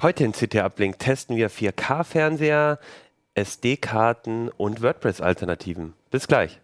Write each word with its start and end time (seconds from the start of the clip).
Heute 0.00 0.22
in 0.22 0.30
CT 0.30 0.58
Uplink 0.58 1.00
testen 1.00 1.36
wir 1.36 1.50
4K-Fernseher, 1.50 2.78
SD-Karten 3.34 4.48
und 4.48 4.80
WordPress-Alternativen. 4.80 5.94
Bis 6.12 6.28
gleich. 6.28 6.60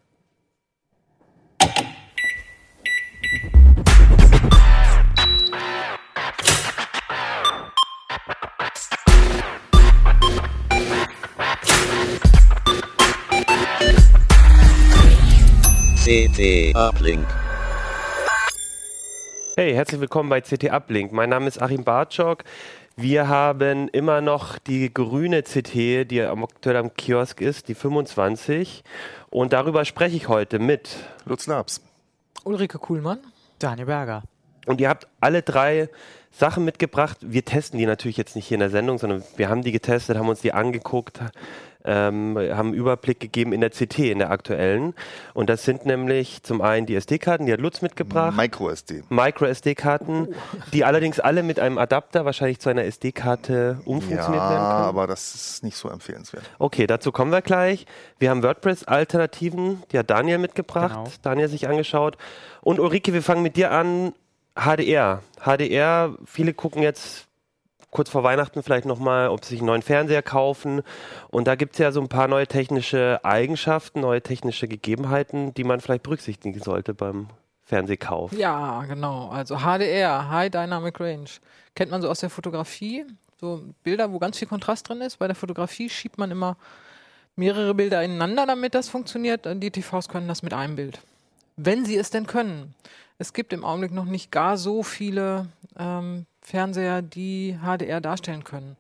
CT 16.05 16.77
Uplink. 16.77 17.27
Hey, 19.57 19.73
herzlich 19.73 20.01
willkommen 20.01 20.29
bei 20.29 20.41
CT 20.41 20.71
Uplink. 20.73 21.11
Mein 21.13 21.31
Name 21.31 21.49
ist 21.49 21.63
Achim 21.63 21.83
Bartschok. 21.83 22.45
Wir 22.97 23.27
haben 23.27 23.89
immer 23.89 24.21
noch 24.21 24.57
die 24.57 24.95
grüne 24.95 25.43
CT, 25.43 26.09
die 26.09 26.23
am 26.23 26.45
aktuell 26.45 26.77
am 26.77 26.95
Kiosk 26.95 27.41
ist, 27.41 27.67
die 27.67 27.75
25. 27.75 28.85
Und 29.31 29.53
darüber 29.53 29.85
spreche 29.85 30.17
ich 30.17 30.29
heute 30.29 30.61
mit 30.61 30.97
Lutz 31.25 31.49
Nabs. 31.49 31.83
Ulrike 32.45 32.79
Kuhlmann. 32.79 33.19
Daniel 33.59 33.87
Berger. 33.87 34.23
Und 34.67 34.81
ihr 34.81 34.89
habt 34.89 35.09
alle 35.21 35.43
drei 35.43 35.89
Sachen 36.31 36.65
mitgebracht. 36.65 37.19
Wir 37.21 37.45
testen 37.45 37.81
die 37.81 37.87
natürlich 37.87 38.17
jetzt 38.17 38.37
nicht 38.37 38.47
hier 38.47 38.55
in 38.55 38.61
der 38.61 38.71
Sendung, 38.71 38.99
sondern 38.99 39.25
wir 39.37 39.49
haben 39.49 39.63
die 39.63 39.73
getestet, 39.73 40.17
haben 40.17 40.29
uns 40.29 40.43
die 40.43 40.53
angeguckt, 40.53 41.19
ähm, 41.85 42.37
haben 42.39 42.69
einen 42.69 42.75
Überblick 42.75 43.21
gegeben 43.21 43.53
in 43.53 43.61
der 43.61 43.71
CT, 43.71 43.99
in 43.99 44.19
der 44.19 44.31
aktuellen. 44.31 44.95
Und 45.35 45.51
das 45.51 45.65
sind 45.65 45.85
nämlich 45.87 46.43
zum 46.43 46.63
einen 46.63 46.87
die 46.87 46.95
SD-Karten, 46.95 47.47
die 47.47 47.53
hat 47.53 47.61
Lutz 47.61 47.83
mitgebracht. 47.83 48.37
Micro 48.37 48.71
SD. 48.71 49.03
Micro-SD-Karten, 49.11 50.29
die 50.73 50.85
allerdings 50.85 51.21
alle 51.21 51.43
mit 51.43 51.61
einem 51.61 51.79
Adapter 51.79 52.25
wahrscheinlich 52.25 52.59
zu 52.61 52.69
einer 52.71 52.85
SD-Karte 52.85 53.79
Ja, 53.81 53.87
umfunktioniert 53.87 54.33
werden 54.43 54.49
können. 54.49 54.61
aber 54.61 55.07
das 55.07 55.35
ist 55.35 55.63
nicht 55.65 55.77
so 55.77 55.89
empfehlenswert. 55.89 56.45
Okay, 56.59 56.87
dazu 56.87 57.13
kommen 57.13 57.31
wir 57.33 57.43
gleich. 57.43 57.87
Wir 58.19 58.31
haben 58.31 58.43
WordPress-Alternativen, 58.43 59.83
die 59.93 59.99
hat 59.99 60.11
Daniel 60.11 60.39
mitgebracht, 60.39 60.95
Genau. 60.95 61.11
Daniel 61.23 61.49
sich 61.49 61.69
angeschaut. 61.69 62.17
Und 62.63 62.81
Ulrike, 62.81 63.13
wir 63.13 63.23
fangen 63.23 63.43
mit 63.43 63.57
dir 63.57 63.71
an. 63.71 64.13
HDR. 64.57 65.21
HDR, 65.45 66.15
viele 66.25 66.55
gucken 66.55 66.83
jetzt 66.83 67.27
kurz 67.95 68.11
vor 68.11 68.25
Weihnachten 68.25 68.63
vielleicht 68.63 68.85
nochmal, 68.85 69.29
ob 69.29 69.45
sie 69.45 69.51
sich 69.51 69.61
einen 69.61 69.69
neuen 69.69 69.83
Fernseher 69.83 70.23
kaufen. 70.23 70.83
Und 71.31 71.47
da 71.47 71.55
gibt 71.55 71.75
es 71.75 71.79
ja 71.79 71.93
so 71.93 72.01
ein 72.01 72.09
paar 72.09 72.29
neue 72.29 72.47
technische 72.47 73.21
Eigenschaften, 73.23 74.01
neue 74.01 74.21
technische 74.21 74.69
Gegebenheiten, 74.69 75.55
die 75.55 75.65
man 75.65 75.81
vielleicht 75.81 76.03
berücksichtigen 76.03 76.61
sollte 76.61 76.93
beim 76.93 77.29
Fernsehkauf. 77.63 78.33
Ja, 78.33 78.83
genau. 78.83 79.29
Also 79.29 79.59
HDR, 79.59 80.29
High 80.29 80.51
Dynamic 80.51 81.01
Range. 81.01 81.31
Kennt 81.75 81.91
man 81.91 82.03
so 82.03 82.11
aus 82.11 82.21
der 82.21 82.31
Fotografie. 82.31 83.07
So 83.41 83.63
Bilder, 83.85 84.13
wo 84.13 84.19
ganz 84.19 84.39
viel 84.39 84.49
Kontrast 84.49 84.89
drin 84.89 85.01
ist. 85.01 85.19
Bei 85.19 85.29
der 85.29 85.37
Fotografie 85.37 85.89
schiebt 85.89 86.19
man 86.19 86.31
immer 86.31 86.57
mehrere 87.37 87.75
Bilder 87.75 88.03
ineinander, 88.03 88.45
damit 88.45 88.75
das 88.75 88.89
funktioniert. 88.89 89.47
Die 89.47 89.71
TVs 89.71 90.09
können 90.09 90.29
das 90.29 90.43
mit 90.43 90.53
einem 90.53 90.77
Bild. 90.77 91.01
Wenn 91.57 91.85
sie 91.85 91.97
es 91.97 92.11
denn 92.11 92.27
können. 92.27 92.75
Es 93.19 93.33
gibt 93.33 93.53
im 93.53 93.65
Augenblick 93.65 93.93
noch 93.93 94.07
nicht 94.07 94.33
gar 94.33 94.57
so 94.57 94.83
viele 94.83 95.47
ähm, 95.79 96.27
Fernseher, 96.45 97.03
die 97.03 97.59
HDR 97.63 98.01
darstellen 98.01 98.45
können. 98.45 98.77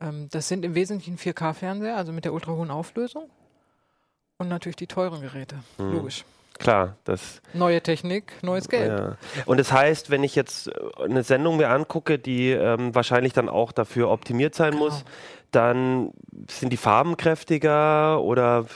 Ähm, 0.00 0.28
das 0.30 0.48
sind 0.48 0.64
im 0.64 0.74
Wesentlichen 0.74 1.18
4K-Fernseher, 1.18 1.96
also 1.96 2.12
mit 2.12 2.24
der 2.24 2.32
ultra 2.32 2.52
hohen 2.52 2.70
Auflösung. 2.70 3.30
Und 4.38 4.48
natürlich 4.48 4.76
die 4.76 4.86
teuren 4.86 5.20
Geräte. 5.22 5.56
Logisch. 5.78 6.24
Klar, 6.58 6.96
das 7.04 7.40
Neue 7.52 7.80
Technik, 7.82 8.32
neues 8.42 8.68
Geld. 8.68 8.88
Ja. 8.88 9.16
Und 9.44 9.58
das 9.58 9.72
heißt, 9.72 10.10
wenn 10.10 10.22
ich 10.22 10.36
jetzt 10.36 10.68
äh, 10.68 10.72
eine 11.02 11.22
Sendung 11.24 11.56
mir 11.56 11.68
angucke, 11.68 12.18
die 12.18 12.50
ähm, 12.50 12.94
wahrscheinlich 12.94 13.32
dann 13.32 13.48
auch 13.48 13.72
dafür 13.72 14.10
optimiert 14.10 14.54
sein 14.54 14.72
Genau. 14.72 14.84
muss, 14.84 15.04
dann 15.50 16.10
sind 16.50 16.72
die 16.72 16.76
Farben 16.76 17.16
kräftiger 17.16 18.20
oder, 18.22 18.66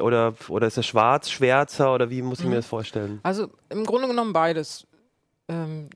oder, 0.00 0.34
oder 0.48 0.66
ist 0.66 0.78
es 0.78 0.86
schwarz, 0.86 1.30
schwärzer 1.30 1.92
oder 1.92 2.10
wie 2.10 2.22
muss 2.22 2.40
ich 2.40 2.46
mir 2.46 2.56
das 2.56 2.66
vorstellen? 2.66 3.20
Also 3.24 3.48
im 3.70 3.84
Grunde 3.84 4.08
genommen 4.08 4.32
beides. 4.32 4.86
Ähm, 5.48 5.90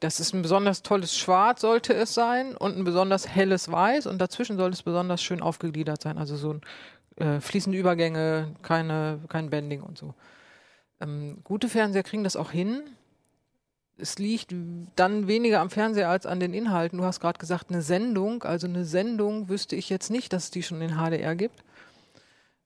das 0.00 0.20
ist 0.20 0.32
ein 0.34 0.42
besonders 0.42 0.82
tolles 0.82 1.16
Schwarz, 1.16 1.60
sollte 1.60 1.94
es 1.94 2.14
sein, 2.14 2.56
und 2.56 2.76
ein 2.76 2.84
besonders 2.84 3.28
helles 3.28 3.70
Weiß. 3.70 4.06
Und 4.06 4.18
dazwischen 4.18 4.56
soll 4.56 4.70
es 4.70 4.82
besonders 4.82 5.22
schön 5.22 5.42
aufgegliedert 5.42 6.02
sein. 6.02 6.18
Also 6.18 6.36
so 6.36 6.54
ein, 6.54 6.60
äh, 7.16 7.40
fließende 7.40 7.78
Übergänge, 7.78 8.54
keine, 8.62 9.20
kein 9.28 9.50
Bending 9.50 9.82
und 9.82 9.98
so. 9.98 10.14
Ähm, 11.00 11.38
gute 11.44 11.68
Fernseher 11.68 12.02
kriegen 12.02 12.24
das 12.24 12.36
auch 12.36 12.50
hin. 12.50 12.82
Es 13.98 14.18
liegt 14.18 14.54
dann 14.96 15.28
weniger 15.28 15.60
am 15.60 15.70
Fernseher 15.70 16.08
als 16.08 16.26
an 16.26 16.40
den 16.40 16.54
Inhalten. 16.54 16.98
Du 16.98 17.04
hast 17.04 17.20
gerade 17.20 17.38
gesagt, 17.38 17.70
eine 17.70 17.82
Sendung. 17.82 18.42
Also 18.42 18.66
eine 18.66 18.84
Sendung 18.84 19.48
wüsste 19.48 19.76
ich 19.76 19.90
jetzt 19.90 20.10
nicht, 20.10 20.32
dass 20.32 20.44
es 20.44 20.50
die 20.50 20.62
schon 20.62 20.80
in 20.80 20.96
HDR 20.96 21.36
gibt. 21.36 21.62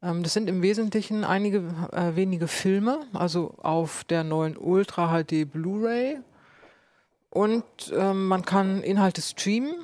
Ähm, 0.03 0.23
das 0.23 0.35
sind 0.35 0.49
im 0.49 0.63
Wesentlichen 0.63 1.25
einige 1.25 1.59
äh, 1.93 2.15
wenige 2.15 2.49
Filme, 2.49 3.01
also 3.13 3.55
auf 3.59 4.05
der 4.05 4.25
neuen 4.25 4.57
Ultra 4.57 5.23
HD 5.23 5.51
Blu-ray. 5.51 6.19
Und 7.37 7.65
ähm, 7.93 8.29
man 8.29 8.47
kann 8.47 8.83
Inhalte 8.83 9.21
streamen 9.21 9.75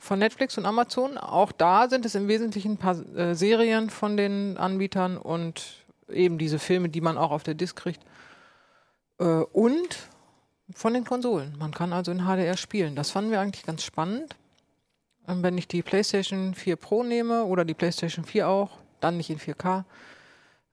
von 0.00 0.18
Netflix 0.18 0.58
und 0.58 0.66
Amazon. 0.66 1.16
Auch 1.16 1.52
da 1.52 1.88
sind 1.88 2.04
es 2.04 2.16
im 2.16 2.26
Wesentlichen 2.26 2.72
ein 2.72 2.76
paar 2.78 2.98
äh, 3.16 3.36
Serien 3.36 3.90
von 3.90 4.16
den 4.16 4.56
Anbietern 4.56 5.18
und 5.18 5.84
eben 6.08 6.36
diese 6.36 6.58
Filme, 6.58 6.88
die 6.88 7.00
man 7.00 7.16
auch 7.16 7.30
auf 7.30 7.44
der 7.44 7.54
Disc 7.54 7.76
kriegt. 7.76 8.00
Äh, 9.20 9.24
und 9.24 10.08
von 10.74 10.94
den 10.94 11.04
Konsolen. 11.04 11.54
Man 11.60 11.70
kann 11.70 11.92
also 11.92 12.10
in 12.10 12.24
HDR 12.24 12.56
spielen. 12.56 12.96
Das 12.96 13.12
fanden 13.12 13.30
wir 13.30 13.38
eigentlich 13.38 13.64
ganz 13.64 13.84
spannend. 13.84 14.34
Ähm, 15.28 15.44
wenn 15.44 15.56
ich 15.58 15.68
die 15.68 15.82
PlayStation 15.82 16.56
4 16.56 16.74
Pro 16.74 17.04
nehme 17.04 17.44
oder 17.44 17.64
die 17.64 17.74
PlayStation 17.74 18.24
4 18.24 18.48
auch, 18.48 18.70
dann 18.98 19.16
nicht 19.16 19.30
in 19.30 19.38
4K, 19.38 19.84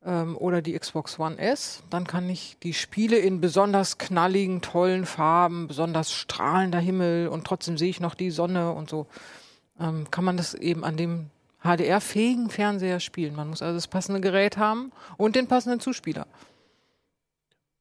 ähm, 0.05 0.37
oder 0.37 0.61
die 0.61 0.77
Xbox 0.77 1.19
One 1.19 1.37
S, 1.37 1.83
dann 1.89 2.05
kann 2.05 2.29
ich 2.29 2.57
die 2.63 2.73
Spiele 2.73 3.17
in 3.17 3.41
besonders 3.41 3.97
knalligen, 3.97 4.61
tollen 4.61 5.05
Farben, 5.05 5.67
besonders 5.67 6.11
strahlender 6.11 6.79
Himmel 6.79 7.27
und 7.27 7.45
trotzdem 7.45 7.77
sehe 7.77 7.89
ich 7.89 7.99
noch 7.99 8.15
die 8.15 8.31
Sonne 8.31 8.71
und 8.71 8.89
so. 8.89 9.07
Ähm, 9.79 10.09
kann 10.11 10.23
man 10.23 10.37
das 10.37 10.53
eben 10.53 10.83
an 10.83 10.97
dem 10.97 11.29
HDR-fähigen 11.63 12.49
Fernseher 12.49 12.99
spielen. 12.99 13.35
Man 13.35 13.49
muss 13.49 13.61
also 13.61 13.75
das 13.75 13.87
passende 13.87 14.21
Gerät 14.21 14.57
haben 14.57 14.91
und 15.17 15.35
den 15.35 15.47
passenden 15.47 15.79
Zuspieler. 15.79 16.27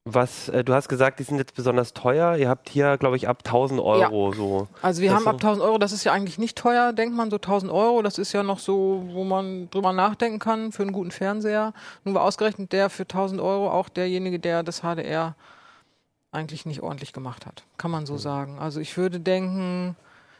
Was, 0.06 0.50
äh, 0.50 0.62
du 0.62 0.74
hast 0.74 0.88
gesagt, 0.88 1.18
die 1.18 1.22
sind 1.22 1.38
jetzt 1.38 1.54
besonders 1.54 1.94
teuer. 1.94 2.36
Ihr 2.36 2.50
habt 2.50 2.68
hier, 2.68 2.98
glaube 2.98 3.16
ich, 3.16 3.26
ab 3.26 3.38
1000 3.38 3.80
Euro 3.80 4.32
so. 4.32 4.68
Also 4.82 5.00
wir 5.00 5.10
Das 5.10 5.18
haben 5.18 5.28
ab 5.28 5.36
1000 5.36 5.64
Euro, 5.64 5.78
das 5.78 5.92
ist 5.92 6.04
ja 6.04 6.12
eigentlich 6.12 6.36
nicht 6.36 6.58
teuer, 6.58 6.92
denkt 6.92 7.16
man 7.16 7.30
so 7.30 7.36
1000 7.36 7.72
Euro, 7.72 8.02
das 8.02 8.18
ist 8.18 8.34
ja 8.34 8.42
noch 8.42 8.58
so, 8.58 9.02
wo 9.12 9.24
man 9.24 9.70
drüber 9.70 9.94
nachdenken 9.94 10.38
kann 10.38 10.72
für 10.72 10.82
einen 10.82 10.92
guten 10.92 11.10
Fernseher. 11.10 11.72
Nun 12.04 12.14
war 12.14 12.22
ausgerechnet 12.22 12.72
der 12.72 12.90
für 12.90 13.04
1000 13.04 13.40
Euro 13.40 13.70
auch 13.70 13.88
derjenige, 13.88 14.38
der 14.38 14.62
das 14.62 14.80
HDR 14.82 15.36
eigentlich 16.32 16.66
nicht 16.66 16.82
ordentlich 16.82 17.14
gemacht 17.14 17.46
hat, 17.46 17.64
kann 17.78 17.90
man 17.90 18.04
so 18.04 18.18
sagen. 18.18 18.58
Also 18.58 18.80
ich 18.80 18.98
würde 18.98 19.20
denken, 19.20 19.96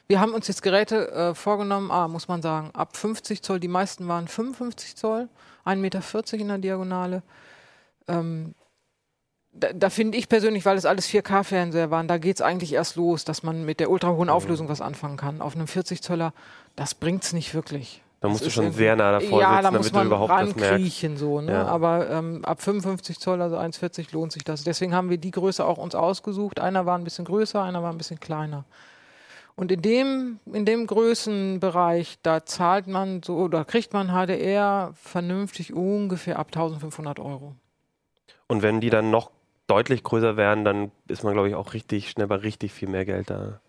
wir 0.09 0.21
haben 0.21 0.35
uns 0.35 0.47
jetzt 0.47 0.63
Geräte 0.63 1.11
äh, 1.13 1.35
vorgenommen, 1.35 1.91
ah, 1.91 2.07
muss 2.09 2.29
man 2.29 2.43
sagen, 2.43 2.71
ab 2.75 2.99
50 2.99 3.41
Zoll, 3.41 3.61
die 3.61 3.69
meisten 3.69 4.09
waren 4.09 4.29
55 4.29 4.97
Zoll, 4.97 5.31
1,40 5.65 5.77
Meter 5.77 6.03
in 6.35 6.49
der 6.49 6.59
Diagonale. 6.59 7.23
Ähm, 8.09 8.55
da, 9.55 9.73
da 9.73 9.91
finde 9.91 10.19
ich 10.19 10.29
persönlich, 10.29 10.65
weil 10.65 10.77
es 10.77 10.85
alles 10.85 11.09
4K-Fernseher 11.09 11.91
waren, 11.91 12.09
da 12.09 12.19
geht 12.19 12.37
es 12.37 12.43
eigentlich 12.43 12.73
erst 12.73 12.97
los, 12.97 13.25
dass 13.25 13.43
man 13.43 13.65
mit 13.65 13.81
der 13.81 13.91
ultra 13.91 14.11
hohen 14.11 14.29
Auflösung 14.29 14.69
was 14.69 14.81
anfangen 14.81 15.17
kann. 15.17 15.41
Auf 15.41 15.55
einem 15.55 15.67
40 15.67 16.03
Zöller, 16.03 16.33
das 16.77 16.95
bringt's 16.95 17.33
nicht 17.33 17.55
wirklich. 17.55 18.03
Da 18.21 18.29
Das 18.29 18.33
musst 18.41 18.47
du 18.47 18.51
schon 18.51 18.73
sehr 18.73 18.97
nah 18.97 19.13
davor 19.13 19.41
ja, 19.41 19.49
sitzen, 19.49 19.57
da 19.57 19.63
damit 19.63 19.79
muss 19.81 19.91
du 19.91 19.97
man 19.97 20.07
überhaupt 20.07 20.31
das 20.31 20.57
merkst. 20.57 20.63
rankriechen 20.63 21.17
so, 21.17 21.41
ne? 21.41 21.53
Ja. 21.53 21.67
Aber 21.67 22.11
ähm, 22.11 22.45
ab 22.45 22.63
55 22.63 23.19
Zoll, 23.19 23.43
also 23.43 23.57
1,40 23.57 24.07
lohnt 24.13 24.33
sich 24.33 24.45
das. 24.45 24.65
Deswegen 24.65 24.95
haben 24.95 25.11
wir 25.11 25.19
die 25.19 25.31
Größe 25.31 25.65
auch 25.65 25.79
uns 25.79 25.95
ausgesucht. 25.95 26.59
Einer 26.59 26.87
war 26.87 26.97
ein 26.97 27.05
bisschen 27.05 27.27
größer, 27.27 27.63
einer 27.63 27.83
war 27.83 27.93
ein 27.93 27.99
bisschen 27.99 28.21
kleiner. 28.21 28.65
Und 29.57 29.71
in 29.71 29.83
dem, 29.83 30.41
in 30.53 30.65
dem 30.65 30.87
Größenbereich, 30.87 32.19
da 32.23 32.45
zahlt 32.45 32.87
man 32.89 33.23
so 33.23 33.37
oder 33.37 33.65
kriegt 33.65 33.93
man 33.93 34.09
HDR 34.09 34.93
vernünftig 35.01 35.73
ungefähr 35.73 36.39
ab 36.39 36.49
1500 36.49 37.21
Euro. 37.21 37.55
Und 38.49 38.63
wenn 38.63 38.81
die 38.81 38.91
dann 38.91 39.11
noch 39.11 39.31
deutlich 39.67 40.03
größer 40.03 40.37
werden, 40.37 40.65
dann 40.65 40.91
ist 41.09 41.25
man, 41.25 41.33
glaube 41.33 41.49
ich, 41.49 41.55
auch 41.55 41.75
richtig 41.75 42.11
schnell 42.11 42.27
bei 42.27 42.37
richtig 42.37 42.73
viel 42.73 42.89
mehr 42.89 43.05
Geld 43.05 43.31
da. 43.31 43.61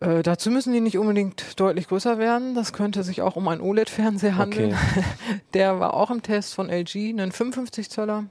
Äh, 0.00 0.22
dazu 0.22 0.50
müssen 0.50 0.72
die 0.72 0.80
nicht 0.80 0.98
unbedingt 0.98 1.58
deutlich 1.58 1.88
größer 1.88 2.18
werden. 2.18 2.54
Das 2.54 2.72
könnte 2.72 3.02
sich 3.02 3.22
auch 3.22 3.36
um 3.36 3.46
einen 3.48 3.60
OLED-Fernseher 3.60 4.36
handeln. 4.36 4.76
Der 5.54 5.78
war 5.80 5.94
auch 5.94 6.10
im 6.10 6.22
Test 6.22 6.54
von 6.54 6.68
LG, 6.68 7.10
einen 7.10 7.32
55 7.32 7.90
Zöller. 7.90 8.24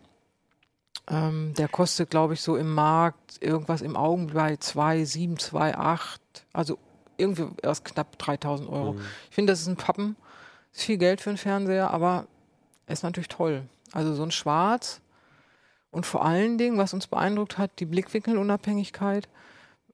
Ähm, 1.10 1.54
der 1.58 1.68
kostet, 1.68 2.10
glaube 2.10 2.34
ich, 2.34 2.42
so 2.42 2.56
im 2.56 2.74
Markt 2.74 3.42
irgendwas 3.42 3.82
im 3.82 3.98
Augenblick 3.98 4.36
bei 4.36 4.54
2,7, 4.54 5.38
2,8. 5.38 6.18
Also 6.54 6.78
irgendwie 7.18 7.48
erst 7.62 7.84
knapp 7.84 8.18
3000 8.20 8.70
Euro. 8.70 8.96
Ich 9.30 9.36
finde, 9.36 9.52
das 9.52 9.62
ist 9.62 9.68
ein 9.68 9.76
Pappen. 9.76 10.16
Ist 10.72 10.84
viel 10.84 10.98
Geld 10.98 11.20
für 11.20 11.30
einen 11.30 11.38
Fernseher, 11.38 11.92
aber 11.92 12.28
er 12.88 12.94
ist 12.94 13.04
natürlich 13.04 13.28
toll. 13.28 13.64
Also 13.92 14.14
so 14.14 14.24
ein 14.24 14.32
Schwarz. 14.32 15.02
Und 15.94 16.08
vor 16.08 16.26
allen 16.26 16.58
Dingen, 16.58 16.80
was 16.80 16.94
uns 16.94 17.06
beeindruckt 17.06 17.60
hat, 17.60 17.72
die 17.80 17.86
Blickwinkelunabhängigkeit 17.86 19.30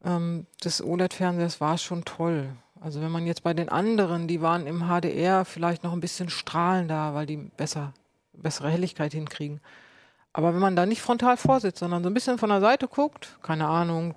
ähm, 0.03 0.45
des 0.63 0.81
OLED-Fernsehers 0.81 1.59
war 1.59 1.77
schon 1.77 2.05
toll. 2.05 2.47
Also 2.79 3.01
wenn 3.01 3.11
man 3.11 3.27
jetzt 3.27 3.43
bei 3.43 3.53
den 3.53 3.67
anderen, 3.67 4.29
die 4.29 4.41
waren 4.41 4.65
im 4.65 4.85
HDR 4.87 5.43
vielleicht 5.43 5.83
noch 5.83 5.91
ein 5.91 5.99
bisschen 5.99 6.29
strahlender, 6.29 7.13
weil 7.13 7.25
die 7.25 7.35
besser, 7.35 7.91
bessere 8.31 8.69
Helligkeit 8.69 9.11
hinkriegen. 9.11 9.59
Aber 10.31 10.53
wenn 10.53 10.61
man 10.61 10.77
da 10.77 10.85
nicht 10.85 11.01
frontal 11.01 11.35
vorsitzt, 11.35 11.79
sondern 11.79 12.01
so 12.01 12.09
ein 12.09 12.13
bisschen 12.13 12.37
von 12.37 12.49
der 12.49 12.61
Seite 12.61 12.87
guckt, 12.87 13.37
keine 13.41 13.67
Ahnung, 13.67 14.15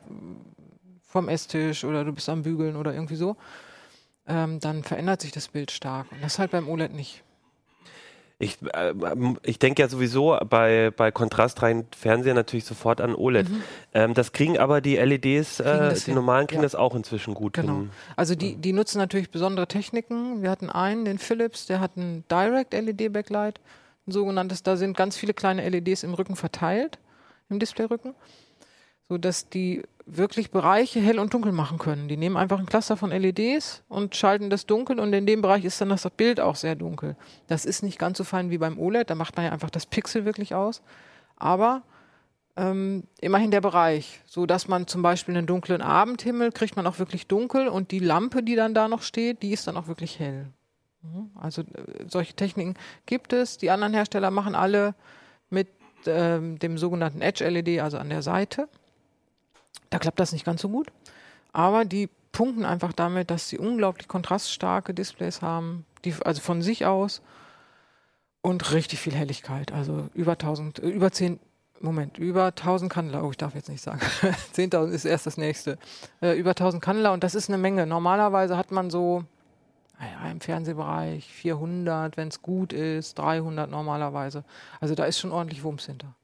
vom 1.02 1.28
Esstisch 1.28 1.82
oder 1.82 2.04
du 2.04 2.12
bist 2.12 2.28
am 2.28 2.42
Bügeln 2.42 2.76
oder 2.76 2.94
irgendwie 2.94 3.16
so, 3.16 3.36
ähm, 4.28 4.60
dann 4.60 4.84
verändert 4.84 5.20
sich 5.20 5.32
das 5.32 5.48
Bild 5.48 5.72
stark. 5.72 6.12
Und 6.12 6.22
das 6.22 6.38
halt 6.38 6.52
beim 6.52 6.68
OLED 6.68 6.94
nicht. 6.94 7.24
Ich, 8.38 8.58
äh, 8.74 8.94
ich 9.42 9.58
denke 9.58 9.82
ja 9.82 9.88
sowieso 9.88 10.38
bei, 10.48 10.90
bei 10.96 11.10
kontrastreinen 11.10 11.86
Fernseher 11.96 12.34
natürlich 12.34 12.64
sofort 12.64 13.00
an 13.00 13.14
OLED. 13.14 13.48
Mhm. 13.48 13.62
Ähm, 13.94 14.14
das 14.14 14.32
kriegen 14.32 14.58
aber 14.58 14.80
die 14.80 14.96
LEDs, 14.96 15.60
äh, 15.60 15.94
die 16.06 16.12
normalen 16.12 16.46
kriegen 16.46 16.62
ja. 16.62 16.66
das 16.66 16.74
auch 16.74 16.94
inzwischen 16.94 17.34
gut 17.34 17.54
genau. 17.54 17.74
hin. 17.74 17.90
Also 18.16 18.34
die, 18.34 18.56
die 18.56 18.72
nutzen 18.72 18.98
natürlich 18.98 19.30
besondere 19.30 19.66
Techniken. 19.66 20.42
Wir 20.42 20.50
hatten 20.50 20.70
einen, 20.70 21.04
den 21.04 21.18
Philips, 21.18 21.66
der 21.66 21.80
hat 21.80 21.96
ein 21.96 22.24
Direct 22.30 22.74
LED 22.74 23.12
Backlight, 23.12 23.60
ein 24.06 24.12
sogenanntes. 24.12 24.62
Da 24.62 24.76
sind 24.76 24.96
ganz 24.96 25.16
viele 25.16 25.34
kleine 25.34 25.68
LEDs 25.68 26.02
im 26.02 26.14
Rücken 26.14 26.36
verteilt, 26.36 26.98
im 27.48 27.58
Displayrücken 27.58 28.14
so 29.12 29.18
dass 29.18 29.50
die 29.50 29.82
wirklich 30.06 30.50
Bereiche 30.50 31.00
hell 31.00 31.18
und 31.18 31.32
dunkel 31.32 31.52
machen 31.52 31.78
können. 31.78 32.08
Die 32.08 32.16
nehmen 32.16 32.36
einfach 32.36 32.58
ein 32.58 32.66
Cluster 32.66 32.96
von 32.96 33.10
LEDs 33.10 33.82
und 33.88 34.16
schalten 34.16 34.50
das 34.50 34.66
dunkel 34.66 34.98
und 34.98 35.12
in 35.12 35.26
dem 35.26 35.42
Bereich 35.42 35.64
ist 35.64 35.80
dann 35.80 35.90
das 35.90 36.08
Bild 36.10 36.40
auch 36.40 36.56
sehr 36.56 36.74
dunkel. 36.74 37.16
Das 37.46 37.64
ist 37.64 37.82
nicht 37.82 37.98
ganz 37.98 38.18
so 38.18 38.24
fein 38.24 38.50
wie 38.50 38.58
beim 38.58 38.78
OLED, 38.78 39.10
da 39.10 39.14
macht 39.14 39.36
man 39.36 39.46
ja 39.46 39.52
einfach 39.52 39.70
das 39.70 39.86
Pixel 39.86 40.24
wirklich 40.24 40.54
aus. 40.54 40.82
Aber 41.36 41.82
ähm, 42.56 43.04
immerhin 43.20 43.50
der 43.50 43.60
Bereich, 43.60 44.20
so 44.26 44.44
dass 44.44 44.68
man 44.68 44.86
zum 44.86 45.02
Beispiel 45.02 45.36
einen 45.36 45.46
dunklen 45.46 45.80
Abendhimmel 45.80 46.52
kriegt 46.52 46.76
man 46.76 46.86
auch 46.86 46.98
wirklich 46.98 47.26
dunkel 47.26 47.68
und 47.68 47.90
die 47.90 48.00
Lampe, 48.00 48.42
die 48.42 48.56
dann 48.56 48.74
da 48.74 48.88
noch 48.88 49.02
steht, 49.02 49.42
die 49.42 49.52
ist 49.52 49.66
dann 49.66 49.76
auch 49.76 49.86
wirklich 49.86 50.18
hell. 50.18 50.48
Mhm. 51.02 51.30
Also 51.34 51.62
äh, 51.62 52.04
solche 52.08 52.34
Techniken 52.34 52.74
gibt 53.06 53.32
es. 53.32 53.56
Die 53.56 53.70
anderen 53.70 53.94
Hersteller 53.94 54.30
machen 54.30 54.54
alle 54.54 54.94
mit 55.48 55.68
ähm, 56.06 56.58
dem 56.58 56.78
sogenannten 56.78 57.20
Edge 57.20 57.48
LED, 57.48 57.80
also 57.80 57.98
an 57.98 58.10
der 58.10 58.22
Seite. 58.22 58.68
Da 59.92 59.98
klappt 59.98 60.18
das 60.18 60.32
nicht 60.32 60.46
ganz 60.46 60.62
so 60.62 60.70
gut. 60.70 60.90
Aber 61.52 61.84
die 61.84 62.08
punkten 62.32 62.64
einfach 62.64 62.94
damit, 62.94 63.30
dass 63.30 63.50
sie 63.50 63.58
unglaublich 63.58 64.08
kontraststarke 64.08 64.94
Displays 64.94 65.42
haben, 65.42 65.84
die, 66.06 66.14
also 66.24 66.40
von 66.40 66.62
sich 66.62 66.86
aus 66.86 67.20
und 68.40 68.72
richtig 68.72 69.00
viel 69.00 69.12
Helligkeit. 69.12 69.70
Also 69.70 70.08
über 70.14 70.32
1000, 70.32 70.78
äh, 70.78 70.88
über 70.88 71.12
10, 71.12 71.38
Moment, 71.80 72.16
über 72.16 72.46
1000 72.46 72.90
Kandler. 72.90 73.22
Oh, 73.22 73.32
ich 73.32 73.36
darf 73.36 73.54
jetzt 73.54 73.68
nicht 73.68 73.82
sagen. 73.82 74.00
10.000 74.54 74.92
ist 74.92 75.04
erst 75.04 75.26
das 75.26 75.36
nächste. 75.36 75.76
Äh, 76.22 76.38
über 76.38 76.50
1000 76.50 76.82
Kandler 76.82 77.12
und 77.12 77.22
das 77.22 77.34
ist 77.34 77.50
eine 77.50 77.58
Menge. 77.58 77.86
Normalerweise 77.86 78.56
hat 78.56 78.70
man 78.70 78.88
so 78.88 79.24
naja, 80.00 80.30
im 80.30 80.40
Fernsehbereich 80.40 81.30
400, 81.30 82.16
wenn 82.16 82.28
es 82.28 82.40
gut 82.40 82.72
ist, 82.72 83.18
300 83.18 83.70
normalerweise. 83.70 84.42
Also 84.80 84.94
da 84.94 85.04
ist 85.04 85.18
schon 85.18 85.32
ordentlich 85.32 85.62
Wumms 85.62 85.84
hinter. 85.84 86.14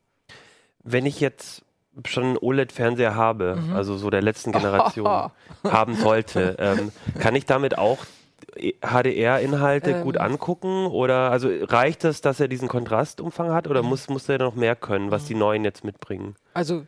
Wenn 0.82 1.04
ich 1.04 1.20
jetzt 1.20 1.64
schon 2.06 2.24
einen 2.24 2.38
OLED-Fernseher 2.38 3.14
habe, 3.14 3.56
mhm. 3.56 3.74
also 3.74 3.96
so 3.96 4.10
der 4.10 4.22
letzten 4.22 4.52
Generation, 4.52 5.30
haben 5.64 5.94
sollte, 5.94 6.56
ähm, 6.58 6.92
kann 7.18 7.34
ich 7.34 7.46
damit 7.46 7.78
auch 7.78 7.98
HDR-Inhalte 8.56 9.90
ähm. 9.92 10.02
gut 10.02 10.16
angucken? 10.16 10.86
Oder 10.86 11.30
also 11.30 11.48
reicht 11.50 12.04
es, 12.04 12.20
dass 12.20 12.40
er 12.40 12.48
diesen 12.48 12.68
Kontrastumfang 12.68 13.52
hat 13.52 13.68
oder 13.68 13.82
mhm. 13.82 13.88
muss, 13.90 14.08
muss 14.08 14.28
er 14.28 14.38
noch 14.38 14.54
mehr 14.54 14.76
können, 14.76 15.10
was 15.10 15.24
mhm. 15.24 15.28
die 15.28 15.34
neuen 15.34 15.64
jetzt 15.64 15.84
mitbringen? 15.84 16.34
Also 16.54 16.86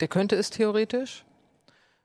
der 0.00 0.08
könnte 0.08 0.36
es 0.36 0.50
theoretisch. 0.50 1.24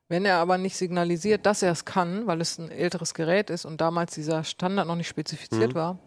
Wenn 0.08 0.26
er 0.26 0.38
aber 0.38 0.58
nicht 0.58 0.76
signalisiert, 0.76 1.46
dass 1.46 1.62
er 1.62 1.72
es 1.72 1.86
kann, 1.86 2.28
weil 2.28 2.42
es 2.42 2.58
ein 2.58 2.70
älteres 2.70 3.14
Gerät 3.14 3.50
ist 3.50 3.64
und 3.64 3.80
damals 3.80 4.14
dieser 4.14 4.44
Standard 4.44 4.86
noch 4.88 4.98
nicht 4.98 5.08
spezifiziert 5.08 5.72
mhm. 5.72 5.76
war, 5.76 6.00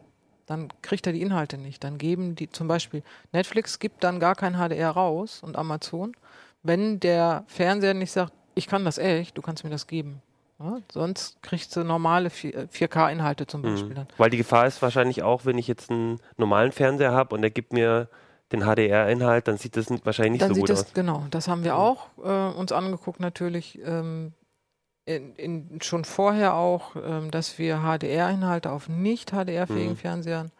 dann 0.47 0.69
kriegt 0.83 1.07
er 1.07 1.13
die 1.13 1.23
Inhalte 1.23 1.59
nicht. 1.59 1.85
Dann 1.85 1.99
geben 1.99 2.35
die 2.35 2.51
zum 2.51 2.69
Beispiel 2.69 3.03
Netflix 3.33 3.79
gibt 3.79 4.05
dann 4.05 4.21
gar 4.21 4.35
kein 4.35 4.55
HDR 4.55 4.91
raus 4.91 5.41
und 5.43 5.57
Amazon, 5.57 6.15
wenn 6.63 7.01
der 7.01 7.45
Fernseher 7.47 7.95
nicht 7.95 8.13
sagt, 8.13 8.33
ich 8.55 8.67
kann 8.67 8.85
das 8.85 8.99
echt, 8.99 9.37
du 9.37 9.43
kannst 9.43 9.65
mir 9.65 9.71
das 9.71 9.87
geben. 9.87 10.23
Ja, 10.61 10.79
sonst 10.93 11.43
kriegst 11.43 11.75
du 11.75 11.83
normale 11.83 12.29
4K-Inhalte 12.29 13.47
zum 13.47 13.63
mhm. 13.63 13.65
Beispiel. 13.65 13.91
Mhm. 13.91 13.95
Dann. 13.95 14.07
Weil 14.19 14.31
die 14.31 14.37
Gefahr 14.37 14.67
ist 14.67 14.81
wahrscheinlich 14.83 15.23
auch, 15.23 15.45
wenn 15.45 15.59
ich 15.59 15.67
jetzt 15.67 15.91
einen 15.91 16.21
normalen 16.37 16.73
Fernseher 16.73 17.13
habe 17.13 17.35
und 17.35 17.43
der 17.43 17.51
gibt 17.51 17.73
mir 17.73 18.09
den 18.53 18.61
HDR-Inhalt, 18.61 19.49
dann 19.49 19.59
sieht 19.59 19.77
das 19.77 19.87
wahrscheinlich 20.05 20.33
nicht 20.33 20.43
dann 20.43 20.55
so 20.55 20.61
gut 20.61 20.71
das, 20.71 20.85
aus. 20.85 20.95
Genau, 20.95 21.25
das 21.31 21.49
haben 21.49 21.65
wir 21.65 21.77
auch 21.77 22.09
äh, 22.23 22.57
uns 22.57 22.71
angeguckt 22.71 23.19
natürlich. 23.19 23.81
Ähm, 23.85 24.33
in, 25.07 25.35
in, 25.37 25.81
schon 25.83 26.05
vorher 26.05 26.55
auch, 26.55 26.97
ähm, 26.97 27.31
dass 27.31 27.59
wir 27.59 27.81
HDR-Inhalte 27.81 28.71
auf 28.71 28.89
nicht 28.89 29.31
HDR-fähigen 29.31 29.93
mhm. 29.93 29.97
Fernsehern. 29.97 30.51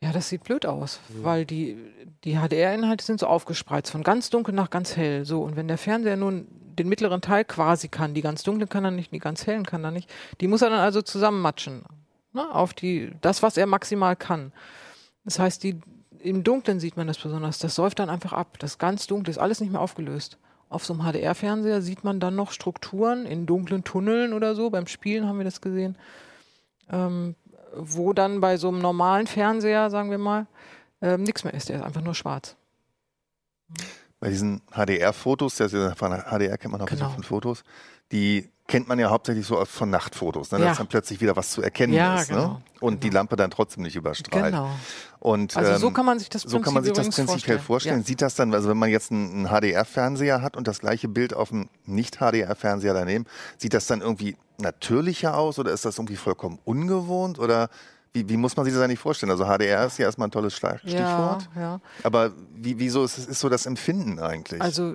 Ja, 0.00 0.12
das 0.12 0.28
sieht 0.28 0.44
blöd 0.44 0.66
aus, 0.66 1.00
mhm. 1.08 1.24
weil 1.24 1.44
die, 1.44 1.76
die 2.24 2.36
HDR-Inhalte 2.36 3.04
sind 3.04 3.20
so 3.20 3.26
aufgespreizt, 3.26 3.90
von 3.90 4.02
ganz 4.02 4.30
dunkel 4.30 4.54
nach 4.54 4.70
ganz 4.70 4.96
hell. 4.96 5.24
So, 5.24 5.42
und 5.42 5.56
wenn 5.56 5.68
der 5.68 5.78
Fernseher 5.78 6.16
nun 6.16 6.46
den 6.50 6.88
mittleren 6.88 7.20
Teil 7.20 7.44
quasi 7.44 7.88
kann, 7.88 8.14
die 8.14 8.22
ganz 8.22 8.42
dunklen 8.42 8.68
kann 8.68 8.84
er 8.84 8.90
nicht, 8.90 9.12
die 9.12 9.18
ganz 9.18 9.46
hellen 9.46 9.64
kann 9.64 9.84
er 9.84 9.90
nicht, 9.90 10.12
die 10.40 10.48
muss 10.48 10.62
er 10.62 10.70
dann 10.70 10.80
also 10.80 11.02
zusammenmatschen. 11.02 11.84
Ne, 12.32 12.52
auf 12.52 12.74
die, 12.74 13.12
das, 13.20 13.44
was 13.44 13.56
er 13.56 13.66
maximal 13.66 14.16
kann. 14.16 14.52
Das 15.24 15.38
heißt, 15.38 15.62
die, 15.62 15.80
im 16.18 16.42
Dunklen 16.42 16.80
sieht 16.80 16.96
man 16.96 17.06
das 17.06 17.18
besonders. 17.18 17.58
Das 17.58 17.76
säuft 17.76 18.00
dann 18.00 18.10
einfach 18.10 18.32
ab. 18.32 18.58
Das 18.58 18.78
ganz 18.78 19.06
Dunkle 19.06 19.30
ist 19.30 19.38
alles 19.38 19.60
nicht 19.60 19.70
mehr 19.70 19.80
aufgelöst. 19.80 20.36
Auf 20.68 20.84
so 20.84 20.94
einem 20.94 21.02
HDR-Fernseher 21.02 21.82
sieht 21.82 22.04
man 22.04 22.20
dann 22.20 22.34
noch 22.34 22.52
Strukturen 22.52 23.26
in 23.26 23.46
dunklen 23.46 23.84
Tunneln 23.84 24.32
oder 24.32 24.54
so. 24.54 24.70
Beim 24.70 24.86
Spielen 24.86 25.26
haben 25.26 25.38
wir 25.38 25.44
das 25.44 25.60
gesehen. 25.60 25.96
Ähm, 26.90 27.34
wo 27.76 28.12
dann 28.12 28.40
bei 28.40 28.56
so 28.56 28.68
einem 28.68 28.78
normalen 28.78 29.26
Fernseher, 29.26 29.90
sagen 29.90 30.10
wir 30.10 30.18
mal, 30.18 30.46
ähm, 31.02 31.22
nichts 31.22 31.44
mehr 31.44 31.54
ist. 31.54 31.68
Der 31.68 31.76
ist 31.76 31.82
einfach 31.82 32.02
nur 32.02 32.14
schwarz. 32.14 32.56
Bei 34.20 34.30
diesen 34.30 34.62
HDR-Fotos, 34.72 35.56
von 35.96 36.12
HDR 36.12 36.56
kennt 36.56 36.72
man 36.72 36.80
auch 36.80 36.86
genau. 36.86 37.10
von 37.10 37.22
Fotos, 37.22 37.64
die 38.12 38.48
kennt 38.66 38.88
man 38.88 38.98
ja 38.98 39.10
hauptsächlich 39.10 39.46
so 39.46 39.62
von 39.64 39.90
Nachtfotos, 39.90 40.50
ne? 40.50 40.58
ja. 40.58 40.66
dass 40.66 40.78
dann 40.78 40.86
plötzlich 40.86 41.20
wieder 41.20 41.36
was 41.36 41.50
zu 41.50 41.62
erkennen 41.62 41.92
ja, 41.92 42.16
ist. 42.16 42.30
Ne? 42.30 42.36
Genau. 42.36 42.48
Ne? 42.48 42.62
Und 42.80 42.90
genau. 42.92 43.00
die 43.00 43.10
Lampe 43.10 43.36
dann 43.36 43.50
trotzdem 43.50 43.82
nicht 43.82 43.96
überstrahlt. 43.96 44.52
Genau. 44.52 44.70
Und, 45.20 45.56
also 45.56 45.76
so 45.78 45.88
ähm, 45.88 45.92
kann 45.94 46.06
man 46.06 46.18
sich 46.18 46.28
das 46.28 46.42
so 46.42 46.60
kann 46.60 46.74
man 46.74 46.84
sich 46.84 46.92
das 46.92 47.08
prinzipiell 47.08 47.58
vorstellen. 47.58 47.60
vorstellen. 47.60 48.00
Ja. 48.00 48.06
Sieht 48.06 48.22
das 48.22 48.34
dann, 48.34 48.54
also 48.54 48.68
wenn 48.68 48.78
man 48.78 48.90
jetzt 48.90 49.10
einen, 49.10 49.46
einen 49.46 49.60
HDR-Fernseher 49.60 50.42
hat 50.42 50.56
und 50.56 50.66
das 50.66 50.80
gleiche 50.80 51.08
Bild 51.08 51.34
auf 51.34 51.52
einem 51.52 51.68
Nicht-HDR-Fernseher 51.86 52.94
daneben, 52.94 53.26
sieht 53.58 53.74
das 53.74 53.86
dann 53.86 54.00
irgendwie 54.00 54.36
natürlicher 54.58 55.36
aus 55.36 55.58
oder 55.58 55.72
ist 55.72 55.84
das 55.84 55.98
irgendwie 55.98 56.16
vollkommen 56.16 56.58
ungewohnt 56.64 57.38
oder 57.38 57.68
wie, 58.12 58.28
wie, 58.28 58.36
muss 58.36 58.56
man 58.56 58.64
sich 58.64 58.72
das 58.72 58.82
eigentlich 58.82 59.00
vorstellen? 59.00 59.32
Also 59.32 59.44
HDR 59.44 59.86
ist 59.86 59.98
ja 59.98 60.06
erstmal 60.06 60.28
ein 60.28 60.30
tolles 60.30 60.54
Stichwort. 60.54 60.82
Ja, 60.84 61.60
ja. 61.60 61.80
Aber 62.04 62.30
wie, 62.54 62.78
wieso 62.78 63.02
ist, 63.02 63.18
ist 63.18 63.40
so 63.40 63.48
das 63.48 63.66
Empfinden 63.66 64.20
eigentlich? 64.20 64.62
Also 64.62 64.94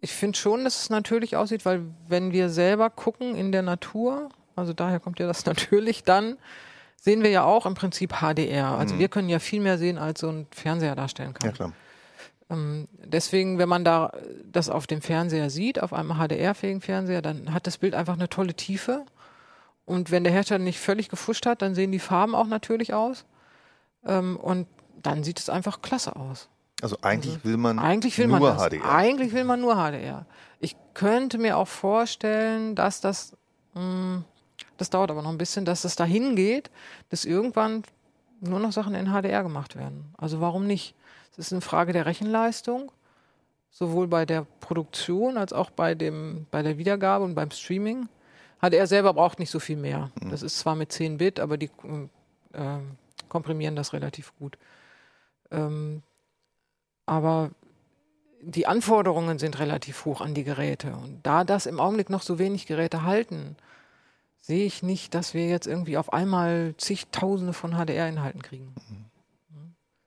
ich 0.00 0.12
finde 0.12 0.38
schon, 0.38 0.64
dass 0.64 0.82
es 0.82 0.90
natürlich 0.90 1.36
aussieht, 1.36 1.64
weil 1.64 1.82
wenn 2.08 2.32
wir 2.32 2.48
selber 2.48 2.90
gucken 2.90 3.34
in 3.34 3.52
der 3.52 3.62
Natur, 3.62 4.30
also 4.56 4.72
daher 4.72 5.00
kommt 5.00 5.18
ja 5.18 5.26
das 5.26 5.44
natürlich, 5.46 6.04
dann 6.04 6.38
sehen 6.96 7.22
wir 7.22 7.30
ja 7.30 7.44
auch 7.44 7.66
im 7.66 7.74
Prinzip 7.74 8.14
HDR. 8.20 8.68
Also 8.68 8.94
mhm. 8.94 8.98
wir 8.98 9.08
können 9.08 9.28
ja 9.28 9.38
viel 9.38 9.60
mehr 9.60 9.78
sehen, 9.78 9.98
als 9.98 10.20
so 10.20 10.28
ein 10.28 10.46
Fernseher 10.50 10.94
darstellen 10.94 11.34
kann. 11.34 11.50
Ja, 11.50 11.54
klar. 11.54 11.72
Ähm, 12.50 12.88
deswegen, 12.98 13.58
wenn 13.58 13.68
man 13.68 13.84
da 13.84 14.12
das 14.44 14.68
auf 14.68 14.86
dem 14.86 15.00
Fernseher 15.00 15.50
sieht, 15.50 15.82
auf 15.82 15.92
einem 15.92 16.14
HDR-fähigen 16.14 16.80
Fernseher, 16.80 17.22
dann 17.22 17.54
hat 17.54 17.66
das 17.66 17.78
Bild 17.78 17.94
einfach 17.94 18.14
eine 18.14 18.28
tolle 18.28 18.54
Tiefe. 18.54 19.06
Und 19.86 20.10
wenn 20.10 20.24
der 20.24 20.32
Hersteller 20.32 20.62
nicht 20.62 20.78
völlig 20.78 21.08
gefuscht 21.08 21.46
hat, 21.46 21.62
dann 21.62 21.74
sehen 21.74 21.92
die 21.92 21.98
Farben 21.98 22.34
auch 22.34 22.46
natürlich 22.46 22.92
aus. 22.92 23.24
Ähm, 24.04 24.36
und 24.36 24.66
dann 25.02 25.24
sieht 25.24 25.38
es 25.38 25.48
einfach 25.48 25.80
klasse 25.80 26.16
aus. 26.16 26.48
Also 26.82 26.96
eigentlich 27.02 27.34
also, 27.34 27.44
will 27.44 27.56
man 27.56 27.78
eigentlich 27.78 28.18
will 28.18 28.28
nur 28.28 28.40
man 28.40 28.56
das. 28.56 28.68
HDR. 28.68 28.84
Eigentlich 28.84 29.32
will 29.32 29.44
man 29.44 29.60
nur 29.60 29.74
HDR. 29.74 30.26
Ich 30.60 30.76
könnte 30.94 31.38
mir 31.38 31.56
auch 31.56 31.68
vorstellen, 31.68 32.74
dass 32.74 33.00
das, 33.00 33.36
mh, 33.74 33.80
hm, 33.80 34.24
das 34.76 34.90
dauert 34.90 35.10
aber 35.10 35.22
noch 35.22 35.30
ein 35.30 35.38
bisschen, 35.38 35.64
dass 35.64 35.84
es 35.84 35.96
dahin 35.96 36.36
geht, 36.36 36.70
dass 37.10 37.24
irgendwann 37.24 37.82
nur 38.40 38.58
noch 38.58 38.72
Sachen 38.72 38.94
in 38.94 39.06
HDR 39.08 39.42
gemacht 39.42 39.76
werden. 39.76 40.14
Also 40.16 40.40
warum 40.40 40.66
nicht? 40.66 40.94
Es 41.32 41.38
ist 41.38 41.52
eine 41.52 41.60
Frage 41.60 41.92
der 41.92 42.06
Rechenleistung, 42.06 42.90
sowohl 43.70 44.08
bei 44.08 44.26
der 44.26 44.46
Produktion 44.60 45.36
als 45.36 45.52
auch 45.52 45.70
bei 45.70 45.94
dem, 45.94 46.46
bei 46.50 46.62
der 46.62 46.78
Wiedergabe 46.78 47.24
und 47.24 47.34
beim 47.34 47.50
Streaming. 47.50 48.08
HDR 48.60 48.86
selber 48.86 49.14
braucht 49.14 49.38
nicht 49.38 49.50
so 49.50 49.58
viel 49.58 49.76
mehr. 49.76 50.10
Mhm. 50.20 50.30
Das 50.30 50.42
ist 50.42 50.58
zwar 50.58 50.74
mit 50.74 50.92
10 50.92 51.18
Bit, 51.18 51.40
aber 51.40 51.56
die 51.56 51.70
äh, 52.52 52.78
komprimieren 53.28 53.76
das 53.76 53.92
relativ 53.92 54.32
gut. 54.38 54.58
Ähm, 55.50 56.02
aber 57.10 57.50
die 58.40 58.68
Anforderungen 58.68 59.40
sind 59.40 59.58
relativ 59.58 60.04
hoch 60.04 60.20
an 60.20 60.32
die 60.32 60.44
Geräte. 60.44 60.92
Und 60.92 61.18
da 61.24 61.42
das 61.42 61.66
im 61.66 61.80
Augenblick 61.80 62.08
noch 62.08 62.22
so 62.22 62.38
wenig 62.38 62.66
Geräte 62.66 63.02
halten, 63.02 63.56
sehe 64.38 64.64
ich 64.64 64.84
nicht, 64.84 65.12
dass 65.12 65.34
wir 65.34 65.48
jetzt 65.48 65.66
irgendwie 65.66 65.98
auf 65.98 66.12
einmal 66.12 66.74
zigtausende 66.76 67.52
von 67.52 67.72
HDR-Inhalten 67.72 68.42
kriegen. 68.42 68.74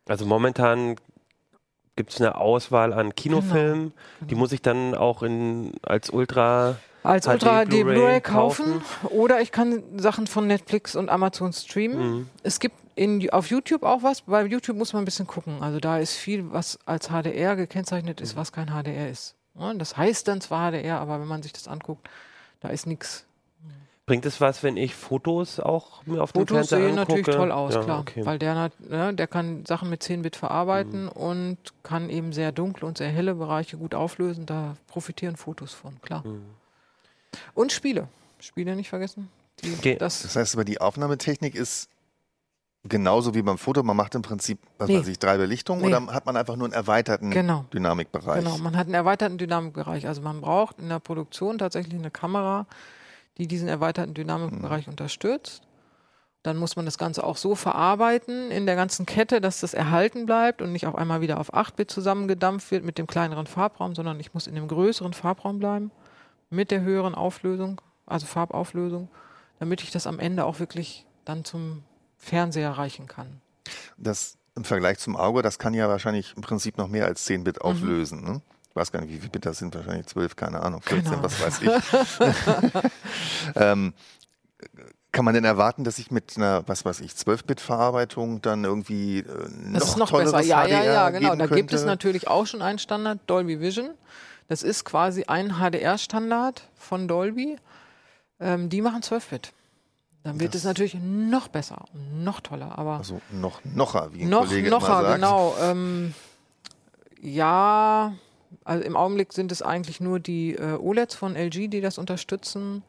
Also 0.08 0.26
momentan 0.26 0.96
gibt 1.98 2.14
es 2.14 2.22
eine 2.22 2.36
Auswahl 2.36 2.94
an 2.94 3.14
Kinofilmen, 3.14 3.90
genau, 3.90 3.94
genau. 4.20 4.30
die 4.30 4.36
muss 4.36 4.54
ich 4.54 4.62
dann 4.62 4.96
auch 4.96 5.24
in, 5.24 5.74
als 5.82 6.10
Ultra 6.10 6.78
als 7.04 7.28
Ultra 7.28 7.66
HD 7.66 7.70
Blu-ray 7.84 8.22
kaufen. 8.22 8.82
oder 9.10 9.42
ich 9.42 9.52
kann 9.52 9.84
Sachen 9.98 10.28
von 10.28 10.48
Netflix 10.48 10.96
und 10.96 11.10
Amazon 11.10 11.54
streamen. 11.54 12.00
Mhm. 12.00 12.30
Es 12.44 12.60
gibt 12.60 12.76
in, 12.96 13.30
auf 13.32 13.48
YouTube 13.48 13.84
auch 13.84 14.04
was. 14.04 14.22
Bei 14.22 14.46
YouTube 14.46 14.78
muss 14.78 14.94
man 14.94 15.04
ein 15.04 15.06
bisschen 15.06 15.28
gucken. 15.28 15.62
Also 15.62 15.80
da 15.80 15.98
ist 15.98 16.16
viel, 16.16 16.52
was 16.52 16.80
als 16.86 17.10
HDR 17.10 17.56
gekennzeichnet 17.56 18.22
ist, 18.22 18.36
mhm. 18.36 18.40
was 18.40 18.52
kein 18.52 18.68
HDR 18.68 19.10
ist. 19.10 19.36
Ja, 19.60 19.74
das 19.74 19.98
heißt 19.98 20.28
dann 20.28 20.42
zwar 20.42 20.72
HDR, 20.72 21.00
aber 21.00 21.20
wenn 21.20 21.28
man 21.28 21.44
sich 21.44 21.54
das 21.54 21.68
anguckt, 21.68 22.10
da 22.60 22.70
ist 22.70 22.88
nichts. 22.88 23.26
Bringt 24.06 24.26
es 24.26 24.42
was, 24.42 24.64
wenn 24.64 24.76
ich 24.76 24.96
Fotos 24.96 25.62
auch 25.62 26.06
mir 26.06 26.22
auf 26.22 26.32
Fotos 26.32 26.48
dem 26.48 26.56
Fernseher 26.56 26.88
sehen 26.88 26.96
natürlich 26.96 27.26
toll 27.26 27.54
aus, 27.54 27.76
ja, 27.76 27.84
klar. 27.84 28.00
Okay. 28.02 28.26
Weil 28.26 28.38
der, 28.38 28.70
ne, 28.80 29.14
der 29.14 29.28
kann 29.28 29.66
Sachen 29.66 29.90
mit 29.90 30.04
10-Bit 30.04 30.36
verarbeiten 30.36 31.04
mhm. 31.04 31.10
und 31.10 31.58
kann 31.84 32.10
eben 32.10 32.34
sehr 32.34 32.52
dunkle 32.52 32.86
und 32.86 32.98
sehr 32.98 33.08
helle 33.08 33.36
Bereiche 33.36 33.78
gut 33.78 33.96
auflösen. 33.96 34.46
Da 34.46 34.76
profitieren 34.88 35.38
Fotos 35.38 35.74
von, 35.74 36.02
klar. 36.02 36.28
Mhm. 36.28 36.44
Und 37.54 37.72
Spiele. 37.72 38.08
Spiele 38.40 38.76
nicht 38.76 38.90
vergessen. 38.90 39.30
Die, 39.64 39.74
okay. 39.74 39.96
das, 39.98 40.24
das, 40.24 40.36
heißt 40.36 40.56
aber, 40.56 40.66
die 40.66 40.82
Aufnahmetechnik 40.82 41.56
ist 41.56 41.90
genauso 42.84 43.34
wie 43.34 43.42
beim 43.42 43.58
Foto. 43.58 43.84
Man 43.84 43.96
macht 43.96 44.16
im 44.16 44.22
Prinzip, 44.22 44.60
was 44.78 44.90
nee. 44.90 45.00
weiß 45.00 45.08
ich, 45.08 45.20
drei 45.20 45.38
Belichtungen 45.38 45.82
nee. 45.82 45.88
oder 45.88 46.14
hat 46.14 46.26
man 46.26 46.36
einfach 46.36 46.56
nur 46.56 46.66
einen 46.66 46.74
erweiterten 46.74 47.32
genau. 47.32 47.66
Dynamikbereich? 47.74 48.44
Genau, 48.44 48.58
man 48.58 48.76
hat 48.76 48.88
einen 48.88 48.96
erweiterten 48.96 49.38
Dynamikbereich. 49.38 50.08
Also 50.08 50.22
man 50.22 50.42
braucht 50.42 50.80
in 50.80 50.90
der 50.90 51.00
Produktion 51.00 51.58
tatsächlich 51.58 51.98
eine 51.98 52.12
Kamera, 52.12 52.68
die 53.38 53.48
diesen 53.48 53.68
erweiterten 53.68 54.14
Dynamikbereich 54.14 54.88
mhm. 54.88 54.94
unterstützt. 54.94 55.64
Dann 56.42 56.58
muss 56.58 56.76
man 56.76 56.84
das 56.84 56.98
Ganze 56.98 57.24
auch 57.24 57.38
so 57.38 57.56
verarbeiten 57.56 58.52
in 58.52 58.66
der 58.66 58.76
ganzen 58.76 59.06
Kette, 59.06 59.40
dass 59.40 59.62
das 59.62 59.74
erhalten 59.74 60.26
bleibt 60.26 60.62
und 60.62 60.74
nicht 60.74 60.88
auf 60.88 60.96
einmal 60.96 61.22
wieder 61.22 61.40
auf 61.40 61.54
8-Bit 61.54 61.90
zusammengedampft 61.90 62.70
wird 62.70 62.84
mit 62.84 62.98
dem 62.98 63.08
kleineren 63.08 63.48
Farbraum, 63.48 63.96
sondern 63.96 64.20
ich 64.20 64.34
muss 64.34 64.48
in 64.48 64.56
dem 64.56 64.68
größeren 64.68 65.14
Farbraum 65.14 65.60
bleiben 65.60 65.90
mit 66.54 66.72
der 66.72 66.82
höheren 66.82 67.16
Auflösung, 67.16 67.82
also 68.06 68.26
Farbauflösung, 68.26 69.10
damit 69.60 69.82
ich 69.82 69.92
das 69.92 70.08
am 70.08 70.20
Ende 70.20 70.46
auch 70.46 70.60
wirklich 70.60 71.06
dann 71.26 71.44
zum 71.44 71.84
Fernseher 72.18 72.72
reichen 72.72 73.08
kann. 73.08 73.42
Das 73.98 74.38
im 74.56 74.64
Vergleich 74.64 75.00
zum 75.00 75.16
Auge, 75.16 75.42
das 75.42 75.58
kann 75.58 75.74
ja 75.74 75.90
wahrscheinlich 75.90 76.34
im 76.36 76.42
Prinzip 76.42 76.78
noch 76.78 76.88
mehr 76.88 77.06
als 77.06 77.26
10 77.26 77.44
Bit 77.44 77.58
mhm. 77.58 77.62
auflösen. 77.62 78.22
Mhm. 78.22 78.32
Ne? 78.32 78.42
Ich 78.70 78.76
weiß 78.76 78.92
gar 78.92 79.02
nicht, 79.02 79.12
wie 79.12 79.18
viele 79.18 79.30
Bit 79.30 79.46
das 79.46 79.58
sind, 79.58 79.76
wahrscheinlich 79.76 80.08
12, 80.08 80.36
keine 80.36 80.62
Ahnung, 80.62 80.82
14, 80.82 81.12
genau. 81.12 81.24
was 81.24 81.42
weiß 81.42 81.62
ich. 81.62 81.72
ähm, 83.56 83.94
kann 85.12 85.26
man 85.26 85.36
denn 85.36 85.46
erwarten, 85.46 85.84
dass 85.84 86.00
ich 86.00 86.10
mit 86.10 86.38
einer, 86.38 86.68
was 86.68 86.86
weiß 86.86 87.02
ich, 87.02 87.12
12-Bit-Verarbeitung 87.12 88.42
dann 88.42 88.64
irgendwie 88.64 89.20
äh, 89.20 89.24
noch, 89.24 89.80
das 89.80 89.90
ist 89.90 89.98
noch 89.98 90.12
besser. 90.12 90.42
Ja, 90.42 90.66
ja, 90.66 90.84
ja, 90.84 91.10
genau. 91.12 91.36
Da 91.36 91.46
gibt 91.46 91.72
es 91.72 91.86
natürlich 91.86 92.28
auch 92.28 92.48
schon 92.48 92.64
einen 92.64 92.80
Standard, 92.80 93.20
Dolby 93.28 93.60
Vision. 93.60 93.92
Das 94.48 94.64
ist 94.64 94.86
quasi 94.86 95.26
ein 95.26 95.56
HDR-Standard 95.60 96.70
von 96.76 97.08
Dolby. 97.08 97.58
Ähm, 98.40 98.70
die 98.70 98.82
machen 98.82 99.02
12-Bit. 99.02 99.54
Dann 100.24 100.40
wird 100.40 100.54
das 100.54 100.62
es 100.62 100.66
natürlich 100.66 100.96
noch 100.96 101.50
besser 101.50 101.84
und 101.94 102.24
noch 102.24 102.40
toller. 102.40 102.78
Aber 102.78 102.98
also 102.98 103.22
noch 103.32 103.64
nocher, 103.66 104.14
wie 104.14 104.24
ein 104.24 104.30
noch, 104.30 104.48
Kollege 104.48 104.70
nocher, 104.70 105.00
immer 105.00 105.02
sagt. 105.02 105.16
genau. 105.16 105.56
Ähm, 105.62 106.14
ja, 107.22 108.14
also 108.64 108.84
im 108.84 108.96
Augenblick 108.96 109.34
sind 109.34 109.52
es 109.52 109.62
eigentlich 109.62 110.00
nur 110.00 110.20
die 110.20 110.56
äh, 110.56 110.78
OLEDs 110.78 111.16
von 111.16 111.36
LG, 111.36 111.70
die 111.70 111.82
das 111.82 111.98
unterstützen. 111.98 112.84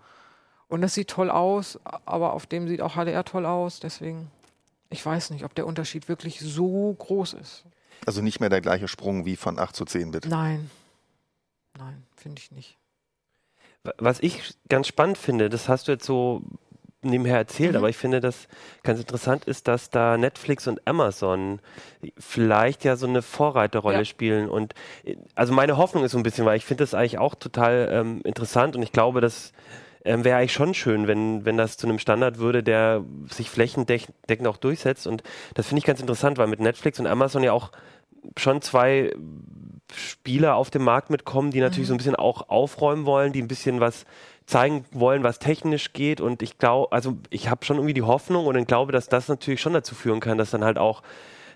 Und 0.68 0.80
das 0.82 0.94
sieht 0.94 1.08
toll 1.08 1.30
aus, 1.30 1.78
aber 2.04 2.32
auf 2.32 2.46
dem 2.46 2.68
sieht 2.68 2.80
auch 2.80 2.94
HDR 2.94 3.24
toll 3.24 3.46
aus. 3.46 3.80
Deswegen, 3.80 4.30
ich 4.90 5.04
weiß 5.04 5.30
nicht, 5.30 5.44
ob 5.44 5.54
der 5.54 5.66
Unterschied 5.66 6.08
wirklich 6.08 6.40
so 6.40 6.94
groß 6.98 7.34
ist. 7.34 7.64
Also 8.06 8.22
nicht 8.22 8.40
mehr 8.40 8.50
der 8.50 8.60
gleiche 8.60 8.86
Sprung 8.86 9.24
wie 9.24 9.36
von 9.36 9.58
8 9.58 9.74
zu 9.74 9.84
10 9.84 10.10
Bit. 10.12 10.26
Nein. 10.26 10.70
Nein, 11.78 12.04
finde 12.16 12.40
ich 12.40 12.50
nicht. 12.52 12.78
Was 13.98 14.20
ich 14.20 14.54
ganz 14.68 14.88
spannend 14.88 15.18
finde, 15.18 15.50
das 15.50 15.68
hast 15.68 15.88
du 15.88 15.92
jetzt 15.92 16.06
so 16.06 16.42
nebenher 17.04 17.36
erzählt, 17.36 17.72
mhm. 17.72 17.78
aber 17.78 17.88
ich 17.90 17.96
finde, 17.96 18.20
das 18.20 18.48
ganz 18.82 18.98
interessant 18.98 19.44
ist, 19.44 19.68
dass 19.68 19.90
da 19.90 20.16
Netflix 20.16 20.66
und 20.66 20.86
Amazon 20.86 21.60
vielleicht 22.18 22.84
ja 22.84 22.96
so 22.96 23.06
eine 23.06 23.22
Vorreiterrolle 23.22 23.98
ja. 23.98 24.04
spielen. 24.04 24.48
Und 24.48 24.74
also 25.34 25.52
meine 25.52 25.76
Hoffnung 25.76 26.04
ist 26.04 26.12
so 26.12 26.18
ein 26.18 26.22
bisschen, 26.22 26.46
weil 26.46 26.56
ich 26.56 26.64
finde 26.64 26.82
das 26.82 26.94
eigentlich 26.94 27.18
auch 27.18 27.34
total 27.34 27.88
ähm, 27.92 28.20
interessant 28.24 28.74
und 28.76 28.82
ich 28.82 28.92
glaube, 28.92 29.20
das 29.20 29.52
ähm, 30.04 30.24
wäre 30.24 30.38
eigentlich 30.38 30.52
schon 30.52 30.74
schön, 30.74 31.06
wenn, 31.06 31.44
wenn 31.44 31.56
das 31.56 31.76
zu 31.76 31.86
einem 31.86 31.98
Standard 31.98 32.38
würde, 32.38 32.62
der 32.62 33.04
sich 33.30 33.50
flächendeckend 33.50 34.46
auch 34.46 34.58
durchsetzt. 34.58 35.06
Und 35.06 35.22
das 35.54 35.68
finde 35.68 35.78
ich 35.78 35.86
ganz 35.86 36.00
interessant, 36.00 36.38
weil 36.38 36.46
mit 36.46 36.60
Netflix 36.60 37.00
und 37.00 37.06
Amazon 37.06 37.42
ja 37.42 37.52
auch 37.52 37.70
schon 38.36 38.60
zwei 38.62 39.14
Spieler 39.92 40.56
auf 40.56 40.70
dem 40.70 40.82
Markt 40.82 41.10
mitkommen, 41.10 41.50
die 41.50 41.60
natürlich 41.60 41.86
mhm. 41.86 41.88
so 41.88 41.94
ein 41.94 41.98
bisschen 41.98 42.16
auch 42.16 42.48
aufräumen 42.48 43.06
wollen, 43.06 43.32
die 43.32 43.42
ein 43.42 43.48
bisschen 43.48 43.80
was 43.80 44.04
zeigen 44.46 44.84
wollen, 44.92 45.22
was 45.22 45.38
technisch 45.38 45.92
geht. 45.92 46.20
Und 46.20 46.42
ich 46.42 46.58
glaube, 46.58 46.92
also 46.92 47.16
ich 47.30 47.48
habe 47.48 47.64
schon 47.64 47.76
irgendwie 47.76 47.94
die 47.94 48.02
Hoffnung 48.02 48.46
und 48.46 48.56
ich 48.56 48.66
glaube, 48.66 48.92
dass 48.92 49.08
das 49.08 49.28
natürlich 49.28 49.60
schon 49.60 49.72
dazu 49.72 49.94
führen 49.94 50.20
kann, 50.20 50.38
dass 50.38 50.50
dann 50.50 50.64
halt 50.64 50.78
auch 50.78 51.02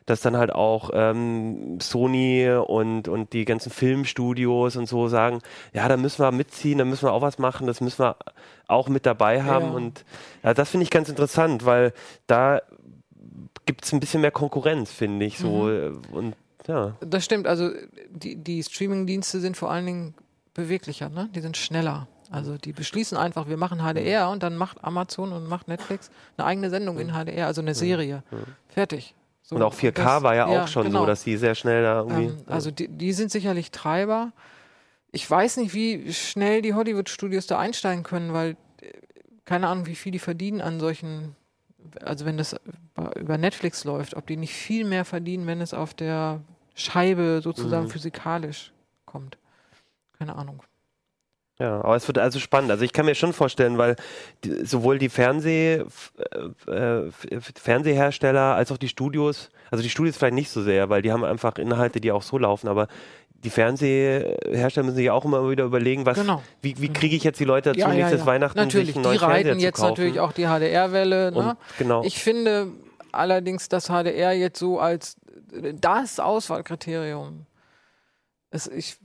dass 0.08 0.23
dann 0.23 0.38
halt 0.38 0.50
auch 0.54 0.88
ähm, 0.94 1.80
Sony 1.82 2.49
und, 2.50 3.08
und 3.08 3.35
die 3.35 3.44
ganzen 3.44 3.70
Filmstudios 3.70 4.76
und 4.76 4.87
so 4.87 5.06
sagen, 5.08 5.40
ja, 5.75 5.87
da 5.87 5.99
müssen 5.99 6.25
wir 6.25 6.32
mitziehen, 6.32 6.78
da 6.78 6.87
müssen 6.87 7.06
wir 7.06 7.12
auch 7.12 7.20
was 7.20 7.38
machen, 7.38 7.66
das 7.66 7.82
müssen 7.82 7.99
wir 7.99 8.16
auch 8.68 8.88
mit 8.88 9.04
dabei 9.04 9.42
haben. 9.42 9.66
Ja. 9.66 9.73
Und 9.73 10.06
ja, 10.42 10.54
das 10.54 10.70
finde 10.70 10.85
ich 10.85 10.90
ganz 10.90 11.11
interessant, 11.11 11.66
weil 11.66 11.92
da 12.26 12.62
gibt 13.66 13.85
es 13.85 13.92
ein 13.92 14.00
bisschen 14.00 14.23
mehr 14.23 14.30
Konkurrenz, 14.30 14.90
finde 14.90 15.26
ich 15.26 15.37
so. 15.37 15.64
Mhm. 15.64 16.00
Und 16.11 16.37
ja. 16.68 16.96
Das 17.00 17.25
stimmt, 17.25 17.46
also 17.46 17.70
die, 18.10 18.37
die 18.37 18.62
Streaming-Dienste 18.62 19.40
sind 19.40 19.56
vor 19.56 19.70
allen 19.70 19.87
Dingen 19.87 20.14
beweglicher, 20.54 21.08
ne? 21.08 21.28
Die 21.34 21.40
sind 21.40 21.56
schneller. 21.56 22.06
Also 22.30 22.58
die 22.58 22.72
beschließen 22.72 23.16
einfach, 23.16 23.48
wir 23.48 23.56
machen 23.56 23.78
HDR 23.78 24.28
und 24.28 24.42
dann 24.42 24.56
macht 24.56 24.84
Amazon 24.84 25.32
und 25.32 25.48
macht 25.48 25.66
Netflix 25.66 26.10
eine 26.37 26.46
eigene 26.46 26.70
Sendung 26.70 26.98
in 26.98 27.12
HDR, 27.12 27.46
also 27.46 27.62
eine 27.62 27.75
Serie. 27.75 28.22
Fertig. 28.68 29.14
So, 29.42 29.56
und 29.56 29.62
auch 29.62 29.75
4K 29.75 29.92
das, 29.92 30.22
war 30.22 30.34
ja, 30.34 30.52
ja 30.52 30.64
auch 30.64 30.68
schon 30.68 30.84
genau. 30.84 31.00
so, 31.00 31.06
dass 31.06 31.25
die 31.25 31.38
sehr 31.38 31.54
schnell 31.54 31.82
da 31.82 32.00
irgendwie. 32.00 32.26
Ähm, 32.26 32.37
also 32.46 32.70
die, 32.70 32.88
die 32.88 33.14
sind 33.14 33.30
sicherlich 33.30 33.70
Treiber. 33.70 34.32
Ich 35.10 35.28
weiß 35.28 35.56
nicht, 35.56 35.72
wie 35.72 36.12
schnell 36.12 36.60
die 36.60 36.75
Hollywood-Studios 36.75 37.46
da 37.46 37.58
einsteigen 37.58 38.04
können, 38.04 38.34
weil 38.34 38.58
äh, 38.82 38.92
keine 39.46 39.68
Ahnung, 39.68 39.87
wie 39.87 39.94
viel 39.94 40.12
die 40.12 40.18
verdienen 40.18 40.60
an 40.60 40.80
solchen, 40.80 41.34
also 42.02 42.26
wenn 42.26 42.37
das 42.37 42.56
über 43.16 43.38
Netflix 43.38 43.84
läuft, 43.84 44.16
ob 44.16 44.26
die 44.26 44.37
nicht 44.37 44.52
viel 44.52 44.84
mehr 44.84 45.06
verdienen, 45.06 45.46
wenn 45.46 45.62
es 45.62 45.72
auf 45.72 45.94
der 45.94 46.42
Scheibe 46.78 47.40
sozusagen 47.42 47.87
mhm. 47.87 47.90
physikalisch 47.90 48.73
kommt. 49.04 49.38
Keine 50.18 50.37
Ahnung. 50.37 50.62
Ja, 51.58 51.80
aber 51.80 51.97
es 51.97 52.06
wird 52.06 52.18
also 52.18 52.38
spannend. 52.38 52.70
Also 52.70 52.85
ich 52.85 52.92
kann 52.92 53.04
mir 53.04 53.16
schon 53.16 53.32
vorstellen, 53.32 53.78
weil 53.78 53.97
die, 54.44 54.64
sowohl 54.64 54.99
die 54.99 55.08
Fernseh, 55.08 55.82
äh, 56.68 56.70
äh, 56.70 57.11
Fernsehhersteller 57.40 58.54
als 58.54 58.70
auch 58.70 58.76
die 58.76 58.88
Studios, 58.88 59.50
also 59.70 59.82
die 59.82 59.90
Studios 59.90 60.16
vielleicht 60.16 60.35
nicht 60.35 60.50
so 60.50 60.62
sehr, 60.62 60.88
weil 60.88 61.02
die 61.02 61.11
haben 61.11 61.25
einfach 61.25 61.58
Inhalte, 61.58 62.00
die 62.00 62.12
auch 62.12 62.23
so 62.23 62.38
laufen, 62.38 62.68
aber 62.68 62.87
die 63.30 63.50
Fernsehersteller 63.50 64.85
müssen 64.85 64.97
sich 64.97 65.11
auch 65.11 65.25
immer 65.25 65.49
wieder 65.50 65.64
überlegen, 65.64 66.06
was, 66.06 66.18
genau. 66.18 66.42
wie, 66.62 66.80
wie 66.80 66.92
kriege 66.92 67.16
ich 67.16 67.25
jetzt 67.25 67.40
die 67.40 67.44
Leute 67.44 67.70
dazu, 67.70 67.80
ja, 67.80 67.88
nächstes 67.88 68.20
ja, 68.20 68.25
ja. 68.25 68.26
Weihnachten 68.26 68.58
natürlich, 68.58 68.88
sich 68.88 68.97
einen 68.97 69.04
neuen 69.04 69.18
die 69.18 69.25
reiten 69.25 69.58
jetzt 69.58 69.80
natürlich 69.80 70.20
auch 70.20 70.32
die 70.32 70.47
HDR-Welle. 70.47 71.32
Ne? 71.32 71.56
Genau. 71.78 72.04
Ich 72.04 72.23
finde 72.23 72.68
allerdings 73.11 73.68
das 73.68 73.87
HDR 73.87 74.32
jetzt 74.32 74.58
so 74.58 74.78
als 74.78 75.16
das 75.80 76.20
Auswahlkriterium. 76.20 77.46
Es, 78.50 78.66
ich 78.66 78.96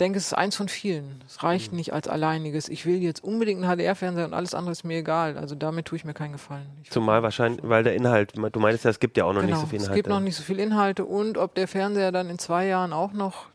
denke, 0.00 0.18
es 0.18 0.26
ist 0.26 0.34
eins 0.34 0.56
von 0.56 0.68
vielen. 0.68 1.22
Es 1.26 1.42
reicht 1.42 1.72
mhm. 1.72 1.78
nicht 1.78 1.92
als 1.92 2.08
alleiniges. 2.08 2.68
Ich 2.68 2.86
will 2.86 3.02
jetzt 3.02 3.22
unbedingt 3.22 3.62
einen 3.62 3.76
HDR-Fernseher 3.76 4.26
und 4.26 4.34
alles 4.34 4.54
andere 4.54 4.72
ist 4.72 4.84
mir 4.84 4.98
egal. 4.98 5.38
Also 5.38 5.54
damit 5.54 5.86
tue 5.86 5.96
ich 5.96 6.04
mir 6.04 6.14
keinen 6.14 6.32
Gefallen. 6.32 6.66
Ich 6.82 6.90
Zumal 6.90 7.22
wahrscheinlich, 7.22 7.60
weil 7.62 7.84
der 7.84 7.94
Inhalt, 7.94 8.34
du 8.36 8.60
meinst 8.60 8.84
ja, 8.84 8.90
es 8.90 9.00
gibt 9.00 9.16
ja 9.16 9.24
auch 9.24 9.32
noch 9.32 9.40
genau, 9.40 9.52
nicht 9.54 9.60
so 9.60 9.66
viel 9.66 9.76
Inhalte. 9.76 9.92
Es 9.92 9.96
gibt 9.96 10.08
noch 10.08 10.20
nicht 10.20 10.36
so 10.36 10.42
viel 10.42 10.58
Inhalte 10.58 11.04
und 11.04 11.38
ob 11.38 11.54
der 11.54 11.68
Fernseher 11.68 12.12
dann 12.12 12.30
in 12.30 12.38
zwei 12.38 12.66
Jahren 12.66 12.92
auch 12.92 13.12
noch 13.12 13.46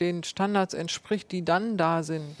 den 0.00 0.24
Standards 0.24 0.74
entspricht, 0.74 1.32
die 1.32 1.44
dann 1.44 1.76
da 1.76 2.02
sind, 2.02 2.36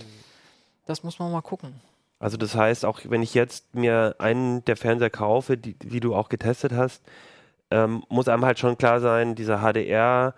das 0.86 1.02
muss 1.02 1.18
man 1.18 1.32
mal 1.32 1.42
gucken. 1.42 1.74
Also 2.18 2.36
das 2.36 2.54
heißt, 2.54 2.84
auch 2.84 3.00
wenn 3.04 3.22
ich 3.22 3.34
jetzt 3.34 3.74
mir 3.74 4.16
einen 4.18 4.64
der 4.64 4.76
Fernseher 4.76 5.10
kaufe, 5.10 5.56
die, 5.56 5.74
die 5.74 6.00
du 6.00 6.14
auch 6.14 6.28
getestet 6.28 6.72
hast, 6.72 7.02
ähm, 7.70 8.04
muss 8.08 8.28
einem 8.28 8.44
halt 8.44 8.58
schon 8.58 8.78
klar 8.78 9.00
sein, 9.00 9.34
dieser 9.34 9.58
HDR, 9.58 10.34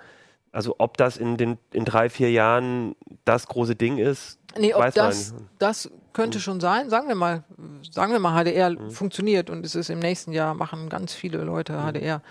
also 0.53 0.77
ob 0.79 0.97
das 0.97 1.17
in 1.17 1.37
den 1.37 1.59
in 1.73 1.85
drei, 1.85 2.09
vier 2.09 2.31
Jahren 2.31 2.97
das 3.25 3.47
große 3.47 3.77
Ding 3.77 3.99
ist, 3.99 4.39
nee, 4.59 4.73
ob 4.73 4.83
weiß 4.83 4.95
das, 4.95 5.33
man 5.33 5.49
das 5.59 5.91
könnte 6.13 6.41
schon 6.41 6.61
sein. 6.61 6.91
Sagen 6.91 7.09
wir 7.09 7.15
mal, 7.15 7.45
sagen 7.91 8.13
wir 8.13 8.19
mal, 8.19 8.43
HDR 8.43 8.71
mhm. 8.71 8.91
funktioniert 8.91 9.51
und 9.51 9.65
es 9.65 9.75
ist 9.75 9.91
im 9.91 9.99
nächsten 9.99 10.33
Jahr, 10.33 10.55
machen 10.55 10.89
ganz 10.89 11.15
viele 11.15 11.39
Leute 11.45 11.75
mhm. 11.75 11.93
HDR. 11.93 12.23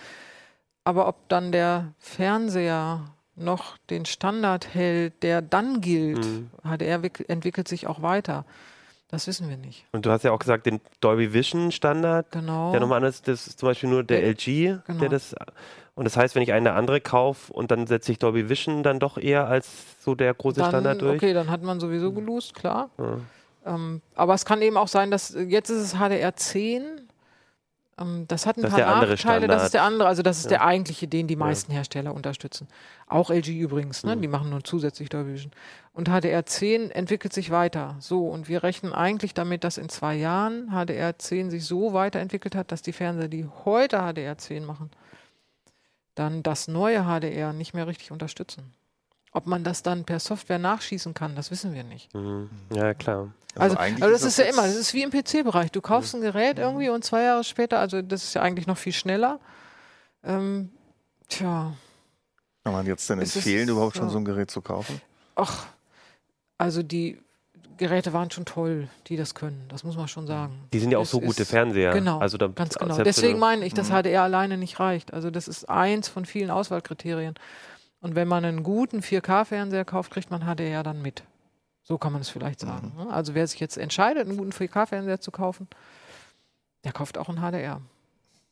Aber 0.83 1.07
ob 1.07 1.29
dann 1.29 1.51
der 1.51 1.93
Fernseher 1.99 3.05
noch 3.35 3.77
den 3.89 4.05
Standard 4.05 4.73
hält, 4.73 5.21
der 5.21 5.41
dann 5.41 5.79
gilt, 5.81 6.25
mhm. 6.25 6.49
HDR 6.63 7.01
entwickelt 7.27 7.67
sich 7.67 7.87
auch 7.87 8.01
weiter. 8.01 8.45
Das 9.09 9.25
wissen 9.25 9.47
wir 9.49 9.55
nicht. 9.55 9.85
Und 9.93 10.05
du 10.05 10.11
hast 10.11 10.23
ja 10.23 10.31
auch 10.31 10.39
gesagt, 10.39 10.65
den 10.65 10.81
Dolby 10.99 11.33
Vision 11.33 11.71
Standard, 11.71 12.29
genau. 12.31 12.71
der 12.71 12.81
nochmal 12.81 12.97
anders, 12.97 13.21
das 13.21 13.47
ist 13.47 13.59
zum 13.59 13.69
Beispiel 13.69 13.89
nur 13.89 14.03
der, 14.03 14.21
LG, 14.23 14.45
genau. 14.85 14.99
der 14.99 15.09
das. 15.09 15.33
Und 15.95 16.03
das 16.03 16.17
heißt, 16.17 16.35
wenn 16.35 16.43
ich 16.43 16.51
eine 16.51 16.73
andere 16.73 16.99
kaufe 16.99 17.51
und 17.53 17.71
dann 17.71 17.87
setze 17.87 18.11
ich 18.11 18.19
Dolby 18.19 18.49
Vision 18.49 18.83
dann 18.83 18.99
doch 18.99 19.17
eher 19.17 19.47
als 19.47 19.69
so 20.01 20.13
der 20.13 20.33
große 20.33 20.59
dann, 20.59 20.69
Standard 20.69 21.01
durch. 21.01 21.15
Okay, 21.15 21.33
dann 21.33 21.49
hat 21.49 21.63
man 21.63 21.79
sowieso 21.79 22.11
gelost, 22.11 22.53
klar. 22.53 22.89
Ja. 22.97 23.19
Ähm, 23.65 24.01
aber 24.15 24.33
es 24.33 24.45
kann 24.45 24.61
eben 24.61 24.77
auch 24.77 24.87
sein, 24.87 25.09
dass 25.09 25.35
jetzt 25.47 25.69
ist 25.69 25.81
es 25.81 25.93
HDR 25.93 26.35
10 26.35 26.83
ähm, 26.83 26.96
das 28.27 28.45
hat 28.45 28.57
ein 28.57 28.61
das 28.61 28.73
paar 28.73 29.05
Nachteile, 29.05 29.47
das 29.47 29.65
ist 29.65 29.73
der 29.73 29.81
andere, 29.81 30.07
also 30.07 30.21
das 30.21 30.37
ist 30.37 30.45
ja. 30.45 30.49
der 30.49 30.65
eigentliche, 30.65 31.07
den 31.07 31.25
die 31.25 31.35
meisten. 31.35 31.71
Hersteller 31.71 32.13
unterstützen. 32.13 32.67
Auch 33.07 33.31
LG 33.31 33.49
übrigens, 33.49 34.03
ne? 34.03 34.15
Mhm. 34.15 34.21
die 34.21 34.27
machen 34.27 34.49
nur 34.51 34.63
zusätzlich 34.63 35.09
Dolby 35.09 35.33
Vision. 35.33 35.51
Und 35.93 36.07
HDR10 36.07 36.91
entwickelt 36.91 37.33
sich 37.33 37.49
weiter. 37.49 37.95
So, 37.99 38.27
und 38.27 38.49
wir 38.49 38.61
rechnen 38.61 38.93
eigentlich 38.93 39.33
damit, 39.33 39.63
dass 39.63 39.79
in 39.79 39.89
zwei 39.89 40.15
Jahren 40.15 40.69
HDR10 40.69 41.49
sich 41.49 41.65
so 41.65 41.93
weiterentwickelt 41.93 42.53
hat, 42.53 42.71
dass 42.71 42.83
die 42.83 42.93
Fernseher, 42.93 43.29
die 43.29 43.47
heute 43.65 43.99
HDR10 43.99 44.61
machen, 44.61 44.91
dann 46.13 46.43
das 46.43 46.67
neue 46.67 47.05
HDR 47.05 47.51
nicht 47.51 47.73
mehr 47.73 47.87
richtig 47.87 48.11
unterstützen. 48.11 48.73
Ob 49.31 49.47
man 49.47 49.63
das 49.63 49.81
dann 49.81 50.05
per 50.05 50.19
Software 50.19 50.59
nachschießen 50.59 51.15
kann, 51.15 51.35
das 51.35 51.49
wissen 51.49 51.73
wir 51.73 51.83
nicht. 51.83 52.13
Mhm. 52.13 52.49
Ja, 52.71 52.93
klar. 52.93 53.33
Also, 53.55 53.75
also, 53.75 54.03
also 54.03 54.11
das 54.11 54.21
ist, 54.21 54.27
ist 54.27 54.37
ja 54.37 54.45
immer, 54.45 54.63
das 54.63 54.75
ist 54.75 54.93
wie 54.93 55.03
im 55.03 55.09
PC-Bereich. 55.09 55.71
Du 55.71 55.81
kaufst 55.81 56.13
ein 56.13 56.21
Gerät 56.21 56.59
irgendwie 56.59 56.89
und 56.89 57.03
zwei 57.03 57.23
Jahre 57.23 57.43
später, 57.43 57.79
also 57.79 58.01
das 58.01 58.23
ist 58.23 58.33
ja 58.35 58.41
eigentlich 58.41 58.67
noch 58.67 58.77
viel 58.77 58.93
schneller. 58.93 59.39
Ähm, 60.23 60.69
tja. 61.27 61.73
Kann 62.63 62.73
man 62.73 62.85
jetzt 62.85 63.09
denn 63.09 63.19
empfehlen, 63.19 63.69
überhaupt 63.69 63.97
schon 63.97 64.09
so 64.09 64.17
ein 64.17 64.25
Gerät 64.25 64.51
zu 64.51 64.61
kaufen? 64.61 65.01
Ach, 65.35 65.65
also 66.57 66.83
die 66.83 67.17
Geräte 67.77 68.11
waren 68.11 68.29
schon 68.31 68.45
toll, 68.45 68.89
die 69.07 69.15
das 69.15 69.35
können. 69.35 69.65
Das 69.69 69.83
muss 69.83 69.95
man 69.95 70.07
schon 70.07 70.27
sagen. 70.27 70.67
Die 70.73 70.79
sind 70.79 70.91
ja 70.91 70.97
auch 70.97 71.03
das 71.03 71.11
so 71.11 71.21
gute 71.21 71.45
Fernseher. 71.45 71.93
Genau, 71.93 72.17
also 72.19 72.37
da, 72.37 72.47
ganz 72.47 72.75
genau. 72.75 72.97
Deswegen 72.97 73.39
meine 73.39 73.65
ich, 73.65 73.73
dass 73.73 73.89
HDR 73.89 74.23
alleine 74.23 74.57
nicht 74.57 74.79
reicht. 74.79 75.13
Also 75.13 75.29
das 75.31 75.47
ist 75.47 75.69
eins 75.69 76.09
von 76.09 76.25
vielen 76.25 76.49
Auswahlkriterien. 76.49 77.35
Und 78.01 78.15
wenn 78.15 78.27
man 78.27 78.45
einen 78.45 78.63
guten 78.63 78.99
4K-Fernseher 78.99 79.85
kauft, 79.85 80.11
kriegt 80.11 80.29
man 80.31 80.41
HDR 80.41 80.83
dann 80.83 81.01
mit. 81.01 81.23
So 81.87 81.97
kann 81.97 82.11
man 82.11 82.21
es 82.21 82.29
vielleicht 82.29 82.59
sagen. 82.59 82.91
Mhm. 82.97 83.05
Ne? 83.05 83.13
Also 83.13 83.33
wer 83.33 83.47
sich 83.47 83.61
jetzt 83.61 83.77
entscheidet, 83.77 84.27
einen 84.27 84.37
guten 84.37 84.51
4K-Fernseher 84.51 85.21
zu 85.21 85.31
kaufen, 85.31 85.67
der 86.83 86.91
kauft 86.91 87.17
auch 87.17 87.29
einen 87.29 87.39
HDR. 87.39 87.79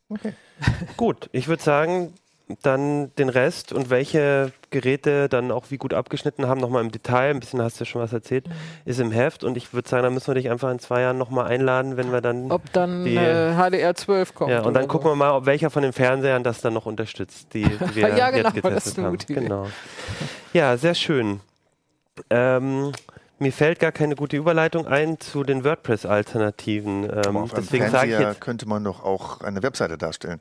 Okay. 0.08 0.34
Gut, 0.98 1.30
ich 1.34 1.50
würde 1.50 1.62
sagen, 1.62 2.13
dann 2.62 3.13
den 3.15 3.27
Rest 3.27 3.74
und 3.74 3.89
welche 3.89 4.54
Geräte 4.70 5.27
dann 5.27 5.51
auch 5.51 5.65
wie 5.72 5.77
gut 5.77 5.96
abgeschnitten 5.96 6.48
haben, 6.48 6.62
nochmal 6.62 6.84
im 6.84 6.92
Detail, 6.92 7.32
ein 7.32 7.39
bisschen 7.39 7.62
hast 7.62 7.80
du 7.80 7.84
ja 7.84 7.86
schon 7.88 8.01
was 8.01 8.13
erzählt, 8.13 8.48
mhm. 8.48 8.54
ist 8.86 9.00
im 9.00 9.12
Heft 9.12 9.44
und 9.44 9.58
ich 9.58 9.74
würde 9.74 9.89
sagen, 9.89 10.04
da 10.04 10.10
müssen 10.12 10.27
wir 10.27 10.36
dich 10.36 10.50
einfach 10.50 10.70
in 10.70 10.77
zwei 10.80 11.01
Jahren 11.01 11.18
nochmal 11.18 11.48
einladen, 11.48 11.98
wenn 11.98 12.12
wir 12.12 12.22
dann... 12.22 12.51
Ob 12.51 12.72
dann 12.72 13.04
die, 13.04 13.15
äh, 13.15 13.56
HDR 13.56 13.96
12 13.96 14.36
kommt. 14.36 14.51
Ja, 14.51 14.62
und 14.62 14.75
dann 14.75 14.84
so. 14.84 14.89
gucken 14.89 15.10
wir 15.10 15.15
mal, 15.15 15.32
ob 15.32 15.46
welcher 15.48 15.72
von 15.72 15.82
den 15.82 15.92
Fernsehern 15.92 16.44
das 16.44 16.62
dann 16.62 16.74
noch 16.74 16.86
unterstützt, 16.86 17.54
die, 17.54 17.63
die 17.63 17.80
wir 17.96 18.15
ja, 18.15 18.30
genau, 18.30 18.50
jetzt 18.50 18.54
getestet 18.54 19.04
haben. 19.04 19.18
Genau. 19.18 19.68
Ja, 20.54 20.77
sehr 20.77 20.94
schön. 20.94 21.42
Ähm, 22.30 22.94
mir 23.39 23.51
fällt 23.51 23.80
gar 23.80 23.92
keine 23.92 24.15
gute 24.15 24.38
Überleitung 24.38 24.88
ein 24.88 25.20
zu 25.20 25.44
den 25.44 25.63
WordPress-Alternativen. 25.63 27.10
Ähm, 27.25 27.38
auf 27.38 27.54
deswegen 27.54 27.89
sage 27.89 28.13
ich 28.13 28.20
jetzt, 28.20 28.42
könnte 28.42 28.68
man 28.68 28.84
doch 28.84 29.04
auch 29.04 29.42
eine 29.42 29.62
Webseite 29.63 29.98
darstellen. 29.98 30.39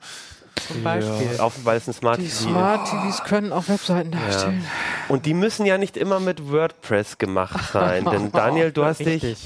Zum 0.68 0.82
Beispiel. 0.84 1.36
Ja. 1.36 1.42
Auf, 1.42 1.64
weil 1.64 1.76
es 1.76 1.88
ein 1.88 1.94
Smart 1.94 2.18
Die 2.18 2.28
TV 2.28 2.50
Smart 2.50 2.88
TVs 2.88 3.24
können 3.24 3.52
auch 3.52 3.68
Webseiten 3.68 4.12
darstellen. 4.12 4.62
Ja. 4.62 5.14
Und 5.14 5.26
die 5.26 5.34
müssen 5.34 5.66
ja 5.66 5.78
nicht 5.78 5.96
immer 5.96 6.20
mit 6.20 6.50
WordPress 6.52 7.18
gemacht 7.18 7.72
sein. 7.72 8.04
denn 8.10 8.30
Daniel, 8.30 8.70
du 8.70 8.84
hast 8.84 9.00
dich 9.00 9.36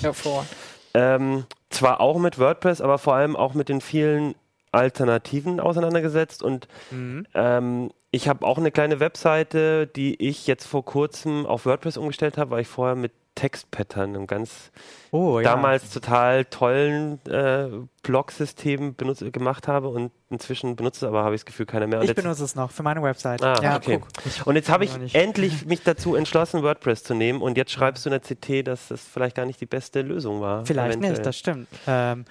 ähm, 0.95 1.45
zwar 1.71 2.01
auch 2.01 2.19
mit 2.19 2.39
WordPress, 2.39 2.81
aber 2.81 2.99
vor 2.99 3.15
allem 3.15 3.37
auch 3.37 3.55
mit 3.55 3.69
den 3.69 3.81
vielen 3.81 4.35
Alternativen 4.73 5.61
auseinandergesetzt. 5.61 6.43
Und 6.43 6.69
mhm. 6.91 7.27
ähm, 7.35 7.91
ich 8.11 8.29
habe 8.29 8.47
auch 8.47 8.59
eine 8.59 8.71
kleine 8.71 9.01
Webseite, 9.01 9.87
die 9.87 10.15
ich 10.23 10.47
jetzt 10.47 10.67
vor 10.67 10.85
kurzem 10.85 11.47
auf 11.47 11.67
WordPress 11.67 11.97
umgestellt 11.97 12.39
habe, 12.39 12.51
weil 12.51 12.63
ich 12.63 12.69
vorher 12.69 12.95
mit 12.97 13.13
Textpattern, 13.39 14.17
einem 14.17 14.27
ganz 14.27 14.73
oh, 15.13 15.41
damals 15.41 15.95
ja. 15.95 16.01
total 16.01 16.45
tollen 16.47 17.25
äh, 17.27 17.69
Blog-System 18.03 18.97
gemacht 18.97 19.69
habe 19.69 19.89
und 19.89 20.11
inzwischen 20.29 20.75
benutze 20.75 21.05
es 21.05 21.09
aber, 21.09 21.23
habe 21.23 21.37
ich 21.37 21.43
das 21.43 21.47
Gefühl, 21.47 21.67
keiner 21.67 21.87
mehr. 21.87 22.01
Und 22.01 22.07
ich 22.07 22.17
benutze 22.17 22.43
es 22.43 22.57
noch 22.57 22.73
für 22.73 22.83
meine 22.83 23.01
Website. 23.01 23.41
Ah, 23.45 23.61
ja, 23.63 23.77
okay. 23.77 24.01
Und 24.45 24.57
jetzt 24.57 24.69
habe 24.69 24.85
ich 24.85 25.15
endlich 25.15 25.67
mich 25.67 25.85
dazu 25.85 26.17
entschlossen, 26.17 26.65
WordPress 26.65 27.05
zu 27.05 27.15
nehmen 27.15 27.41
und 27.41 27.57
jetzt 27.57 27.71
schreibst 27.71 28.05
du 28.05 28.11
in 28.11 28.21
der 28.21 28.21
CT, 28.21 28.67
dass 28.67 28.89
das 28.89 29.03
vielleicht 29.03 29.37
gar 29.37 29.47
nicht 29.47 29.61
die 29.61 29.67
beste 29.67 30.03
Lösung 30.03 30.41
war. 30.41 30.67
Vielleicht 30.67 30.97
eventuell. 30.97 31.13
nicht, 31.13 31.25
das 31.25 31.39
stimmt. 31.39 31.69
Ähm, 31.87 32.25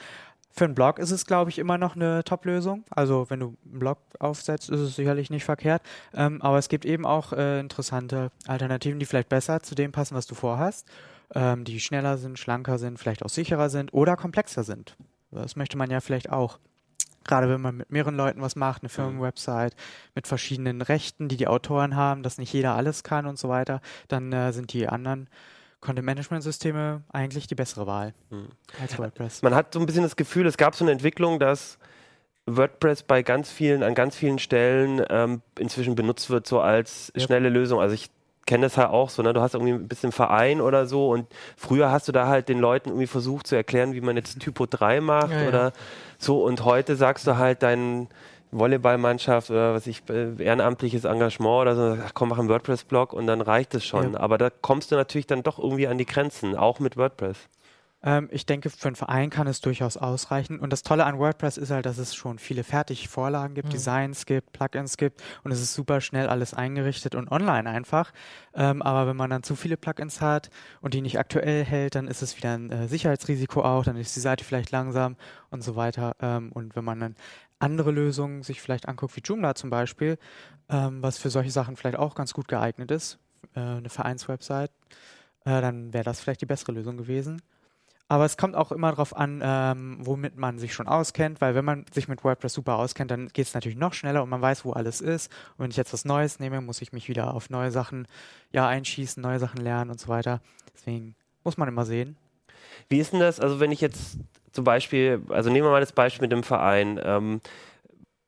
für 0.58 0.66
einen 0.66 0.76
Blog 0.76 0.98
ist 0.98 1.12
es, 1.12 1.26
glaube 1.26 1.52
ich, 1.52 1.60
immer 1.60 1.78
noch 1.78 1.96
eine 1.96 2.24
Top-Lösung. 2.24 2.84
Also 2.90 3.30
wenn 3.30 3.40
du 3.40 3.56
einen 3.66 3.80
Blog 3.80 4.00
aufsetzt, 4.20 4.70
ist 4.70 4.80
es 4.80 4.96
sicherlich 4.96 5.30
nicht 5.30 5.46
verkehrt. 5.46 5.84
Ähm, 6.16 6.42
aber 6.42 6.58
es 6.58 6.68
gibt 6.68 6.84
eben 6.84 7.06
auch 7.06 7.32
äh, 7.32 7.60
interessante 7.60 8.32
Alternativen, 8.48 9.00
die 9.00 9.06
vielleicht 9.06 9.30
besser 9.30 9.62
zu 9.62 9.76
dem 9.76 9.92
passen, 9.92 10.16
was 10.16 10.26
du 10.26 10.34
vorhast. 10.34 10.88
Ähm, 11.36 11.64
die 11.64 11.80
schneller 11.80 12.18
sind, 12.18 12.40
schlanker 12.40 12.80
sind, 12.80 12.98
vielleicht 12.98 13.24
auch 13.24 13.30
sicherer 13.30 13.70
sind 13.70 13.94
oder 13.94 14.16
komplexer 14.16 14.64
sind. 14.64 14.98
Das 15.32 15.56
möchte 15.56 15.78
man 15.78 15.92
ja 15.92 16.00
vielleicht 16.00 16.32
auch. 16.32 16.60
Gerade 17.26 17.50
wenn 17.50 17.60
man 17.60 17.76
mit 17.76 17.92
mehreren 17.92 18.16
Leuten 18.16 18.42
was 18.42 18.56
macht, 18.56 18.82
eine 18.84 18.90
Firmenwebsite 18.90 19.76
mit 20.16 20.28
verschiedenen 20.28 20.82
Rechten, 20.82 21.28
die 21.28 21.36
die 21.36 21.48
Autoren 21.48 21.98
haben, 21.98 22.24
dass 22.24 22.38
nicht 22.38 22.54
jeder 22.54 22.74
alles 22.74 23.04
kann 23.04 23.26
und 23.26 23.38
so 23.38 23.50
weiter, 23.50 23.82
dann 24.08 24.32
äh, 24.32 24.54
sind 24.54 24.72
die 24.72 24.88
anderen 24.88 25.28
Content-Management-Systeme 25.82 27.04
eigentlich 27.12 27.48
die 27.48 27.56
bessere 27.56 27.88
Wahl 27.88 28.14
hm. 28.30 28.48
als 28.82 28.98
WordPress. 28.98 29.42
Man 29.42 29.56
hat 29.56 29.74
so 29.74 29.80
ein 29.80 29.86
bisschen 29.86 30.04
das 30.04 30.16
Gefühl, 30.16 30.46
es 30.48 30.58
gab 30.58 30.76
so 30.76 30.84
eine 30.84 30.92
Entwicklung, 30.92 31.40
dass 31.40 31.78
WordPress 32.48 33.04
bei 33.04 33.24
ganz 33.24 33.52
vielen, 33.52 33.84
an 33.84 33.94
ganz 33.94 34.16
vielen 34.16 34.40
Stellen 34.40 35.04
ähm, 35.10 35.42
inzwischen 35.60 35.96
benutzt 35.96 36.30
wird, 36.30 36.48
so 36.48 36.60
als 36.62 37.12
yep. 37.16 37.26
schnelle 37.26 37.50
Lösung. 37.50 37.80
Also 37.80 37.94
ich 37.94 38.10
kenne 38.46 38.66
das 38.66 38.78
halt 38.78 38.90
auch 38.90 39.10
so, 39.10 39.22
ne? 39.22 39.34
Du 39.34 39.42
hast 39.42 39.54
irgendwie 39.54 39.74
ein 39.74 39.88
bisschen 39.88 40.12
Verein 40.12 40.62
oder 40.62 40.88
so 40.88 41.10
und 41.10 41.28
früher 41.58 41.92
hast 41.92 42.08
du 42.08 42.12
da 42.14 42.28
halt 42.28 42.50
den 42.50 42.60
Leuten 42.60 42.90
irgendwie 42.90 43.08
versucht 43.08 43.46
zu 43.46 43.56
erklären, 43.56 43.94
wie 43.94 44.02
man 44.02 44.16
jetzt 44.16 44.40
Typo 44.40 44.66
3 44.66 45.02
macht 45.02 45.32
ja, 45.32 45.48
oder 45.48 45.64
ja. 45.66 45.74
so 46.18 46.44
und 46.44 46.64
heute 46.64 46.96
sagst 46.96 47.28
du 47.28 47.38
halt 47.38 47.62
deinen 47.62 48.08
Volleyballmannschaft 48.52 49.50
oder 49.50 49.74
was 49.74 49.88
ich, 49.88 50.04
äh, 50.10 50.42
ehrenamtliches 50.42 51.06
Engagement 51.06 51.62
oder 51.62 51.76
so, 51.76 52.02
ach 52.06 52.12
komm, 52.14 52.30
mach 52.30 52.40
einen 52.40 52.50
WordPress-Blog 52.50 53.14
und 53.14 53.28
dann 53.28 53.42
reicht 53.42 53.76
es 53.76 53.86
schon. 53.86 54.14
Ja. 54.14 54.20
Aber 54.20 54.38
da 54.38 54.50
kommst 54.50 54.92
du 54.92 54.96
natürlich 54.96 55.28
dann 55.28 55.44
doch 55.44 55.60
irgendwie 55.60 55.88
an 55.88 55.98
die 55.98 56.06
Grenzen, 56.06 56.56
auch 56.56 56.80
mit 56.80 56.98
WordPress. 56.98 57.38
Ähm, 58.04 58.30
ich 58.32 58.46
denke, 58.46 58.70
für 58.70 58.88
einen 58.88 58.96
Verein 58.96 59.30
kann 59.30 59.48
es 59.48 59.60
durchaus 59.60 59.98
ausreichen. 59.98 60.60
Und 60.60 60.72
das 60.72 60.84
Tolle 60.84 61.06
an 61.06 61.18
WordPress 61.18 61.58
ist 61.58 61.72
halt, 61.72 61.86
dass 61.86 61.98
es 61.98 62.16
schon 62.16 62.38
viele 62.38 62.64
fertige 62.64 63.08
Vorlagen 63.08 63.56
gibt, 63.56 63.70
mhm. 63.70 63.72
Designs 63.72 64.26
gibt, 64.26 64.54
Plugins 64.54 64.98
gibt 64.98 65.24
und 65.44 65.52
es 65.52 65.62
ist 65.62 65.74
super 65.74 66.00
schnell 66.00 66.28
alles 66.28 66.54
eingerichtet 66.54 67.16
und 67.16 67.32
online 67.32 67.68
einfach. 67.70 68.12
Ähm, 68.54 68.82
aber 68.82 69.08
wenn 69.08 69.18
man 69.18 69.30
dann 69.30 69.44
zu 69.44 69.56
viele 69.56 69.78
Plugins 69.78 70.22
hat 70.22 70.52
und 70.82 70.94
die 70.94 71.02
nicht 71.02 71.18
aktuell 71.18 71.66
hält, 71.66 71.96
dann 71.96 72.08
ist 72.08 72.22
es 72.22 72.38
wieder 72.38 72.54
ein 72.54 72.72
äh, 72.72 72.88
Sicherheitsrisiko 72.88 73.62
auch, 73.64 73.84
dann 73.84 73.98
ist 73.98 74.16
die 74.16 74.20
Seite 74.20 74.46
vielleicht 74.46 74.72
langsam 74.72 75.16
und 75.50 75.64
so 75.64 75.76
weiter. 75.76 76.16
Ähm, 76.22 76.52
und 76.52 76.76
wenn 76.76 76.86
man 76.86 77.00
dann 77.00 77.16
andere 77.60 77.92
Lösungen 77.92 78.44
sich 78.44 78.62
vielleicht 78.62 78.88
anguckt, 78.88 79.16
wie 79.16 79.22
Joomla 79.22 79.56
zum 79.56 79.70
Beispiel, 79.70 80.18
ähm, 80.70 81.02
was 81.02 81.18
für 81.18 81.30
solche 81.30 81.52
Sachen 81.52 81.76
vielleicht 81.76 81.98
auch 81.98 82.16
ganz 82.16 82.34
gut 82.34 82.48
geeignet 82.48 82.92
ist, 82.92 83.20
äh, 83.56 83.60
eine 83.60 83.90
Vereinswebsite, 83.90 84.72
äh, 85.46 85.62
dann 85.62 85.94
wäre 85.94 86.04
das 86.04 86.20
vielleicht 86.20 86.42
die 86.42 86.46
bessere 86.46 86.74
Lösung 86.74 86.98
gewesen. 86.98 87.42
Aber 88.10 88.24
es 88.24 88.38
kommt 88.38 88.56
auch 88.56 88.72
immer 88.72 88.92
darauf 88.92 89.16
an, 89.16 89.42
ähm, 89.44 89.98
womit 90.00 90.38
man 90.38 90.60
sich 90.60 90.74
schon 90.74 90.88
auskennt, 90.88 91.42
weil 91.42 91.56
wenn 91.56 91.66
man 91.66 91.86
sich 91.92 92.08
mit 92.08 92.24
WordPress 92.24 92.54
super 92.54 92.78
auskennt, 92.78 93.12
dann 93.12 93.28
geht 93.28 93.48
es 93.48 93.54
natürlich 93.54 93.78
noch 93.78 93.94
schneller 93.94 94.24
und 94.24 94.30
man 94.30 94.42
weiß, 94.42 94.64
wo 94.64 94.72
alles 94.72 95.02
ist. 95.02 95.30
Und 95.58 95.64
wenn 95.64 95.72
ich 95.72 95.78
jetzt 95.78 95.92
was 95.92 96.06
Neues 96.06 96.40
nehme, 96.40 96.62
muss 96.62 96.82
ich 96.82 96.94
mich 96.94 97.10
wieder 97.10 97.34
auf 97.34 97.50
neue 97.50 97.70
Sachen 97.70 98.08
ja, 98.52 98.66
einschießen, 98.66 99.22
neue 99.22 99.40
Sachen 99.40 99.62
lernen 99.62 99.92
und 99.92 100.00
so 100.00 100.08
weiter. 100.08 100.40
Deswegen 100.74 101.16
muss 101.44 101.58
man 101.58 101.68
immer 101.68 101.86
sehen. 101.86 102.16
Wie 102.88 103.00
ist 103.00 103.12
denn 103.12 103.20
das? 103.20 103.42
Also 103.42 103.60
wenn 103.60 103.74
ich 103.74 103.82
jetzt 103.82 104.18
zum 104.58 104.64
Beispiel, 104.64 105.22
also 105.30 105.52
nehmen 105.52 105.68
wir 105.68 105.72
mal 105.72 105.82
das 105.82 105.92
Beispiel 105.92 106.24
mit 106.24 106.32
dem 106.32 106.42
Verein. 106.42 107.00
Ähm, 107.04 107.42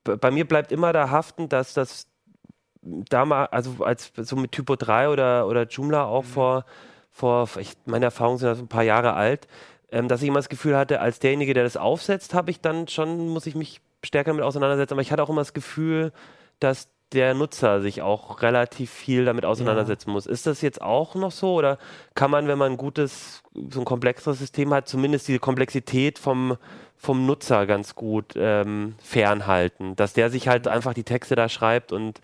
bei 0.04 0.30
mir 0.30 0.48
bleibt 0.48 0.72
immer 0.72 0.94
da 0.94 1.10
haften, 1.10 1.50
dass 1.50 1.74
das 1.74 2.06
damals, 2.84 3.52
also 3.52 3.84
als 3.84 4.12
so 4.16 4.36
mit 4.36 4.52
Typo 4.52 4.76
3 4.76 5.10
oder, 5.10 5.48
oder 5.48 5.66
Joomla 5.66 6.04
auch 6.04 6.22
mhm. 6.22 6.28
vor, 6.28 6.66
vor, 7.10 7.50
ich, 7.58 7.74
meine 7.88 8.06
Erfahrungen 8.06 8.38
sind 8.38 8.48
also 8.48 8.62
ein 8.62 8.68
paar 8.68 8.84
Jahre 8.84 9.14
alt, 9.14 9.48
ähm, 9.92 10.08
dass 10.08 10.22
ich 10.22 10.28
immer 10.28 10.38
das 10.38 10.50
Gefühl 10.50 10.78
hatte, 10.78 11.02
als 11.02 11.18
derjenige, 11.18 11.56
der 11.56 11.64
das 11.64 11.78
aufsetzt, 11.78 12.36
habe 12.36 12.52
ich 12.52 12.62
dann 12.62 12.88
schon, 12.88 13.30
muss 13.30 13.48
ich 13.48 13.56
mich 13.56 13.82
stärker 14.06 14.30
damit 14.30 14.44
auseinandersetzen. 14.46 14.94
Aber 14.94 15.02
ich 15.02 15.12
hatte 15.12 15.24
auch 15.24 15.30
immer 15.32 15.42
das 15.42 15.56
Gefühl, 15.56 16.12
dass 16.60 16.90
der 17.14 17.34
Nutzer 17.34 17.82
sich 17.82 18.02
auch 18.02 18.42
relativ 18.42 18.92
viel 18.92 19.26
damit 19.26 19.46
auseinandersetzen 19.46 20.10
ja. 20.10 20.14
muss. 20.14 20.26
Ist 20.26 20.46
das 20.46 20.62
jetzt 20.62 20.82
auch 20.82 21.16
noch 21.16 21.32
so 21.32 21.56
oder 21.56 21.78
kann 22.14 22.30
man, 22.30 22.48
wenn 22.48 22.58
man 22.58 22.74
ein 22.74 22.78
gutes, 22.78 23.44
so 23.70 23.80
ein 23.82 23.86
komplexeres 23.86 24.40
System 24.40 24.74
hat, 24.74 24.88
zumindest 24.88 25.28
diese 25.28 25.40
Komplexität 25.40 26.20
vom, 26.20 26.58
vom 26.96 27.26
Nutzer 27.26 27.66
ganz 27.66 27.96
gut 27.96 28.34
ähm, 28.36 28.96
fernhalten, 29.02 29.96
dass 29.96 30.14
der 30.14 30.30
sich 30.30 30.48
halt 30.48 30.68
einfach 30.68 30.94
die 30.94 31.04
Texte 31.04 31.36
da 31.36 31.50
schreibt 31.50 31.92
und 31.92 32.22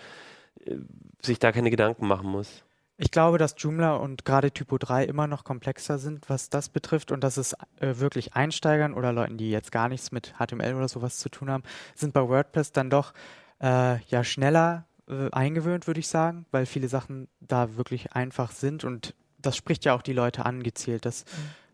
äh, 0.66 0.76
sich 1.22 1.40
da 1.40 1.52
keine 1.52 1.72
Gedanken 1.72 2.08
machen 2.08 2.30
muss? 2.30 2.64
Ich 2.98 3.12
glaube, 3.12 3.38
dass 3.38 3.56
Joomla 3.58 3.96
und 3.96 4.24
gerade 4.24 4.52
Typo 4.52 4.78
3 4.78 5.04
immer 5.04 5.28
noch 5.28 5.44
komplexer 5.44 5.98
sind, 5.98 6.30
was 6.30 6.50
das 6.50 6.70
betrifft 6.70 7.12
und 7.12 7.26
dass 7.26 7.36
es 7.36 7.54
äh, 7.82 7.98
wirklich 7.98 8.36
Einsteigern 8.36 8.94
oder 8.94 9.12
Leuten, 9.12 9.38
die 9.38 9.52
jetzt 9.52 9.74
gar 9.74 9.90
nichts 9.90 10.14
mit 10.14 10.36
HTML 10.38 10.76
oder 10.76 10.88
sowas 10.88 11.18
zu 11.18 11.28
tun 11.28 11.50
haben, 11.50 11.64
sind 11.94 12.14
bei 12.14 12.26
WordPress 12.26 12.72
dann 12.72 12.90
doch 12.90 13.14
äh, 13.62 14.00
ja 14.06 14.24
schneller 14.24 14.86
äh, 15.08 15.30
eingewöhnt, 15.32 15.88
würde 15.88 16.00
ich 16.00 16.08
sagen, 16.08 16.46
weil 16.52 16.66
viele 16.66 16.88
Sachen 16.88 17.28
da 17.40 17.76
wirklich 17.76 18.14
einfach 18.14 18.52
sind 18.52 18.84
und 18.84 19.16
das 19.40 19.56
spricht 19.56 19.86
ja 19.86 19.94
auch 19.94 20.02
die 20.02 20.14
Leute 20.14 20.46
an, 20.46 20.64
gezielt, 20.64 21.06
dass 21.06 21.26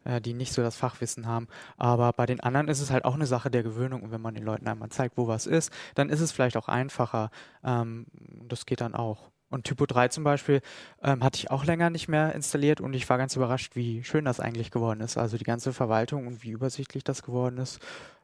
äh, 0.03 0.21
die 0.21 0.33
nicht 0.33 0.53
so 0.53 0.61
das 0.61 0.75
Fachwissen 0.75 1.27
haben. 1.27 1.47
Aber 1.77 2.11
bei 2.13 2.25
den 2.25 2.39
anderen 2.39 2.67
ist 2.67 2.81
es 2.81 2.91
halt 2.91 3.05
auch 3.05 3.15
eine 3.15 3.27
Sache 3.27 3.51
der 3.51 3.63
Gewöhnung. 3.63 4.03
Und 4.03 4.11
wenn 4.11 4.21
man 4.21 4.35
den 4.35 4.43
Leuten 4.43 4.67
einmal 4.67 4.89
zeigt, 4.89 5.17
wo 5.17 5.27
was 5.27 5.45
ist, 5.45 5.71
dann 5.95 6.09
ist 6.09 6.21
es 6.21 6.31
vielleicht 6.31 6.57
auch 6.57 6.67
einfacher. 6.67 7.29
Ähm, 7.63 8.07
das 8.47 8.65
geht 8.65 8.81
dann 8.81 8.95
auch. 8.95 9.29
Und 9.49 9.65
Typo 9.65 9.85
3 9.85 10.07
zum 10.07 10.23
Beispiel 10.23 10.61
ähm, 11.03 11.23
hatte 11.23 11.37
ich 11.37 11.51
auch 11.51 11.65
länger 11.65 11.89
nicht 11.89 12.07
mehr 12.07 12.33
installiert 12.33 12.79
und 12.79 12.93
ich 12.93 13.09
war 13.09 13.17
ganz 13.17 13.35
überrascht, 13.35 13.75
wie 13.75 14.01
schön 14.03 14.23
das 14.23 14.39
eigentlich 14.39 14.71
geworden 14.71 15.01
ist. 15.01 15.17
Also 15.17 15.37
die 15.37 15.43
ganze 15.43 15.73
Verwaltung 15.73 16.25
und 16.25 16.41
wie 16.43 16.51
übersichtlich 16.51 17.03
das 17.03 17.21
geworden 17.21 17.57
ist. 17.57 17.79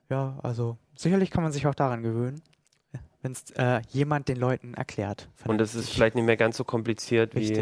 Ja, 0.09 0.39
also 0.41 0.77
sicherlich 0.95 1.29
kann 1.29 1.43
man 1.43 1.51
sich 1.51 1.67
auch 1.67 1.75
daran 1.75 2.01
gewöhnen, 2.01 2.41
wenn 3.27 3.33
es 3.33 3.51
äh, 3.51 3.81
jemand 3.89 4.29
den 4.29 4.37
Leuten 4.37 4.73
erklärt. 4.73 5.27
Und 5.45 5.59
es 5.59 5.75
ist 5.75 5.89
vielleicht 5.89 6.15
nicht 6.15 6.25
mehr 6.25 6.37
ganz 6.37 6.55
so 6.57 6.63
kompliziert, 6.63 7.35
wie, 7.35 7.55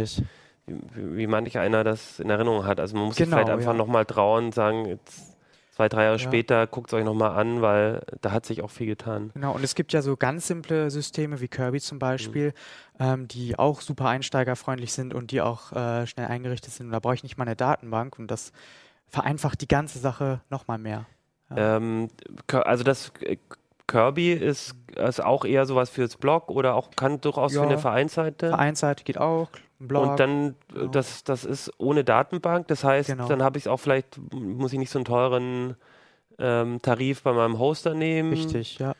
wie, 0.67 1.17
wie 1.17 1.27
manch 1.27 1.57
einer 1.57 1.83
das 1.83 2.19
in 2.19 2.29
Erinnerung 2.29 2.65
hat. 2.65 2.79
Also 2.79 2.95
man 2.95 3.05
muss 3.07 3.15
genau, 3.15 3.25
sich 3.25 3.35
vielleicht 3.35 3.49
einfach 3.49 3.71
ja. 3.71 3.77
nochmal 3.77 4.05
trauen 4.05 4.45
und 4.45 4.55
sagen, 4.55 4.85
jetzt 4.85 5.35
zwei, 5.71 5.89
drei 5.89 6.03
Jahre 6.03 6.17
ja. 6.17 6.19
später, 6.19 6.67
guckt 6.67 6.89
es 6.89 6.93
euch 6.93 7.03
nochmal 7.03 7.31
an, 7.31 7.63
weil 7.63 8.03
da 8.21 8.31
hat 8.31 8.45
sich 8.45 8.61
auch 8.61 8.69
viel 8.69 8.85
getan. 8.85 9.31
Genau, 9.33 9.53
und 9.53 9.63
es 9.63 9.73
gibt 9.73 9.91
ja 9.91 10.03
so 10.03 10.15
ganz 10.15 10.45
simple 10.45 10.91
Systeme 10.91 11.41
wie 11.41 11.47
Kirby 11.47 11.81
zum 11.81 11.97
Beispiel, 11.97 12.53
mhm. 12.99 13.05
ähm, 13.05 13.27
die 13.27 13.57
auch 13.57 13.81
super 13.81 14.07
einsteigerfreundlich 14.07 14.93
sind 14.93 15.15
und 15.15 15.31
die 15.31 15.41
auch 15.41 15.71
äh, 15.71 16.05
schnell 16.05 16.27
eingerichtet 16.27 16.73
sind. 16.73 16.87
Und 16.87 16.91
da 16.91 16.99
brauche 16.99 17.15
ich 17.15 17.23
nicht 17.23 17.37
mal 17.37 17.45
eine 17.45 17.55
Datenbank 17.55 18.19
und 18.19 18.29
das 18.29 18.51
vereinfacht 19.07 19.61
die 19.61 19.67
ganze 19.67 19.97
Sache 19.97 20.41
nochmal 20.51 20.77
mehr. 20.77 21.07
Ja. 21.49 21.77
Ähm, 21.77 22.09
also 22.51 22.83
das 22.83 23.11
äh, 23.21 23.37
Kirby 23.87 24.33
ist, 24.33 24.75
ist 24.95 25.23
auch 25.23 25.45
eher 25.45 25.65
sowas 25.65 25.89
fürs 25.89 26.17
Blog 26.17 26.49
oder 26.49 26.75
auch 26.75 26.91
kann 26.95 27.21
durchaus 27.21 27.53
ja, 27.53 27.61
für 27.61 27.67
eine 27.67 27.77
Vereinsseite. 27.77 28.49
Vereinsseite 28.49 29.03
geht 29.03 29.17
auch, 29.17 29.49
Blog. 29.79 30.11
Und 30.11 30.19
dann, 30.19 30.55
genau. 30.73 30.87
das, 30.87 31.23
das 31.23 31.45
ist 31.45 31.71
ohne 31.77 32.03
Datenbank. 32.03 32.67
Das 32.67 32.83
heißt, 32.83 33.09
genau. 33.09 33.27
dann 33.27 33.43
habe 33.43 33.57
ich 33.57 33.65
es 33.65 33.67
auch 33.67 33.77
vielleicht, 33.77 34.19
muss 34.33 34.73
ich 34.73 34.79
nicht 34.79 34.89
so 34.89 34.99
einen 34.99 35.05
teuren 35.05 35.75
ähm, 36.39 36.81
Tarif 36.81 37.23
bei 37.23 37.33
meinem 37.33 37.59
Hoster 37.59 37.93
nehmen. 37.93 38.31
Richtig, 38.31 38.79
ja. 38.79 38.95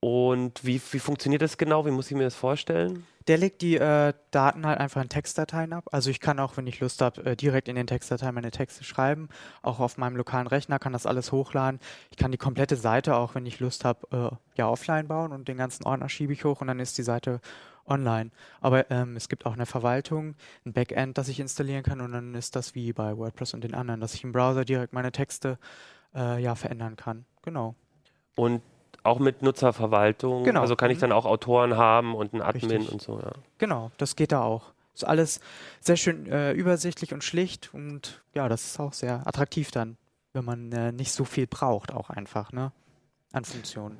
Und 0.00 0.64
wie, 0.64 0.80
wie 0.92 0.98
funktioniert 0.98 1.42
das 1.42 1.58
genau? 1.58 1.84
Wie 1.84 1.90
muss 1.90 2.10
ich 2.10 2.16
mir 2.16 2.24
das 2.24 2.34
vorstellen? 2.34 3.06
Der 3.28 3.36
legt 3.36 3.60
die 3.60 3.76
äh, 3.76 4.14
Daten 4.30 4.66
halt 4.66 4.80
einfach 4.80 5.02
in 5.02 5.10
Textdateien 5.10 5.74
ab. 5.74 5.84
Also 5.92 6.08
ich 6.08 6.20
kann 6.20 6.38
auch, 6.38 6.56
wenn 6.56 6.66
ich 6.66 6.80
Lust 6.80 7.02
habe, 7.02 7.22
äh, 7.24 7.36
direkt 7.36 7.68
in 7.68 7.76
den 7.76 7.86
Textdateien 7.86 8.34
meine 8.34 8.50
Texte 8.50 8.82
schreiben. 8.82 9.28
Auch 9.60 9.78
auf 9.78 9.98
meinem 9.98 10.16
lokalen 10.16 10.46
Rechner 10.46 10.78
kann 10.78 10.94
das 10.94 11.04
alles 11.04 11.32
hochladen. 11.32 11.80
Ich 12.10 12.16
kann 12.16 12.32
die 12.32 12.38
komplette 12.38 12.76
Seite 12.76 13.14
auch, 13.14 13.34
wenn 13.34 13.44
ich 13.44 13.60
Lust 13.60 13.84
habe, 13.84 14.06
äh, 14.10 14.36
ja 14.56 14.68
offline 14.70 15.06
bauen 15.06 15.32
und 15.32 15.48
den 15.48 15.58
ganzen 15.58 15.84
Ordner 15.84 16.08
schiebe 16.08 16.32
ich 16.32 16.44
hoch 16.44 16.62
und 16.62 16.68
dann 16.68 16.80
ist 16.80 16.96
die 16.96 17.02
Seite 17.02 17.40
online. 17.86 18.30
Aber 18.62 18.90
ähm, 18.90 19.16
es 19.16 19.28
gibt 19.28 19.44
auch 19.44 19.52
eine 19.52 19.66
Verwaltung, 19.66 20.34
ein 20.64 20.72
Backend, 20.72 21.18
das 21.18 21.28
ich 21.28 21.40
installieren 21.40 21.82
kann 21.82 22.00
und 22.00 22.12
dann 22.12 22.34
ist 22.34 22.56
das 22.56 22.74
wie 22.74 22.94
bei 22.94 23.18
WordPress 23.18 23.52
und 23.52 23.64
den 23.64 23.74
anderen, 23.74 24.00
dass 24.00 24.14
ich 24.14 24.24
im 24.24 24.32
Browser 24.32 24.64
direkt 24.64 24.94
meine 24.94 25.12
Texte 25.12 25.58
äh, 26.14 26.42
ja 26.42 26.54
verändern 26.54 26.96
kann. 26.96 27.26
Genau. 27.42 27.74
Und 28.34 28.62
auch 29.02 29.18
mit 29.18 29.42
Nutzerverwaltung. 29.42 30.44
Genau. 30.44 30.60
Also 30.60 30.76
kann 30.76 30.90
ich 30.90 30.98
dann 30.98 31.12
auch 31.12 31.24
Autoren 31.24 31.76
haben 31.76 32.14
und 32.14 32.32
einen 32.32 32.42
Admin 32.42 32.70
Richtig. 32.70 32.92
und 32.92 33.02
so, 33.02 33.18
ja. 33.18 33.32
Genau, 33.58 33.90
das 33.96 34.16
geht 34.16 34.32
da 34.32 34.42
auch. 34.42 34.72
Ist 34.94 35.04
alles 35.04 35.40
sehr 35.80 35.96
schön 35.96 36.26
äh, 36.26 36.52
übersichtlich 36.52 37.14
und 37.14 37.24
schlicht 37.24 37.70
und 37.72 38.22
ja, 38.34 38.48
das 38.48 38.64
ist 38.66 38.80
auch 38.80 38.92
sehr 38.92 39.26
attraktiv 39.26 39.70
dann, 39.70 39.96
wenn 40.32 40.44
man 40.44 40.72
äh, 40.72 40.92
nicht 40.92 41.12
so 41.12 41.24
viel 41.24 41.46
braucht, 41.46 41.92
auch 41.92 42.10
einfach, 42.10 42.52
ne? 42.52 42.72
An 43.32 43.44
Funktionen. 43.44 43.96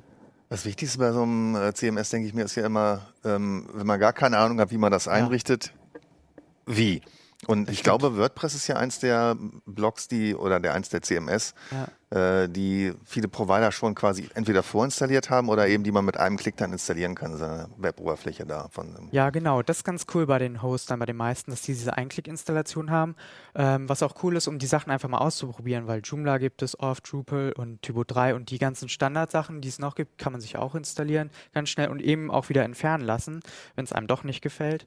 Das 0.49 0.65
Wichtigste 0.65 0.99
bei 0.99 1.13
so 1.13 1.23
einem 1.23 1.55
äh, 1.55 1.73
CMS, 1.73 2.09
denke 2.09 2.27
ich 2.27 2.33
mir, 2.33 2.43
ist 2.43 2.55
ja 2.55 2.65
immer, 2.65 3.07
ähm, 3.23 3.69
wenn 3.73 3.87
man 3.87 3.99
gar 3.99 4.11
keine 4.11 4.37
Ahnung 4.37 4.59
hat, 4.59 4.69
wie 4.71 4.77
man 4.77 4.91
das 4.91 5.07
einrichtet, 5.07 5.73
ja. 5.93 6.75
wie. 6.75 7.01
Und 7.47 7.71
ich 7.71 7.81
glaube, 7.81 8.17
WordPress 8.17 8.53
ist 8.53 8.67
ja 8.67 8.75
eins 8.75 8.99
der 8.99 9.35
Blogs, 9.65 10.07
die 10.07 10.35
oder 10.35 10.59
der 10.59 10.75
eins 10.75 10.89
der 10.89 11.01
CMS, 11.01 11.55
ja. 11.71 12.43
äh, 12.43 12.47
die 12.47 12.93
viele 13.03 13.27
Provider 13.27 13.71
schon 13.71 13.95
quasi 13.95 14.29
entweder 14.35 14.61
vorinstalliert 14.61 15.31
haben 15.31 15.49
oder 15.49 15.67
eben 15.67 15.83
die 15.83 15.91
man 15.91 16.05
mit 16.05 16.17
einem 16.17 16.37
Klick 16.37 16.55
dann 16.57 16.71
installieren 16.71 17.15
kann, 17.15 17.35
so 17.37 17.45
eine 17.45 17.67
Web-Oberfläche 17.77 18.45
da 18.45 18.67
von. 18.69 19.09
Ja, 19.11 19.31
genau. 19.31 19.63
Das 19.63 19.77
ist 19.77 19.83
ganz 19.83 20.05
cool 20.13 20.27
bei 20.27 20.37
den 20.37 20.61
Hostern, 20.61 20.99
bei 20.99 21.07
den 21.07 21.17
meisten, 21.17 21.49
dass 21.49 21.63
die 21.63 21.73
diese 21.73 21.97
Einklick-Installation 21.97 22.91
haben. 22.91 23.15
Ähm, 23.55 23.89
was 23.89 24.03
auch 24.03 24.21
cool 24.21 24.35
ist, 24.35 24.47
um 24.47 24.59
die 24.59 24.67
Sachen 24.67 24.91
einfach 24.91 25.09
mal 25.09 25.17
auszuprobieren, 25.17 25.87
weil 25.87 26.01
Joomla 26.01 26.37
gibt 26.37 26.61
es 26.61 26.79
oft, 26.79 27.11
Drupal 27.11 27.53
und 27.57 27.81
Typo 27.81 28.03
3 28.03 28.35
und 28.35 28.51
die 28.51 28.59
ganzen 28.59 28.87
Standardsachen, 28.87 29.61
die 29.61 29.69
es 29.69 29.79
noch 29.79 29.95
gibt, 29.95 30.19
kann 30.19 30.31
man 30.31 30.41
sich 30.41 30.57
auch 30.57 30.75
installieren, 30.75 31.31
ganz 31.53 31.69
schnell 31.69 31.89
und 31.89 32.03
eben 32.03 32.29
auch 32.29 32.49
wieder 32.49 32.63
entfernen 32.63 33.03
lassen, 33.03 33.39
wenn 33.75 33.85
es 33.85 33.93
einem 33.93 34.05
doch 34.05 34.23
nicht 34.23 34.41
gefällt. 34.41 34.85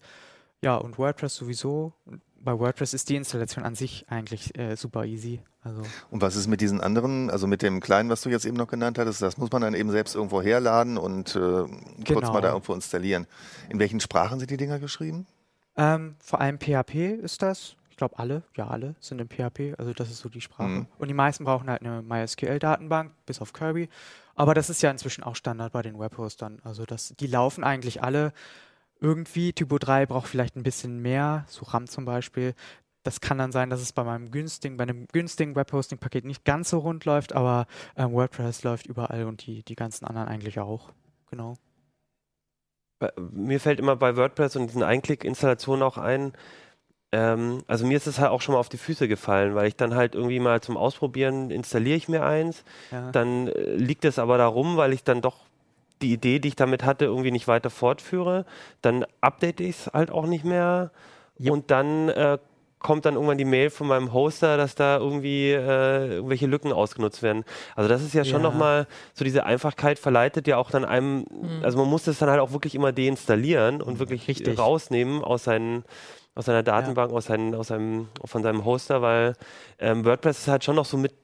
Ja, 0.62 0.77
und 0.77 0.97
WordPress 0.97 1.35
sowieso 1.35 1.93
bei 2.44 2.59
WordPress 2.59 2.94
ist 2.94 3.09
die 3.09 3.16
Installation 3.16 3.64
an 3.64 3.74
sich 3.74 4.04
eigentlich 4.09 4.57
äh, 4.59 4.76
super 4.76 5.04
easy. 5.04 5.40
Also 5.62 5.83
und 6.11 6.20
was 6.20 6.37
ist 6.37 6.46
mit 6.46 6.61
diesen 6.61 6.80
anderen, 6.80 7.30
also 7.30 7.46
mit 7.46 7.62
dem 7.62 7.80
kleinen, 7.80 8.11
was 8.11 8.22
du 8.22 8.28
jetzt 8.28 8.44
eben 8.44 8.57
noch 8.57 8.68
genannt 8.68 8.98
hattest, 8.98 9.22
das 9.22 9.38
muss 9.38 9.50
man 9.50 9.62
dann 9.62 9.74
eben 9.74 9.90
selbst 9.90 10.14
irgendwo 10.14 10.42
herladen 10.42 10.98
und 10.98 11.35
äh, 11.35 11.38
genau. 11.38 11.68
kurz 12.07 12.28
mal 12.28 12.40
da 12.40 12.50
irgendwo 12.50 12.74
installieren. 12.74 13.26
In 13.70 13.78
welchen 13.78 14.00
Sprachen 14.00 14.38
sind 14.38 14.50
die 14.50 14.57
Dinger 14.57 14.78
geschrieben? 14.78 15.26
Ähm, 15.76 16.16
vor 16.20 16.40
allem 16.40 16.59
PHP 16.59 17.20
ist 17.22 17.42
das. 17.42 17.76
Ich 17.90 17.96
glaube 17.96 18.18
alle, 18.18 18.42
ja 18.57 18.66
alle 18.66 18.96
sind 18.98 19.20
in 19.20 19.28
PHP, 19.28 19.78
also 19.78 19.92
das 19.92 20.11
ist 20.11 20.18
so 20.18 20.28
die 20.28 20.40
Sprache. 20.40 20.68
Mhm. 20.68 20.87
Und 20.98 21.09
die 21.09 21.14
meisten 21.14 21.44
brauchen 21.44 21.70
halt 21.70 21.80
eine 21.83 22.02
MySQL-Datenbank, 22.02 23.12
bis 23.24 23.40
auf 23.40 23.52
Kirby. 23.52 23.88
Aber 24.35 24.54
das 24.54 24.68
ist 24.68 24.83
ja 24.83 24.90
inzwischen 24.90 25.22
auch 25.22 25.37
Standard 25.37 25.72
bei 25.72 25.83
den 25.83 25.98
Webhostern. 25.98 26.61
Also 26.64 26.85
das, 26.85 27.14
die 27.18 27.28
laufen 27.28 27.62
eigentlich 27.62 28.02
alle 28.02 28.33
irgendwie. 29.00 29.52
Typo 29.52 29.78
3 29.78 30.07
braucht 30.07 30.28
vielleicht 30.28 30.57
ein 30.57 30.62
bisschen 30.62 31.00
mehr, 31.00 31.44
so 31.48 31.64
RAM 31.64 31.87
zum 31.87 32.04
Beispiel. 32.04 32.54
Das 33.02 33.20
kann 33.20 33.37
dann 33.37 33.52
sein, 33.52 33.68
dass 33.68 33.83
es 33.83 33.92
bei 33.92 34.02
meinem 34.02 34.30
günstigen, 34.30 34.76
bei 34.76 34.85
einem 34.85 35.07
günstigen 35.12 35.54
Webhosting-Paket 35.57 36.24
nicht 36.24 36.44
ganz 36.44 36.70
so 36.70 36.78
rund 36.78 37.04
läuft, 37.04 37.35
aber 37.35 37.66
ähm, 37.96 38.12
WordPress 38.12 38.62
läuft 38.62 38.87
überall 38.87 39.24
und 39.24 39.46
die, 39.46 39.62
die 39.62 39.74
ganzen 39.76 40.07
anderen 40.07 40.28
eigentlich 40.28 40.59
auch. 40.59 40.90
Genau. 41.30 41.57
Mir 43.30 43.61
fällt 43.61 43.78
immer 43.78 43.96
bei 43.96 44.16
WordPress 44.16 44.57
und 44.57 44.68
diesen 44.68 44.83
Einklick-Installationen 44.83 45.83
auch 45.83 45.98
ein, 45.98 46.33
ähm, 47.14 47.62
also 47.68 47.87
mir 47.87 47.96
ist 47.96 48.09
es 48.09 48.18
halt 48.18 48.30
auch 48.30 48.40
schon 48.40 48.54
mal 48.54 48.59
auf 48.59 48.68
die 48.68 48.76
Füße 48.76 49.07
gefallen, 49.07 49.54
weil 49.54 49.68
ich 49.68 49.76
dann 49.76 49.94
halt 49.94 50.16
irgendwie 50.16 50.40
mal 50.40 50.61
zum 50.61 50.76
Ausprobieren 50.76 51.50
installiere 51.50 51.96
ich 51.96 52.09
mir 52.09 52.24
eins, 52.24 52.64
ja. 52.90 53.12
dann 53.12 53.46
äh, 53.46 53.76
liegt 53.76 54.04
es 54.04 54.18
aber 54.18 54.37
darum, 54.37 54.76
weil 54.76 54.92
ich 54.92 55.04
dann 55.04 55.20
doch 55.20 55.44
die 56.02 56.12
Idee, 56.12 56.38
die 56.38 56.48
ich 56.48 56.57
damit 56.57 56.85
hatte, 56.85 57.04
irgendwie 57.04 57.30
nicht 57.30 57.48
weiter 57.48 57.70
fortführe, 57.70 58.44
dann 58.83 59.04
update 59.20 59.61
ich 59.61 59.70
es 59.70 59.90
halt 59.92 60.11
auch 60.11 60.26
nicht 60.26 60.44
mehr 60.44 60.90
yep. 61.38 61.52
und 61.52 61.70
dann 61.70 62.09
äh, 62.09 62.38
kommt 62.85 63.07
dann 63.07 63.14
irgendwann 63.14 63.38
die 63.38 63.46
Mail 63.46 63.70
von 63.70 63.87
meinem 63.87 64.12
Hoster, 64.12 64.59
dass 64.59 64.74
da 64.74 64.98
irgendwie 64.98 65.50
äh, 65.52 66.16
irgendwelche 66.16 66.46
Lücken 66.46 66.70
ausgenutzt 66.70 67.22
werden. 67.22 67.44
Also 67.74 67.88
das 67.88 68.02
ist 68.02 68.12
ja 68.12 68.24
schon 68.24 68.42
ja. 68.42 68.50
nochmal, 68.50 68.87
so 69.14 69.24
diese 69.24 69.46
Einfachkeit 69.46 69.98
verleitet 69.98 70.46
ja 70.46 70.59
auch 70.59 70.70
dann 70.70 70.85
einem, 70.85 71.24
mhm. 71.30 71.61
also 71.62 71.78
man 71.78 71.88
muss 71.88 72.04
das 72.04 72.18
dann 72.18 72.28
halt 72.28 72.40
auch 72.40 72.52
wirklich 72.52 72.74
immer 72.74 72.92
deinstallieren 72.92 73.80
und 73.80 73.98
wirklich 74.00 74.28
Richtig. 74.28 74.59
rausnehmen 74.59 75.24
aus 75.24 75.44
seinen 75.44 75.85
aus 76.35 76.46
seiner 76.46 76.62
Datenbank, 76.62 77.11
ja. 77.11 77.16
aus, 77.16 77.26
seinen, 77.26 77.54
aus 77.54 77.68
seinem, 77.68 78.09
von 78.24 78.42
seinem 78.42 78.64
Hoster, 78.64 79.02
weil 79.02 79.35
ähm, 79.78 80.04
WordPress 80.04 80.40
ist 80.40 80.48
halt 80.48 80.64
schon 80.64 80.76
noch 80.76 80.85
so 80.85 80.96
mit, 80.96 81.14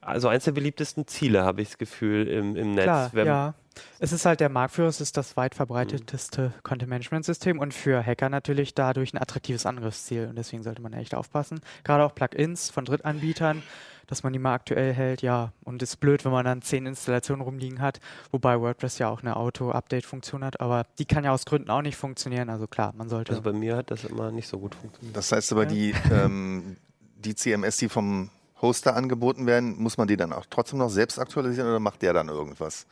also 0.00 0.28
eins 0.28 0.44
der 0.44 0.52
beliebtesten 0.52 1.06
Ziele, 1.06 1.44
habe 1.44 1.62
ich 1.62 1.68
das 1.68 1.78
Gefühl, 1.78 2.26
im, 2.26 2.56
im 2.56 2.72
Netz. 2.72 2.84
Klar, 2.84 3.10
ja. 3.14 3.54
Es 3.98 4.12
ist 4.12 4.26
halt 4.26 4.40
der 4.40 4.48
Marktführer, 4.48 4.88
es 4.88 5.00
ist 5.00 5.16
das 5.16 5.36
weit 5.36 5.54
verbreiteteste 5.54 6.48
mhm. 6.48 6.62
Content-Management-System 6.62 7.58
und 7.58 7.74
für 7.74 8.04
Hacker 8.04 8.28
natürlich 8.28 8.74
dadurch 8.74 9.14
ein 9.14 9.18
attraktives 9.18 9.66
Angriffsziel 9.66 10.26
und 10.28 10.36
deswegen 10.36 10.62
sollte 10.62 10.82
man 10.82 10.92
echt 10.92 11.14
aufpassen. 11.14 11.60
Gerade 11.84 12.04
auch 12.04 12.14
Plugins 12.14 12.70
von 12.70 12.84
Drittanbietern, 12.84 13.62
dass 14.06 14.22
man 14.22 14.32
die 14.32 14.38
mal 14.38 14.54
aktuell 14.54 14.92
hält, 14.92 15.22
ja. 15.22 15.52
Und 15.64 15.82
es 15.82 15.90
ist 15.90 15.96
blöd, 15.96 16.24
wenn 16.24 16.32
man 16.32 16.44
dann 16.44 16.62
zehn 16.62 16.86
Installationen 16.86 17.42
rumliegen 17.42 17.80
hat, 17.80 18.00
wobei 18.30 18.60
WordPress 18.60 18.98
ja 18.98 19.08
auch 19.08 19.22
eine 19.22 19.36
Auto-Update-Funktion 19.36 20.44
hat, 20.44 20.60
aber 20.60 20.86
die 20.98 21.04
kann 21.04 21.24
ja 21.24 21.32
aus 21.32 21.44
Gründen 21.44 21.70
auch 21.70 21.82
nicht 21.82 21.96
funktionieren. 21.96 22.48
Also 22.48 22.66
klar, 22.66 22.92
man 22.96 23.08
sollte. 23.08 23.32
Also 23.32 23.42
bei 23.42 23.52
mir 23.52 23.76
hat 23.76 23.90
das 23.90 24.04
immer 24.04 24.30
nicht 24.30 24.48
so 24.48 24.58
gut 24.58 24.74
funktioniert. 24.74 25.16
Das 25.16 25.32
heißt 25.32 25.52
aber, 25.52 25.64
ja. 25.64 25.68
die, 25.68 25.94
ähm, 26.12 26.76
die 27.16 27.34
CMS, 27.34 27.78
die 27.78 27.88
vom 27.88 28.30
Hoster 28.62 28.96
angeboten 28.96 29.46
werden, 29.46 29.76
muss 29.76 29.98
man 29.98 30.08
die 30.08 30.16
dann 30.16 30.32
auch 30.32 30.46
trotzdem 30.48 30.78
noch 30.78 30.88
selbst 30.88 31.18
aktualisieren 31.18 31.68
oder 31.68 31.80
macht 31.80 32.02
der 32.02 32.12
dann 32.12 32.28
irgendwas? 32.28 32.86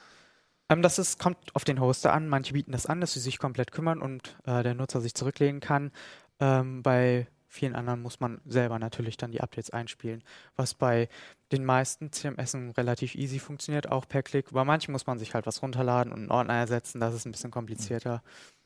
Ähm, 0.68 0.82
das 0.82 0.98
ist, 0.98 1.18
kommt 1.18 1.36
auf 1.54 1.64
den 1.64 1.80
Hoster 1.80 2.12
an. 2.12 2.28
Manche 2.28 2.54
bieten 2.54 2.72
das 2.72 2.86
an, 2.86 3.00
dass 3.00 3.14
sie 3.14 3.20
sich 3.20 3.38
komplett 3.38 3.72
kümmern 3.72 4.00
und 4.00 4.36
äh, 4.46 4.62
der 4.62 4.74
Nutzer 4.74 5.00
sich 5.00 5.14
zurücklegen 5.14 5.60
kann. 5.60 5.92
Ähm, 6.40 6.82
bei 6.82 7.26
vielen 7.48 7.74
anderen 7.74 8.02
muss 8.02 8.20
man 8.20 8.40
selber 8.44 8.78
natürlich 8.78 9.16
dann 9.16 9.30
die 9.30 9.40
Updates 9.40 9.70
einspielen, 9.70 10.24
was 10.56 10.74
bei 10.74 11.08
den 11.52 11.64
meisten 11.64 12.10
CMS 12.10 12.56
relativ 12.76 13.14
easy 13.14 13.38
funktioniert, 13.38 13.90
auch 13.90 14.08
per 14.08 14.22
Klick. 14.22 14.50
Bei 14.50 14.64
manchen 14.64 14.92
muss 14.92 15.06
man 15.06 15.18
sich 15.18 15.34
halt 15.34 15.46
was 15.46 15.62
runterladen 15.62 16.12
und 16.12 16.18
einen 16.20 16.30
Ordner 16.30 16.54
ersetzen, 16.54 17.00
das 17.00 17.14
ist 17.14 17.26
ein 17.26 17.32
bisschen 17.32 17.52
komplizierter. 17.52 18.22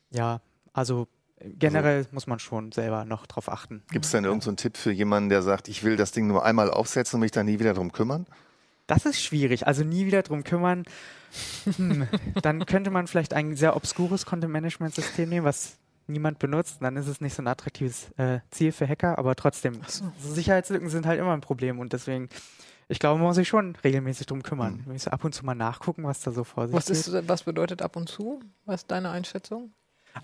Ja, 0.09 0.41
also 0.73 1.07
generell 1.39 1.97
also, 1.97 2.09
muss 2.11 2.27
man 2.27 2.39
schon 2.39 2.71
selber 2.71 3.05
noch 3.05 3.27
drauf 3.27 3.49
achten. 3.49 3.83
Gibt 3.91 4.05
es 4.05 4.11
denn 4.11 4.25
irgendeinen 4.25 4.57
so 4.57 4.63
Tipp 4.63 4.75
für 4.75 4.91
jemanden, 4.91 5.29
der 5.29 5.43
sagt, 5.43 5.67
ich 5.67 5.83
will 5.83 5.95
das 5.95 6.11
Ding 6.11 6.27
nur 6.27 6.43
einmal 6.43 6.71
aufsetzen 6.71 7.17
und 7.17 7.21
mich 7.21 7.31
dann 7.31 7.45
nie 7.45 7.59
wieder 7.59 7.73
darum 7.73 7.91
kümmern? 7.91 8.25
Das 8.89 9.05
ist 9.05 9.21
schwierig. 9.21 9.67
Also 9.67 9.83
nie 9.83 10.07
wieder 10.07 10.23
drum 10.23 10.43
kümmern. 10.43 10.83
Hm. 11.77 12.07
Dann 12.41 12.65
könnte 12.65 12.89
man 12.89 13.05
vielleicht 13.05 13.35
ein 13.35 13.55
sehr 13.55 13.75
obskures 13.75 14.25
Content-Management-System 14.25 15.29
nehmen, 15.29 15.45
was 15.45 15.77
niemand 16.07 16.39
benutzt, 16.39 16.77
dann 16.81 16.97
ist 16.97 17.05
es 17.07 17.21
nicht 17.21 17.35
so 17.35 17.43
ein 17.43 17.47
attraktives 17.47 18.09
äh, 18.17 18.39
Ziel 18.49 18.71
für 18.71 18.87
Hacker, 18.87 19.19
aber 19.19 19.35
trotzdem, 19.35 19.79
so. 19.87 20.11
Sicherheitslücken 20.17 20.89
sind 20.89 21.05
halt 21.05 21.19
immer 21.19 21.33
ein 21.33 21.41
Problem 21.41 21.77
und 21.77 21.93
deswegen, 21.93 22.29
ich 22.87 22.97
glaube, 22.97 23.19
man 23.19 23.27
muss 23.27 23.35
sich 23.35 23.47
schon 23.47 23.75
regelmäßig 23.83 24.25
drum 24.25 24.41
kümmern. 24.41 24.83
Mhm. 24.87 24.97
ab 25.05 25.23
und 25.23 25.35
zu 25.35 25.45
mal 25.45 25.53
nachgucken, 25.53 26.03
was 26.05 26.21
da 26.21 26.31
so 26.31 26.43
vor 26.43 26.65
sich 26.65 26.75
was 26.75 26.87
geht. 26.87 26.95
Ist, 26.95 27.27
was 27.29 27.43
bedeutet 27.43 27.83
ab 27.83 27.95
und 27.95 28.09
zu? 28.09 28.41
Was 28.65 28.81
ist 28.81 28.91
deine 28.91 29.11
Einschätzung? 29.11 29.71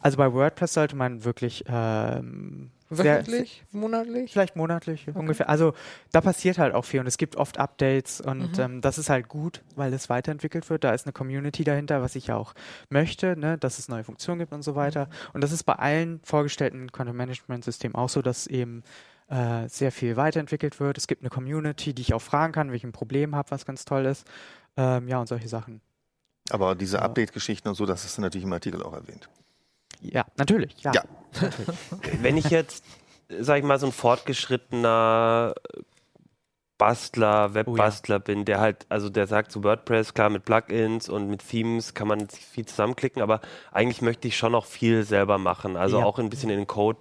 Also 0.01 0.17
bei 0.17 0.33
WordPress 0.33 0.73
sollte 0.73 0.95
man 0.95 1.23
wirklich 1.23 1.63
ähm, 1.67 2.71
Wöchentlich? 2.89 3.63
Sehr, 3.71 3.79
monatlich? 3.79 4.31
Vielleicht 4.31 4.55
monatlich 4.55 5.07
okay. 5.07 5.17
ungefähr. 5.17 5.49
Also 5.49 5.73
da 6.11 6.21
passiert 6.21 6.59
halt 6.59 6.75
auch 6.75 6.85
viel 6.85 6.99
und 6.99 7.07
es 7.07 7.17
gibt 7.17 7.35
oft 7.35 7.57
Updates 7.57 8.21
und 8.21 8.57
mhm. 8.57 8.63
ähm, 8.63 8.81
das 8.81 8.97
ist 8.97 9.09
halt 9.09 9.27
gut, 9.27 9.63
weil 9.75 9.91
es 9.93 10.09
weiterentwickelt 10.09 10.69
wird. 10.69 10.83
Da 10.83 10.93
ist 10.93 11.05
eine 11.05 11.13
Community 11.13 11.63
dahinter, 11.63 12.01
was 12.01 12.15
ich 12.15 12.31
auch 12.31 12.53
möchte, 12.89 13.35
ne? 13.37 13.57
dass 13.57 13.79
es 13.79 13.89
neue 13.89 14.03
Funktionen 14.03 14.39
gibt 14.39 14.53
und 14.53 14.61
so 14.61 14.75
weiter. 14.75 15.05
Mhm. 15.05 15.11
Und 15.33 15.43
das 15.43 15.51
ist 15.51 15.63
bei 15.63 15.73
allen 15.73 16.19
vorgestellten 16.23 16.91
Content-Management-Systemen 16.91 17.95
auch 17.95 18.09
so, 18.09 18.21
dass 18.21 18.45
eben 18.45 18.83
äh, 19.29 19.67
sehr 19.67 19.91
viel 19.91 20.15
weiterentwickelt 20.15 20.79
wird. 20.79 20.99
Es 20.99 21.07
gibt 21.07 21.23
eine 21.23 21.29
Community, 21.29 21.93
die 21.93 22.03
ich 22.03 22.13
auch 22.13 22.21
fragen 22.21 22.53
kann, 22.53 22.69
wenn 22.69 22.75
ich 22.75 22.83
ein 22.83 22.91
Problem 22.91 23.35
habe, 23.35 23.49
was 23.49 23.65
ganz 23.65 23.85
toll 23.85 24.05
ist. 24.05 24.27
Ähm, 24.77 25.07
ja, 25.07 25.19
und 25.19 25.27
solche 25.27 25.47
Sachen. 25.47 25.81
Aber 26.51 26.75
diese 26.75 27.01
Update-Geschichten 27.01 27.67
und 27.67 27.75
so, 27.75 27.87
das 27.87 28.05
ist 28.05 28.19
natürlich 28.19 28.45
im 28.45 28.53
Artikel 28.53 28.83
auch 28.83 28.93
erwähnt. 28.93 29.27
Ja, 30.01 30.25
natürlich. 30.37 30.75
Ja. 30.81 30.91
ja. 30.93 31.03
Wenn 32.21 32.37
ich 32.37 32.49
jetzt, 32.49 32.83
sag 33.39 33.59
ich 33.59 33.63
mal, 33.63 33.79
so 33.79 33.87
ein 33.87 33.91
fortgeschrittener 33.91 35.53
Bastler, 36.77 37.53
Webbastler 37.53 38.15
oh, 38.15 38.19
ja. 38.19 38.23
bin, 38.23 38.45
der 38.45 38.59
halt, 38.59 38.85
also 38.89 39.09
der 39.09 39.27
sagt 39.27 39.51
zu 39.51 39.59
so 39.59 39.63
WordPress, 39.63 40.13
klar, 40.13 40.29
mit 40.29 40.43
Plugins 40.43 41.07
und 41.07 41.29
mit 41.29 41.47
Themes 41.47 41.93
kann 41.93 42.07
man 42.07 42.27
viel 42.27 42.65
zusammenklicken, 42.65 43.21
aber 43.21 43.39
eigentlich 43.71 44.01
möchte 44.01 44.27
ich 44.27 44.37
schon 44.37 44.51
noch 44.51 44.65
viel 44.65 45.03
selber 45.03 45.37
machen. 45.37 45.77
Also 45.77 45.99
ja. 45.99 46.05
auch 46.05 46.19
ein 46.19 46.29
bisschen 46.29 46.49
in 46.49 46.57
den 46.57 46.67
Code 46.67 46.99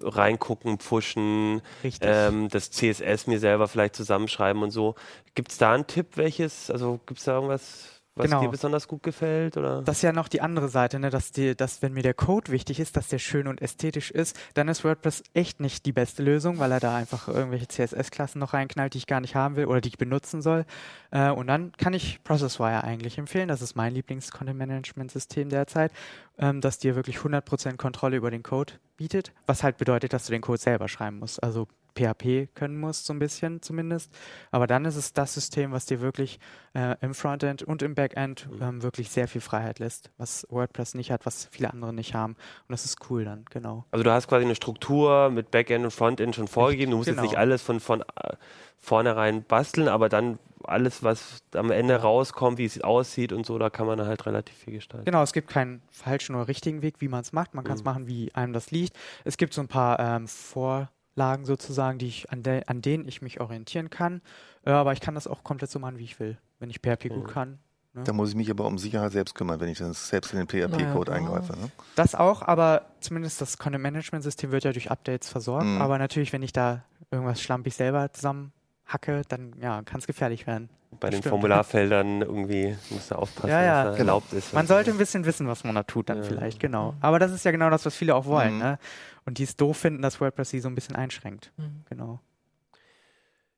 reingucken, 0.00 0.78
pushen, 0.78 1.62
ähm, 2.00 2.48
das 2.48 2.70
CSS 2.70 3.26
mir 3.26 3.38
selber 3.38 3.68
vielleicht 3.68 3.96
zusammenschreiben 3.96 4.62
und 4.62 4.70
so. 4.70 4.94
Gibt 5.34 5.50
es 5.50 5.58
da 5.58 5.72
einen 5.72 5.86
Tipp, 5.86 6.16
welches, 6.16 6.70
also 6.70 7.00
gibt 7.06 7.18
es 7.18 7.24
da 7.24 7.34
irgendwas, 7.34 7.93
was 8.16 8.26
genau. 8.26 8.42
dir 8.42 8.48
besonders 8.48 8.86
gut 8.86 9.02
gefällt? 9.02 9.56
Oder? 9.56 9.82
Das 9.82 9.96
ist 9.96 10.02
ja 10.02 10.12
noch 10.12 10.28
die 10.28 10.40
andere 10.40 10.68
Seite, 10.68 11.00
ne? 11.00 11.10
dass, 11.10 11.32
die, 11.32 11.56
dass 11.56 11.82
wenn 11.82 11.92
mir 11.92 12.02
der 12.02 12.14
Code 12.14 12.52
wichtig 12.52 12.78
ist, 12.78 12.96
dass 12.96 13.08
der 13.08 13.18
schön 13.18 13.48
und 13.48 13.60
ästhetisch 13.60 14.10
ist, 14.10 14.38
dann 14.54 14.68
ist 14.68 14.84
WordPress 14.84 15.24
echt 15.34 15.60
nicht 15.60 15.84
die 15.84 15.92
beste 15.92 16.22
Lösung, 16.22 16.58
weil 16.58 16.70
er 16.70 16.80
da 16.80 16.94
einfach 16.94 17.26
irgendwelche 17.28 17.66
CSS-Klassen 17.66 18.38
noch 18.38 18.54
reinknallt, 18.54 18.94
die 18.94 18.98
ich 18.98 19.06
gar 19.06 19.20
nicht 19.20 19.34
haben 19.34 19.56
will 19.56 19.66
oder 19.66 19.80
die 19.80 19.88
ich 19.88 19.98
benutzen 19.98 20.42
soll. 20.42 20.64
Äh, 21.10 21.30
und 21.30 21.48
dann 21.48 21.72
kann 21.72 21.92
ich 21.92 22.22
Processwire 22.22 22.84
eigentlich 22.84 23.18
empfehlen. 23.18 23.48
Das 23.48 23.62
ist 23.62 23.74
mein 23.74 23.94
Lieblings-Content-Management-System 23.94 25.48
derzeit, 25.48 25.92
ähm, 26.38 26.60
das 26.60 26.78
dir 26.78 26.94
wirklich 26.94 27.16
100% 27.16 27.76
Kontrolle 27.76 28.16
über 28.16 28.30
den 28.30 28.44
Code 28.44 28.74
bietet, 28.96 29.32
was 29.46 29.64
halt 29.64 29.76
bedeutet, 29.76 30.12
dass 30.12 30.26
du 30.26 30.32
den 30.32 30.40
Code 30.40 30.60
selber 30.60 30.88
schreiben 30.88 31.18
musst. 31.18 31.42
Also 31.42 31.66
PHP 31.94 32.54
können 32.54 32.78
musst, 32.78 33.06
so 33.06 33.12
ein 33.12 33.18
bisschen 33.18 33.62
zumindest. 33.62 34.12
Aber 34.50 34.66
dann 34.66 34.84
ist 34.84 34.96
es 34.96 35.12
das 35.12 35.34
System, 35.34 35.72
was 35.72 35.86
dir 35.86 36.00
wirklich 36.00 36.38
äh, 36.74 36.96
im 37.00 37.14
Frontend 37.14 37.62
und 37.62 37.82
im 37.82 37.94
Backend 37.94 38.48
mhm. 38.50 38.62
ähm, 38.62 38.82
wirklich 38.82 39.10
sehr 39.10 39.28
viel 39.28 39.40
Freiheit 39.40 39.78
lässt, 39.78 40.10
was 40.18 40.46
WordPress 40.50 40.94
nicht 40.94 41.10
hat, 41.10 41.26
was 41.26 41.48
viele 41.50 41.72
andere 41.72 41.92
nicht 41.92 42.14
haben. 42.14 42.34
Und 42.34 42.72
das 42.72 42.84
ist 42.84 42.98
cool 43.10 43.24
dann, 43.24 43.44
genau. 43.50 43.84
Also 43.90 44.02
du 44.02 44.10
hast 44.10 44.28
quasi 44.28 44.44
eine 44.44 44.54
Struktur 44.54 45.30
mit 45.30 45.50
Backend 45.50 45.84
und 45.84 45.90
Frontend 45.90 46.34
schon 46.34 46.48
vorgegeben. 46.48 46.90
Du 46.90 46.96
musst 46.98 47.08
genau. 47.08 47.22
jetzt 47.22 47.30
nicht 47.30 47.38
alles 47.38 47.62
von, 47.62 47.80
von 47.80 48.00
äh, 48.00 48.36
vornherein 48.78 49.42
basteln, 49.44 49.88
aber 49.88 50.08
dann 50.08 50.38
alles, 50.66 51.02
was 51.02 51.42
am 51.54 51.70
Ende 51.70 51.96
rauskommt, 51.96 52.58
wie 52.58 52.64
es 52.64 52.80
aussieht 52.82 53.32
und 53.32 53.46
so, 53.46 53.58
da 53.58 53.70
kann 53.70 53.86
man 53.86 54.00
halt 54.00 54.26
relativ 54.26 54.56
viel 54.56 54.74
gestalten. 54.74 55.04
Genau, 55.04 55.22
es 55.22 55.32
gibt 55.32 55.48
keinen 55.48 55.82
falschen 55.90 56.34
oder 56.34 56.48
richtigen 56.48 56.82
Weg, 56.82 56.96
wie 57.00 57.08
man 57.08 57.20
es 57.20 57.32
macht. 57.32 57.54
Man 57.54 57.64
kann 57.64 57.74
es 57.74 57.82
mhm. 57.82 57.90
machen, 57.90 58.06
wie 58.06 58.34
einem 58.34 58.52
das 58.52 58.70
liegt. 58.70 58.96
Es 59.24 59.36
gibt 59.36 59.54
so 59.54 59.60
ein 59.60 59.68
paar 59.68 59.98
ähm, 60.00 60.26
Vor- 60.26 60.88
Lagen 61.14 61.44
sozusagen, 61.44 61.98
die 61.98 62.08
ich, 62.08 62.30
an, 62.30 62.42
de, 62.42 62.62
an 62.66 62.82
denen 62.82 63.06
ich 63.06 63.22
mich 63.22 63.40
orientieren 63.40 63.90
kann. 63.90 64.20
Äh, 64.64 64.70
aber 64.70 64.92
ich 64.92 65.00
kann 65.00 65.14
das 65.14 65.26
auch 65.26 65.44
komplett 65.44 65.70
so 65.70 65.78
machen, 65.78 65.98
wie 65.98 66.04
ich 66.04 66.18
will, 66.20 66.38
wenn 66.58 66.70
ich 66.70 66.78
PHP 66.78 67.08
gut 67.08 67.28
kann. 67.28 67.58
Ne? 67.94 68.02
Da 68.02 68.12
muss 68.12 68.30
ich 68.30 68.34
mich 68.34 68.50
aber 68.50 68.66
um 68.66 68.76
Sicherheit 68.76 69.12
selbst 69.12 69.34
kümmern, 69.34 69.60
wenn 69.60 69.68
ich 69.68 69.78
das 69.78 70.08
selbst 70.08 70.32
in 70.32 70.38
den 70.40 70.48
PHP-Code 70.48 71.12
naja, 71.12 71.22
eingreife. 71.22 71.52
Ne? 71.56 71.70
Das 71.94 72.16
auch, 72.16 72.42
aber 72.42 72.86
zumindest 73.00 73.40
das 73.40 73.56
Content-Management-System 73.58 74.50
wird 74.50 74.64
ja 74.64 74.72
durch 74.72 74.90
Updates 74.90 75.28
versorgt. 75.28 75.66
Mhm. 75.66 75.80
Aber 75.80 75.98
natürlich, 75.98 76.32
wenn 76.32 76.42
ich 76.42 76.52
da 76.52 76.84
irgendwas 77.12 77.40
schlampig 77.40 77.74
selber 77.76 78.12
zusammen 78.12 78.52
hacke, 78.94 79.22
dann 79.28 79.52
ja, 79.60 79.82
kann 79.82 80.00
es 80.00 80.06
gefährlich 80.06 80.46
werden. 80.46 80.70
Bei 81.00 81.10
den 81.10 81.22
Formularfeldern 81.22 82.22
irgendwie 82.22 82.76
musst 82.90 83.10
du 83.10 83.16
aufpassen, 83.16 83.50
ja, 83.50 83.62
ja. 83.62 83.90
was 83.90 83.98
erlaubt 83.98 84.32
ist. 84.32 84.54
Man 84.54 84.66
sollte 84.66 84.90
ein 84.90 84.98
bisschen 84.98 85.26
wissen, 85.26 85.48
was 85.48 85.64
man 85.64 85.74
da 85.74 85.82
tut, 85.82 86.08
dann 86.08 86.18
ja. 86.18 86.22
vielleicht, 86.22 86.60
genau. 86.60 86.94
Aber 87.00 87.18
das 87.18 87.32
ist 87.32 87.44
ja 87.44 87.50
genau 87.50 87.68
das, 87.68 87.84
was 87.84 87.96
viele 87.96 88.14
auch 88.14 88.26
wollen. 88.26 88.54
Mhm. 88.54 88.60
Ne? 88.60 88.78
Und 89.26 89.38
die 89.38 89.42
es 89.42 89.56
doof 89.56 89.76
finden, 89.76 90.02
dass 90.02 90.20
WordPress 90.20 90.50
sie 90.50 90.60
so 90.60 90.68
ein 90.68 90.74
bisschen 90.74 90.96
einschränkt. 90.96 91.52
Mhm. 91.56 91.84
Genau. 91.90 92.20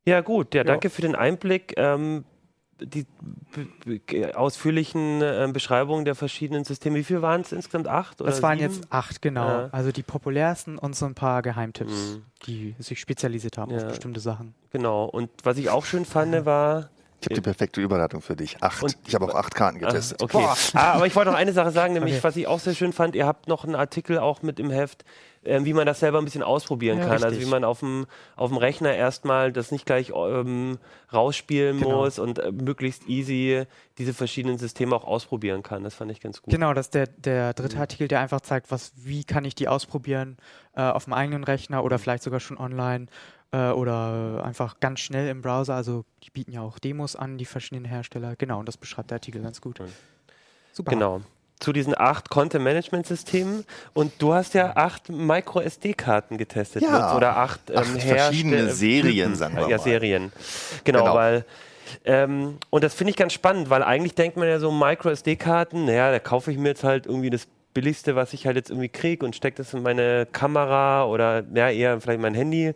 Ja, 0.07 0.21
gut. 0.21 0.55
Ja, 0.55 0.65
danke 0.65 0.89
für 0.89 1.03
den 1.03 1.17
Einblick. 1.17 1.75
Ähm, 1.77 2.25
die 2.81 3.07
ausführlichen 4.35 5.23
äh, 5.23 5.49
Beschreibungen 5.53 6.05
der 6.05 6.15
verschiedenen 6.15 6.65
Systeme. 6.65 6.97
Wie 6.97 7.05
viele 7.05 7.23
waren 7.23 7.41
es 7.41 7.53
insgesamt? 7.53 7.89
Acht? 7.89 8.21
Oder 8.21 8.31
das 8.31 8.43
waren 8.43 8.59
sieben? 8.59 8.75
jetzt 8.75 8.93
acht, 8.93 9.23
genau. 9.23 9.47
Ja. 9.47 9.69
Also 9.73 9.93
die 9.93 10.03
populärsten 10.03 10.79
und 10.79 10.95
so 10.95 11.07
ein 11.07 11.15
paar 11.15 11.43
Geheimtipps, 11.43 12.17
mhm. 12.17 12.23
die 12.47 12.75
sich 12.79 13.01
spezialisiert 13.01 13.59
haben 13.59 13.71
ja. 13.71 13.79
auf 13.79 13.89
bestimmte 13.89 14.21
Sachen. 14.21 14.55
Genau. 14.71 15.05
Und 15.07 15.31
was 15.43 15.57
ich 15.57 15.71
auch 15.71 15.85
schön 15.85 16.05
fand, 16.05 16.45
war. 16.45 16.91
Ich 17.27 17.31
habe 17.31 17.43
die 17.43 17.45
perfekte 17.45 17.81
Überleitung 17.81 18.23
für 18.23 18.37
dich. 18.37 18.57
Acht. 18.61 18.85
Und 18.85 18.97
ich 19.05 19.15
habe 19.17 19.25
auch 19.25 19.35
acht 19.35 19.53
Karten 19.53 19.81
getestet. 19.81 20.21
Ah, 20.21 20.25
okay. 20.25 20.47
Ah, 20.75 20.93
aber 20.93 21.07
ich 21.09 21.17
wollte 21.17 21.31
noch 21.31 21.37
eine 21.37 21.53
Sache 21.53 21.73
sagen, 21.73 21.95
nämlich, 21.95 22.15
okay. 22.15 22.23
was 22.23 22.37
ich 22.37 22.47
auch 22.47 22.61
sehr 22.61 22.75
schön 22.75 22.93
fand, 22.93 23.17
ihr 23.17 23.27
habt 23.27 23.49
noch 23.49 23.65
einen 23.65 23.75
Artikel 23.75 24.19
auch 24.19 24.43
mit 24.43 24.61
im 24.61 24.71
Heft, 24.71 25.05
äh, 25.43 25.65
wie 25.65 25.73
man 25.73 25.87
das 25.87 25.99
selber 25.99 26.19
ein 26.19 26.25
bisschen 26.25 26.45
ausprobieren 26.45 26.99
ja, 26.99 27.05
kann. 27.05 27.13
Richtig. 27.15 27.27
Also 27.27 27.41
wie 27.41 27.51
man 27.51 27.65
auf 27.65 27.81
dem, 27.81 28.07
auf 28.37 28.51
dem 28.51 28.59
Rechner 28.59 28.95
erstmal 28.95 29.51
das 29.51 29.73
nicht 29.73 29.87
gleich 29.87 30.13
ähm, 30.15 30.79
rausspielen 31.13 31.81
genau. 31.81 32.03
muss 32.03 32.21
und 32.21 32.39
äh, 32.39 32.53
möglichst 32.53 33.09
easy 33.09 33.65
diese 33.99 34.15
verschiedenen 34.15 34.59
Systeme 34.59 34.95
auch 34.95 35.05
ausprobieren 35.05 35.65
kann. 35.65 35.83
Das 35.83 35.95
fand 35.95 36.13
ich 36.13 36.21
ganz 36.21 36.43
gut. 36.43 36.53
Genau, 36.53 36.75
das 36.75 36.87
ist 36.87 36.95
der, 36.95 37.09
der 37.09 37.55
dritte 37.55 37.77
mhm. 37.77 37.83
Artikel, 37.83 38.09
der 38.09 38.21
einfach 38.21 38.41
zeigt, 38.41 38.71
was, 38.71 38.93
wie 38.97 39.25
kann 39.25 39.45
ich 39.45 39.57
die 39.57 39.67
ausprobieren 39.67 40.37
äh, 40.75 40.83
auf 40.83 41.05
dem 41.05 41.13
eigenen 41.13 41.43
Rechner 41.43 41.83
oder 41.83 41.97
mhm. 41.97 42.03
vielleicht 42.03 42.23
sogar 42.23 42.41
schon 42.41 42.59
online 42.59 43.07
äh, 43.53 43.71
oder 43.71 44.45
einfach 44.45 44.81
ganz 44.81 45.01
schnell 45.01 45.29
im 45.29 45.43
Browser. 45.43 45.75
Also 45.75 46.05
die 46.23 46.31
bieten 46.31 46.53
ja 46.53 46.63
auch 46.63 46.79
Demos 46.79 47.17
an, 47.17 47.39
die 47.39 47.45
verschiedenen 47.45 47.85
Hersteller. 47.85 48.37
Genau, 48.37 48.61
und 48.61 48.67
das 48.67 48.77
beschreibt 48.77 49.11
der 49.11 49.17
Artikel 49.17 49.43
ganz 49.43 49.61
gut. 49.61 49.81
Super. 50.73 50.91
Genau 50.91 51.23
zu 51.59 51.73
diesen 51.73 51.99
acht 51.99 52.29
Content-Management-Systemen 52.29 53.65
und 53.95 54.13
du 54.19 54.35
hast 54.35 54.55
ja 54.55 54.77
acht 54.77 55.09
Micro-SD-Karten 55.09 56.37
getestet 56.37 56.83
ja, 56.83 57.17
oder 57.17 57.39
acht, 57.39 57.71
ähm, 57.71 57.79
acht 57.79 58.03
verschiedene 58.03 58.71
Serien, 58.71 59.35
sagen 59.35 59.57
wir 59.57 59.63
mal. 59.63 59.71
Ja, 59.71 59.79
Serien. 59.79 60.33
Genau, 60.85 61.01
genau. 61.01 61.15
weil 61.15 61.45
ähm, 62.05 62.59
und 62.71 62.85
das 62.85 62.95
finde 62.95 63.13
ich 63.13 63.17
ganz 63.17 63.33
spannend, 63.33 63.71
weil 63.71 63.83
eigentlich 63.83 64.15
denkt 64.15 64.37
man 64.37 64.49
ja 64.49 64.59
so 64.59 64.71
Micro-SD-Karten, 64.71 65.87
naja, 65.87 66.11
da 66.11 66.19
kaufe 66.19 66.51
ich 66.51 66.59
mir 66.59 66.69
jetzt 66.69 66.85
halt 66.85 67.07
irgendwie 67.07 67.31
das 67.31 67.47
Billigste, 67.73 68.17
was 68.17 68.33
ich 68.33 68.47
halt 68.47 68.57
jetzt 68.57 68.71
irgendwie 68.71 68.89
kriege 68.89 69.25
und 69.25 69.37
stecke 69.37 69.59
das 69.59 69.73
in 69.73 69.83
meine 69.83 70.27
Kamera 70.31 71.07
oder 71.07 71.45
ja, 71.55 71.71
eher 71.71 72.01
vielleicht 72.01 72.21
mein 72.21 72.35
Handy 72.35 72.75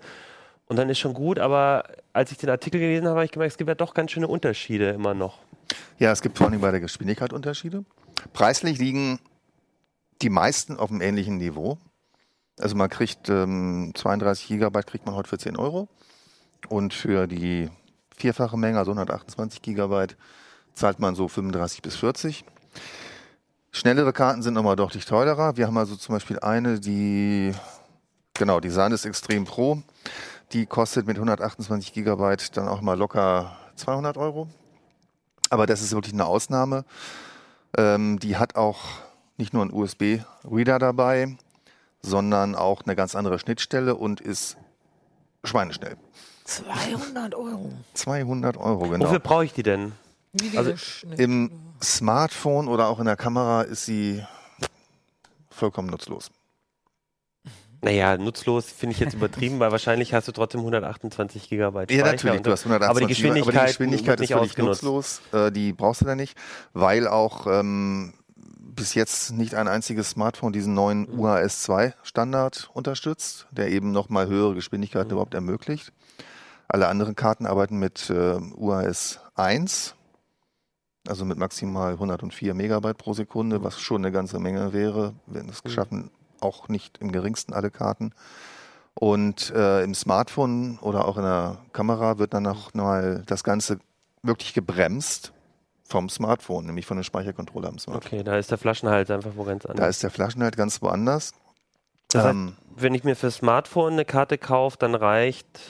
und 0.71 0.77
dann 0.77 0.89
ist 0.89 1.01
schon 1.01 1.15
gut, 1.15 1.41
aber 1.41 1.83
als 2.13 2.31
ich 2.31 2.39
den 2.39 2.49
Artikel 2.49 2.79
gelesen 2.79 3.09
habe, 3.09 3.17
habe 3.17 3.25
ich 3.25 3.33
gemerkt, 3.33 3.51
es 3.51 3.59
gibt 3.59 3.67
ja 3.67 3.75
doch 3.75 3.93
ganz 3.93 4.13
schöne 4.13 4.29
Unterschiede 4.29 4.91
immer 4.91 5.15
noch. 5.15 5.41
Ja, 5.99 6.13
es 6.13 6.23
gibt 6.23 6.39
vor 6.39 6.47
allem 6.47 6.61
bei 6.61 6.71
der 6.71 6.79
Geschwindigkeit 6.79 7.33
Unterschiede. 7.33 7.85
Preislich 8.33 8.79
liegen 8.79 9.19
die 10.23 10.31
meisten 10.31 10.77
auf 10.77 10.93
einem 10.93 11.01
ähnlichen 11.01 11.39
Niveau. 11.39 11.79
Also 12.61 12.77
man 12.77 12.89
kriegt 12.89 13.29
ähm, 13.29 13.91
32 13.97 14.47
Gigabyte 14.47 14.87
kriegt 14.87 15.07
man 15.07 15.17
heute 15.17 15.29
für 15.29 15.39
10 15.39 15.57
Euro 15.57 15.89
und 16.69 16.95
für 16.95 17.27
die 17.27 17.69
vierfache 18.17 18.57
Menge, 18.57 18.79
also 18.79 18.93
128 18.93 19.63
Gigabyte, 19.63 20.17
zahlt 20.75 21.01
man 21.01 21.17
so 21.17 21.27
35 21.27 21.83
bis 21.83 21.97
40. 21.97 22.45
Schnellere 23.73 24.13
Karten 24.13 24.43
sind 24.43 24.55
nochmal 24.55 24.77
deutlich 24.77 25.05
teurer. 25.05 25.57
Wir 25.57 25.67
haben 25.67 25.79
also 25.79 25.97
zum 25.97 26.15
Beispiel 26.15 26.39
eine, 26.39 26.79
die, 26.79 27.51
genau, 28.35 28.61
die 28.61 28.71
Sandisk 28.71 29.07
Extreme 29.07 29.47
Pro. 29.47 29.83
Die 30.53 30.67
kostet 30.67 31.07
mit 31.07 31.17
128 31.17 31.93
Gigabyte 31.93 32.57
dann 32.57 32.69
auch 32.69 32.81
mal 32.81 32.99
locker 32.99 33.57
200 33.77 34.17
Euro. 34.17 34.49
Aber 35.49 35.67
das 35.67 35.83
ist 35.83 35.93
wirklich 35.93 36.13
eine 36.13 36.27
Ausnahme. 36.27 36.85
Ähm, 37.77 38.19
die 38.19 38.37
hat 38.37 38.57
auch 38.57 38.81
nicht 39.37 39.53
nur 39.53 39.63
einen 39.63 39.73
USB-Reader 39.73 40.79
dabei, 40.79 41.37
sondern 42.03 42.55
auch 42.55 42.83
eine 42.85 42.97
ganz 42.97 43.15
andere 43.15 43.39
Schnittstelle 43.39 43.95
und 43.95 44.21
ist 44.21 44.57
schweineschnell. 45.45 45.97
200 46.45 47.35
Euro. 47.35 47.73
200 47.95 48.57
Euro, 48.57 48.89
genau. 48.89 49.07
Wofür 49.07 49.21
brauche 49.21 49.45
ich 49.45 49.53
die 49.53 49.63
denn? 49.63 49.93
Also 50.57 50.75
im 51.17 51.51
Smartphone 51.83 52.69
oder 52.69 52.89
auch 52.89 52.99
in 52.99 53.07
der 53.07 53.17
Kamera 53.17 53.63
ist 53.63 53.85
sie 53.85 54.25
vollkommen 55.51 55.89
nutzlos. 55.89 56.31
Naja, 57.83 58.19
nutzlos 58.19 58.67
finde 58.67 58.95
ich 58.95 59.01
jetzt 59.01 59.15
übertrieben, 59.15 59.59
weil 59.59 59.73
wahrscheinlich 59.73 60.13
hast 60.13 60.29
du 60.29 60.33
trotzdem 60.33 60.61
128 60.61 61.49
Gigabyte 61.49 61.91
Speicher. 61.91 62.07
Ja, 62.07 62.13
natürlich, 62.13 62.43
du 62.43 62.51
hast 62.51 62.67
128 62.67 62.91
aber 62.91 63.01
die 63.01 63.07
Geschwindigkeit, 63.07 63.55
aber 63.55 63.65
die 63.65 63.73
Geschwindigkeit 63.73 64.21
ist 64.21 64.33
völlig 64.33 64.59
nutzlos. 64.59 65.23
Äh, 65.33 65.51
die 65.51 65.73
brauchst 65.73 66.03
du 66.03 66.05
da 66.05 66.15
nicht, 66.15 66.37
weil 66.75 67.09
auch 67.09 67.47
ähm, 67.47 68.13
bis 68.37 68.95
jetzt 68.95 69.33
nicht 69.33 69.55
ein 69.55 69.67
einziges 69.67 70.11
Smartphone 70.11 70.53
diesen 70.53 70.75
neuen 70.75 71.09
UHS 71.09 71.63
2 71.63 71.95
Standard 72.03 72.71
unterstützt, 72.75 73.47
der 73.51 73.69
eben 73.69 73.93
nochmal 73.93 74.27
höhere 74.27 74.55
Geschwindigkeiten 74.55 75.09
mhm. 75.09 75.13
überhaupt 75.13 75.35
ermöglicht. 75.35 75.93
Alle 76.69 76.87
anderen 76.89 77.17
Karten 77.17 77.47
arbeiten 77.47 77.79
mit 77.79 78.11
äh, 78.11 78.39
UHS 78.57 79.21
1, 79.35 79.97
also 81.09 81.25
mit 81.25 81.39
maximal 81.39 81.95
104 81.95 82.55
Megabyte 82.55 82.99
pro 82.99 83.15
Sekunde, 83.15 83.65
was 83.65 83.81
schon 83.81 84.05
eine 84.05 84.13
ganze 84.13 84.39
Menge 84.39 84.73
wäre, 84.73 85.15
wenn 85.27 85.49
es 85.49 85.63
geschaffen, 85.63 86.11
auch 86.43 86.69
nicht 86.69 86.99
im 86.99 87.13
geringsten 87.13 87.53
alle 87.53 87.71
Karten. 87.71 88.13
Und 88.95 89.51
äh, 89.51 89.83
im 89.83 89.95
Smartphone 89.95 90.79
oder 90.81 91.07
auch 91.07 91.17
in 91.17 91.23
der 91.23 91.59
Kamera 91.73 92.19
wird 92.19 92.35
dann 92.35 92.43
noch 92.43 92.75
mal 92.75 93.23
das 93.27 93.45
Ganze 93.45 93.79
wirklich 94.23 94.53
gebremst 94.53 95.33
vom 95.85 96.09
Smartphone, 96.09 96.67
nämlich 96.67 96.87
von 96.87 96.97
dem 96.97 97.05
Speichercontroller 97.05 97.69
am 97.69 97.79
Smartphone. 97.79 98.21
Okay, 98.21 98.25
da 98.25 98.37
ist 98.37 98.51
der 98.51 98.59
Flaschenhals 98.59 99.11
einfach 99.11 99.33
wo 99.35 99.45
ganz 99.45 99.67
anders. 99.67 99.81
Da 99.81 99.89
ist 99.89 100.03
der 100.03 100.11
Flaschenhals 100.11 100.57
ganz 100.57 100.83
woanders. 100.83 101.33
Das 102.09 102.25
heißt, 102.25 102.35
ähm, 102.35 102.57
wenn 102.77 102.95
ich 102.95 103.05
mir 103.05 103.17
für 103.17 103.31
Smartphone 103.31 103.95
eine 103.95 104.05
Karte 104.05 104.39
kaufe, 104.39 104.77
dann 104.79 104.95
reicht 104.95 105.61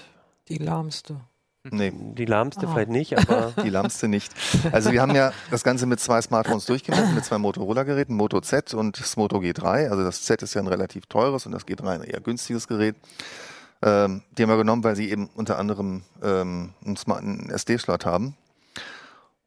die 0.49 0.59
lahmste. 0.59 1.21
Nee. 1.71 1.93
Die 1.95 2.25
lahmste 2.25 2.67
oh. 2.67 2.73
vielleicht 2.73 2.91
nicht, 2.91 3.19
aber. 3.19 3.53
Die 3.63 3.69
lahmste 3.69 4.09
nicht. 4.09 4.33
Also 4.73 4.93
wir 4.93 5.03
haben 5.03 5.15
ja 5.15 5.33
das 5.51 5.63
Ganze 5.63 5.85
mit 5.85 6.01
zwei 6.01 6.23
Smartphones 6.23 6.65
durchgemessen, 6.65 7.15
mit 7.15 7.25
zwei 7.25 7.37
Motorola-Geräten, 7.39 8.15
Moto 8.15 8.41
Z 8.41 8.73
und 8.73 8.99
das 8.99 9.17
Moto 9.17 9.39
G3. 9.39 9.91
Also 9.91 10.03
das 10.03 10.23
Z 10.23 10.43
ist 10.43 10.55
ja 10.55 10.63
ein 10.63 10.69
relativ 10.69 11.07
teures 11.07 11.45
und 11.45 11.53
das 11.53 11.67
G3 11.67 11.87
ein 11.89 12.03
eher 12.03 12.21
günstiges 12.21 12.67
Gerät. 12.67 12.97
Ähm, 13.83 14.23
die 14.37 14.43
haben 14.43 14.51
wir 14.51 14.57
genommen, 14.57 14.85
weil 14.85 14.97
sie 14.97 15.11
eben 15.11 15.29
unter 15.35 15.59
anderem 15.59 16.03
ähm, 16.23 16.73
einen, 16.85 16.97
einen 17.13 17.51
SD-Slot 17.51 18.07
haben. 18.07 18.37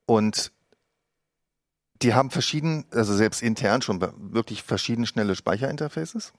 Und 0.06 0.52
die 2.04 2.13
haben 2.13 2.30
verschieden, 2.30 2.86
also 2.91 3.15
selbst 3.15 3.41
intern 3.41 3.82
schon 3.82 4.02
wirklich 4.02 4.63
verschieden 4.63 5.06
schnelle 5.06 5.36
Speicherinterfaces. 5.36 6.34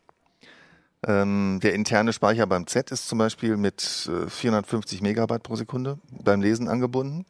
Ähm, 1.07 1.61
der 1.63 1.75
interne 1.75 2.13
Speicher 2.13 2.47
beim 2.47 2.67
Z 2.67 2.91
ist 2.91 3.09
zum 3.09 3.19
Beispiel 3.19 3.57
mit 3.57 4.09
äh, 4.11 4.29
450 4.29 5.03
Megabyte 5.03 5.43
pro 5.43 5.57
Sekunde 5.57 5.99
beim 6.11 6.41
Lesen 6.41 6.69
angebunden. 6.69 7.27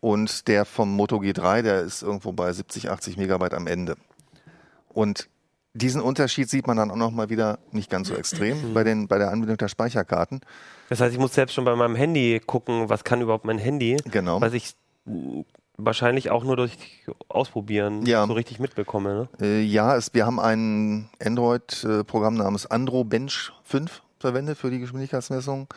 Und 0.00 0.48
der 0.48 0.64
vom 0.64 0.94
Moto 0.94 1.16
G3, 1.16 1.62
der 1.62 1.80
ist 1.80 2.02
irgendwo 2.02 2.32
bei 2.32 2.52
70, 2.52 2.90
80 2.90 3.16
Megabyte 3.16 3.54
am 3.54 3.66
Ende. 3.66 3.96
Und 4.88 5.28
diesen 5.72 6.00
Unterschied 6.00 6.48
sieht 6.48 6.66
man 6.66 6.76
dann 6.76 6.90
auch 6.90 6.96
nochmal 6.96 7.30
wieder 7.30 7.58
nicht 7.72 7.90
ganz 7.90 8.08
so 8.08 8.14
extrem 8.14 8.74
bei, 8.74 8.84
den, 8.84 9.08
bei 9.08 9.18
der 9.18 9.30
Anbindung 9.30 9.56
der 9.56 9.68
Speicherkarten. 9.68 10.40
Das 10.88 11.00
heißt, 11.00 11.12
ich 11.12 11.18
muss 11.18 11.34
selbst 11.34 11.54
schon 11.54 11.64
bei 11.64 11.74
meinem 11.74 11.96
Handy 11.96 12.40
gucken, 12.44 12.88
was 12.88 13.02
kann 13.02 13.20
überhaupt 13.20 13.44
mein 13.44 13.58
Handy. 13.58 13.96
Genau. 14.10 14.40
Was 14.40 14.52
ich 14.52 14.74
wahrscheinlich 15.76 16.30
auch 16.30 16.44
nur 16.44 16.56
durch 16.56 16.76
Ausprobieren 17.28 18.06
ja. 18.06 18.26
so 18.26 18.32
richtig 18.32 18.58
mitbekomme. 18.60 19.14
Ne? 19.14 19.28
Äh, 19.40 19.62
ja, 19.62 19.96
es, 19.96 20.14
wir 20.14 20.26
haben 20.26 20.40
ein 20.40 21.08
Android-Programm 21.22 22.34
namens 22.34 22.66
Andro 22.66 23.04
Bench 23.04 23.52
5 23.64 24.02
verwendet 24.18 24.56
für 24.56 24.70
die 24.70 24.78
Geschwindigkeitsmessung. 24.78 25.68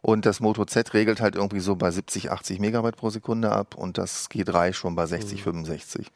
Und 0.00 0.26
das 0.26 0.40
Moto 0.40 0.64
Z 0.64 0.94
regelt 0.94 1.20
halt 1.20 1.34
irgendwie 1.34 1.60
so 1.60 1.74
bei 1.74 1.90
70, 1.90 2.30
80 2.30 2.60
Megabyte 2.60 2.96
pro 2.96 3.10
Sekunde 3.10 3.50
ab 3.50 3.74
und 3.74 3.98
das 3.98 4.30
G3 4.30 4.72
schon 4.72 4.94
bei 4.94 5.06
60, 5.06 5.40
mhm. 5.40 5.44
65. 5.44 6.06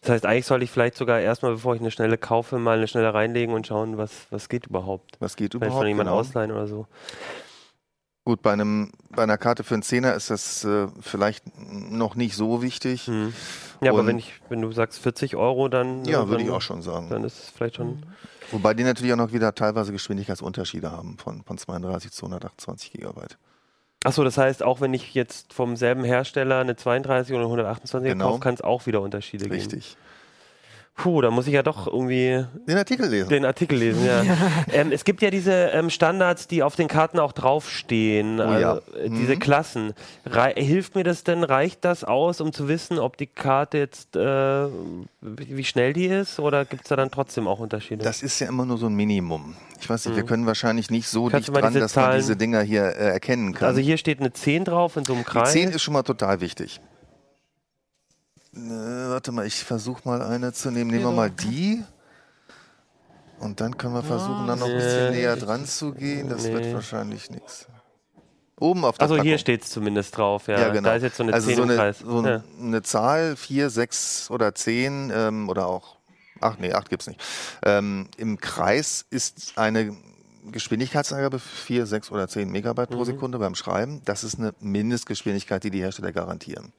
Das 0.00 0.10
heißt, 0.10 0.26
eigentlich 0.26 0.46
soll 0.46 0.62
ich 0.62 0.70
vielleicht 0.70 0.96
sogar 0.96 1.20
erstmal, 1.20 1.52
bevor 1.52 1.74
ich 1.74 1.80
eine 1.80 1.90
schnelle 1.90 2.18
kaufe, 2.18 2.58
mal 2.58 2.78
eine 2.78 2.88
schnelle 2.88 3.12
reinlegen 3.12 3.54
und 3.54 3.66
schauen, 3.66 3.96
was, 3.98 4.10
was 4.30 4.48
geht 4.48 4.66
überhaupt. 4.66 5.16
Was 5.20 5.36
geht 5.36 5.52
vielleicht 5.52 5.66
überhaupt? 5.66 5.80
von 5.80 5.88
jemandem 5.88 6.12
genau. 6.12 6.20
ausleihen 6.20 6.52
oder 6.52 6.66
so. 6.66 6.86
Gut, 8.28 8.42
bei, 8.42 8.52
einem, 8.52 8.92
bei 9.08 9.22
einer 9.22 9.38
Karte 9.38 9.64
für 9.64 9.72
einen 9.72 9.82
Zehner 9.82 10.12
ist 10.12 10.28
das 10.28 10.62
äh, 10.62 10.88
vielleicht 11.00 11.44
noch 11.56 12.14
nicht 12.14 12.36
so 12.36 12.60
wichtig. 12.60 13.06
Hm. 13.06 13.32
Ja, 13.80 13.92
Und 13.92 14.00
aber 14.00 14.06
wenn, 14.06 14.18
ich, 14.18 14.34
wenn 14.50 14.60
du 14.60 14.70
sagst 14.70 14.98
40 14.98 15.34
Euro, 15.34 15.68
dann. 15.68 16.04
Ja, 16.04 16.28
würde 16.28 16.42
ich 16.42 16.50
auch 16.50 16.60
schon 16.60 16.82
sagen. 16.82 17.08
Dann 17.08 17.24
ist 17.24 17.42
es 17.42 17.48
vielleicht 17.48 17.76
schon. 17.76 18.04
Wobei 18.50 18.74
die 18.74 18.84
natürlich 18.84 19.14
auch 19.14 19.16
noch 19.16 19.32
wieder 19.32 19.54
teilweise 19.54 19.92
Geschwindigkeitsunterschiede 19.92 20.92
haben 20.92 21.16
von, 21.16 21.42
von 21.42 21.56
32 21.56 22.12
zu 22.12 22.26
128 22.26 22.92
Gigabyte. 22.92 23.38
Achso, 24.04 24.22
das 24.24 24.36
heißt, 24.36 24.62
auch 24.62 24.82
wenn 24.82 24.92
ich 24.92 25.14
jetzt 25.14 25.54
vom 25.54 25.76
selben 25.76 26.04
Hersteller 26.04 26.58
eine 26.58 26.76
32 26.76 27.32
oder 27.32 27.44
eine 27.44 27.46
128 27.46 28.12
genau. 28.12 28.26
kaufe, 28.26 28.40
kann 28.40 28.52
es 28.52 28.60
auch 28.60 28.84
wieder 28.84 29.00
Unterschiede 29.00 29.46
Richtig. 29.46 29.70
geben. 29.70 29.76
Richtig. 29.76 29.96
Puh, 30.98 31.20
da 31.22 31.30
muss 31.30 31.46
ich 31.46 31.54
ja 31.54 31.62
doch 31.62 31.86
irgendwie 31.86 32.44
den 32.66 32.76
Artikel 32.76 33.08
lesen. 33.08 33.28
Den 33.28 33.44
Artikel 33.44 33.78
lesen, 33.78 34.04
ja. 34.06 34.24
ähm, 34.72 34.90
es 34.90 35.04
gibt 35.04 35.22
ja 35.22 35.30
diese 35.30 35.52
ähm, 35.52 35.90
Standards, 35.90 36.48
die 36.48 36.64
auf 36.64 36.74
den 36.74 36.88
Karten 36.88 37.20
auch 37.20 37.30
draufstehen, 37.30 38.40
oh, 38.40 38.42
also, 38.42 38.60
ja. 38.60 38.76
äh, 39.00 39.08
diese 39.08 39.36
mhm. 39.36 39.38
Klassen. 39.38 39.94
Rei 40.26 40.54
hilft 40.56 40.96
mir 40.96 41.04
das 41.04 41.22
denn? 41.22 41.44
Reicht 41.44 41.84
das 41.84 42.02
aus, 42.02 42.40
um 42.40 42.52
zu 42.52 42.66
wissen, 42.66 42.98
ob 42.98 43.16
die 43.16 43.28
Karte 43.28 43.78
jetzt 43.78 44.16
äh, 44.16 44.66
wie 45.20 45.64
schnell 45.64 45.92
die 45.92 46.06
ist, 46.06 46.40
oder 46.40 46.64
gibt 46.64 46.82
es 46.82 46.88
da 46.88 46.96
dann 46.96 47.12
trotzdem 47.12 47.46
auch 47.46 47.60
Unterschiede? 47.60 48.02
Das 48.02 48.22
ist 48.22 48.40
ja 48.40 48.48
immer 48.48 48.64
nur 48.64 48.78
so 48.78 48.86
ein 48.86 48.94
Minimum. 48.94 49.54
Ich 49.80 49.88
weiß 49.88 50.06
nicht, 50.06 50.14
mhm. 50.14 50.16
wir 50.16 50.26
können 50.26 50.46
wahrscheinlich 50.46 50.90
nicht 50.90 51.08
so 51.08 51.28
Kannst 51.28 51.48
dicht 51.48 51.56
dran, 51.56 51.74
dass 51.74 51.92
Zahlen, 51.92 52.08
man 52.08 52.18
diese 52.18 52.36
Dinger 52.36 52.62
hier 52.62 52.82
äh, 52.82 53.12
erkennen 53.12 53.54
kann. 53.54 53.68
Also 53.68 53.80
hier 53.80 53.98
steht 53.98 54.18
eine 54.18 54.32
10 54.32 54.64
drauf 54.64 54.96
in 54.96 55.04
so 55.04 55.14
einem 55.14 55.24
Kreis. 55.24 55.52
Die 55.52 55.60
10 55.60 55.70
ist 55.70 55.82
schon 55.82 55.94
mal 55.94 56.02
total 56.02 56.40
wichtig. 56.40 56.80
Ne, 58.58 59.06
warte 59.10 59.30
mal, 59.30 59.46
ich 59.46 59.62
versuche 59.62 60.02
mal 60.04 60.20
eine 60.20 60.52
zu 60.52 60.70
nehmen. 60.70 60.90
Nehmen 60.90 61.04
wir 61.04 61.12
mal 61.12 61.30
die. 61.30 61.82
Und 63.38 63.60
dann 63.60 63.76
können 63.76 63.94
wir 63.94 64.02
versuchen, 64.02 64.46
dann 64.48 64.58
noch 64.58 64.66
ein 64.66 64.74
bisschen 64.74 65.12
näher 65.12 65.36
dran 65.36 65.64
zu 65.64 65.92
gehen. 65.92 66.28
Das 66.28 66.42
nee. 66.42 66.52
wird 66.52 66.74
wahrscheinlich 66.74 67.30
nichts. 67.30 67.66
Oben 68.58 68.84
auf 68.84 68.98
der 68.98 69.08
Also 69.08 69.22
hier 69.22 69.38
steht 69.38 69.62
es 69.62 69.70
zumindest 69.70 70.16
drauf, 70.16 70.48
ja. 70.48 70.58
ja 70.58 70.68
genau. 70.70 70.88
Da 70.88 70.96
ist 70.96 71.04
jetzt 71.04 71.16
so 71.16 71.22
eine 71.22 71.32
also 71.32 71.46
10 71.46 71.56
so 71.56 71.62
eine. 71.62 71.92
So 71.92 72.26
ja. 72.26 72.42
eine 72.60 72.82
Zahl, 72.82 73.36
4, 73.36 73.70
6 73.70 74.30
oder 74.32 74.54
10 74.54 75.12
ähm, 75.14 75.48
oder 75.48 75.68
auch, 75.68 75.96
ach 76.40 76.58
nee, 76.58 76.72
8 76.72 76.90
gibt 76.90 77.02
es 77.02 77.08
nicht. 77.08 77.20
Ähm, 77.64 78.08
Im 78.16 78.40
Kreis 78.40 79.06
ist 79.10 79.52
eine 79.56 79.96
Geschwindigkeitsangabe 80.50 81.38
4, 81.38 81.86
6 81.86 82.10
oder 82.10 82.26
10 82.26 82.50
Megabyte 82.50 82.90
pro 82.90 83.00
mhm. 83.00 83.04
Sekunde 83.04 83.38
beim 83.38 83.54
Schreiben. 83.54 84.02
Das 84.04 84.24
ist 84.24 84.38
eine 84.38 84.52
Mindestgeschwindigkeit, 84.58 85.62
die 85.62 85.70
die 85.70 85.80
Hersteller 85.80 86.10
garantieren. 86.10 86.72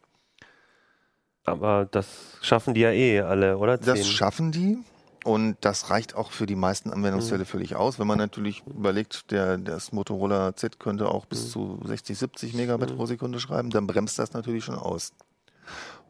Aber 1.50 1.88
das 1.90 2.08
schaffen 2.42 2.74
die 2.74 2.82
ja 2.82 2.92
eh 2.92 3.22
alle, 3.22 3.58
oder? 3.58 3.80
Zehn. 3.80 3.96
Das 3.96 4.08
schaffen 4.08 4.52
die. 4.52 4.78
Und 5.26 5.58
das 5.62 5.90
reicht 5.90 6.16
auch 6.16 6.32
für 6.32 6.46
die 6.46 6.56
meisten 6.56 6.92
Anwendungsfälle 6.92 7.44
mhm. 7.44 7.48
völlig 7.48 7.76
aus. 7.76 8.00
Wenn 8.00 8.08
man 8.08 8.18
natürlich 8.18 8.64
überlegt, 8.66 9.32
der, 9.32 9.58
das 9.58 9.92
Motorola 9.92 10.56
Z 10.56 10.80
könnte 10.80 11.10
auch 11.10 11.26
bis 11.26 11.46
mhm. 11.46 11.50
zu 11.50 11.80
60, 11.86 12.18
70 12.18 12.54
Megabit 12.54 12.92
mhm. 12.92 12.96
pro 12.96 13.06
Sekunde 13.06 13.40
schreiben, 13.40 13.70
dann 13.70 13.86
bremst 13.86 14.18
das 14.18 14.34
natürlich 14.34 14.64
schon 14.64 14.76
aus. 14.76 15.12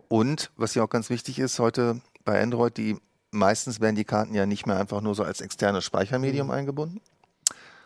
Und 0.07 0.51
was 0.57 0.75
ja 0.75 0.83
auch 0.83 0.89
ganz 0.89 1.09
wichtig 1.09 1.39
ist, 1.39 1.59
heute 1.59 2.01
bei 2.23 2.41
Android, 2.41 2.77
die 2.77 2.97
meistens 3.31 3.79
werden 3.79 3.95
die 3.95 4.05
Karten 4.05 4.33
ja 4.33 4.45
nicht 4.45 4.65
mehr 4.65 4.77
einfach 4.77 5.01
nur 5.01 5.15
so 5.15 5.23
als 5.23 5.41
externes 5.41 5.85
Speichermedium 5.85 6.47
mhm. 6.47 6.53
eingebunden, 6.53 7.01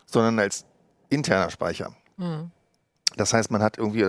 sondern 0.06 0.38
als 0.38 0.64
interner 1.08 1.50
Speicher. 1.50 1.94
Mhm. 2.16 2.50
Das 3.16 3.32
heißt, 3.32 3.50
man 3.50 3.62
hat 3.62 3.78
irgendwie 3.78 4.02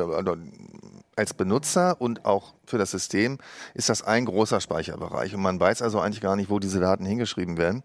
als 1.15 1.33
Benutzer 1.33 1.99
und 2.01 2.25
auch 2.25 2.53
für 2.65 2.77
das 2.77 2.91
System 2.91 3.37
ist 3.73 3.89
das 3.89 4.01
ein 4.01 4.25
großer 4.25 4.59
Speicherbereich 4.59 5.33
und 5.33 5.41
man 5.41 5.59
weiß 5.59 5.81
also 5.81 5.99
eigentlich 5.99 6.21
gar 6.21 6.35
nicht, 6.35 6.49
wo 6.49 6.59
diese 6.59 6.79
Daten 6.79 7.05
hingeschrieben 7.05 7.57
werden. 7.57 7.83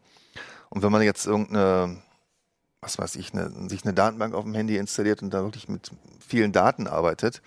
Und 0.69 0.83
wenn 0.83 0.93
man 0.93 1.03
jetzt 1.03 1.27
irgendeine, 1.27 2.03
was 2.81 2.99
weiß 2.99 3.17
ich, 3.17 3.33
eine, 3.33 3.69
sich 3.69 3.85
eine 3.85 3.95
Datenbank 3.95 4.35
auf 4.35 4.45
dem 4.45 4.55
Handy 4.55 4.77
installiert 4.77 5.23
und 5.23 5.31
da 5.31 5.43
wirklich 5.43 5.69
mit 5.69 5.91
vielen 6.27 6.53
Daten 6.53 6.87
arbeitet, 6.87 7.43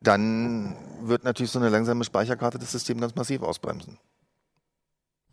dann 0.00 0.76
wird 1.02 1.24
natürlich 1.24 1.50
so 1.50 1.58
eine 1.58 1.70
langsame 1.70 2.04
Speicherkarte 2.04 2.58
das 2.58 2.72
System 2.72 3.00
ganz 3.00 3.14
massiv 3.14 3.42
ausbremsen. 3.42 3.98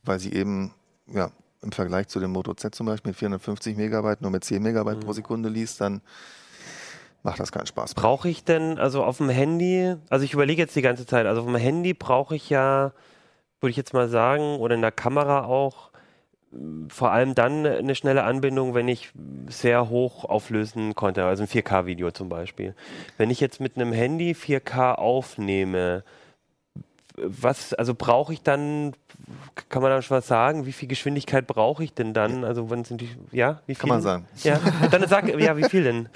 Weil 0.03 0.19
sie 0.19 0.33
eben, 0.33 0.73
ja, 1.07 1.31
im 1.61 1.71
Vergleich 1.71 2.07
zu 2.07 2.19
dem 2.19 2.31
Moto 2.31 2.53
Z 2.53 2.73
zum 2.73 2.87
Beispiel 2.87 3.09
mit 3.09 3.17
450 3.17 3.77
Megabyte 3.77 4.21
nur 4.21 4.31
mit 4.31 4.43
10 4.43 4.63
Megabyte 4.63 4.97
mhm. 4.97 5.01
pro 5.01 5.13
Sekunde 5.13 5.49
liest, 5.49 5.81
dann 5.81 6.01
macht 7.23 7.39
das 7.39 7.51
keinen 7.51 7.67
Spaß. 7.67 7.93
Brauche 7.93 8.29
ich 8.29 8.43
denn, 8.43 8.77
also 8.77 9.03
auf 9.03 9.17
dem 9.17 9.29
Handy, 9.29 9.95
also 10.09 10.25
ich 10.25 10.33
überlege 10.33 10.61
jetzt 10.61 10.75
die 10.75 10.81
ganze 10.81 11.05
Zeit, 11.05 11.25
also 11.25 11.41
auf 11.41 11.47
dem 11.47 11.55
Handy 11.55 11.93
brauche 11.93 12.35
ich 12.35 12.49
ja, 12.49 12.91
würde 13.59 13.71
ich 13.71 13.77
jetzt 13.77 13.93
mal 13.93 14.09
sagen, 14.09 14.57
oder 14.57 14.75
in 14.75 14.81
der 14.81 14.91
Kamera 14.91 15.45
auch, 15.45 15.91
vor 16.89 17.11
allem 17.11 17.33
dann 17.33 17.65
eine 17.65 17.95
schnelle 17.95 18.23
Anbindung, 18.23 18.73
wenn 18.73 18.89
ich 18.89 19.11
sehr 19.47 19.89
hoch 19.89 20.25
auflösen 20.25 20.95
konnte, 20.95 21.23
also 21.23 21.43
ein 21.43 21.47
4K-Video 21.47 22.11
zum 22.11 22.27
Beispiel. 22.27 22.75
Wenn 23.17 23.29
ich 23.29 23.39
jetzt 23.39 23.61
mit 23.61 23.77
einem 23.77 23.93
Handy 23.93 24.33
4K 24.33 24.95
aufnehme, 24.95 26.03
was, 27.23 27.73
also 27.73 27.93
brauche 27.93 28.33
ich 28.33 28.41
dann, 28.41 28.93
kann 29.69 29.81
man 29.81 29.91
da 29.91 30.01
schon 30.01 30.17
was 30.17 30.27
sagen, 30.27 30.65
wie 30.65 30.71
viel 30.71 30.87
Geschwindigkeit 30.87 31.47
brauche 31.47 31.83
ich 31.83 31.93
denn 31.93 32.13
dann? 32.13 32.43
Also 32.43 32.69
wann 32.69 32.83
sind 32.83 33.01
die, 33.01 33.09
ja, 33.31 33.61
wie 33.65 33.75
viel? 33.75 33.81
Kann 33.81 33.89
man 33.89 34.01
sagen. 34.01 34.27
Ja, 34.43 34.59
dann 34.89 35.07
sag, 35.07 35.27
ja, 35.39 35.57
wie 35.57 35.63
viel 35.63 35.83
denn? 35.83 36.09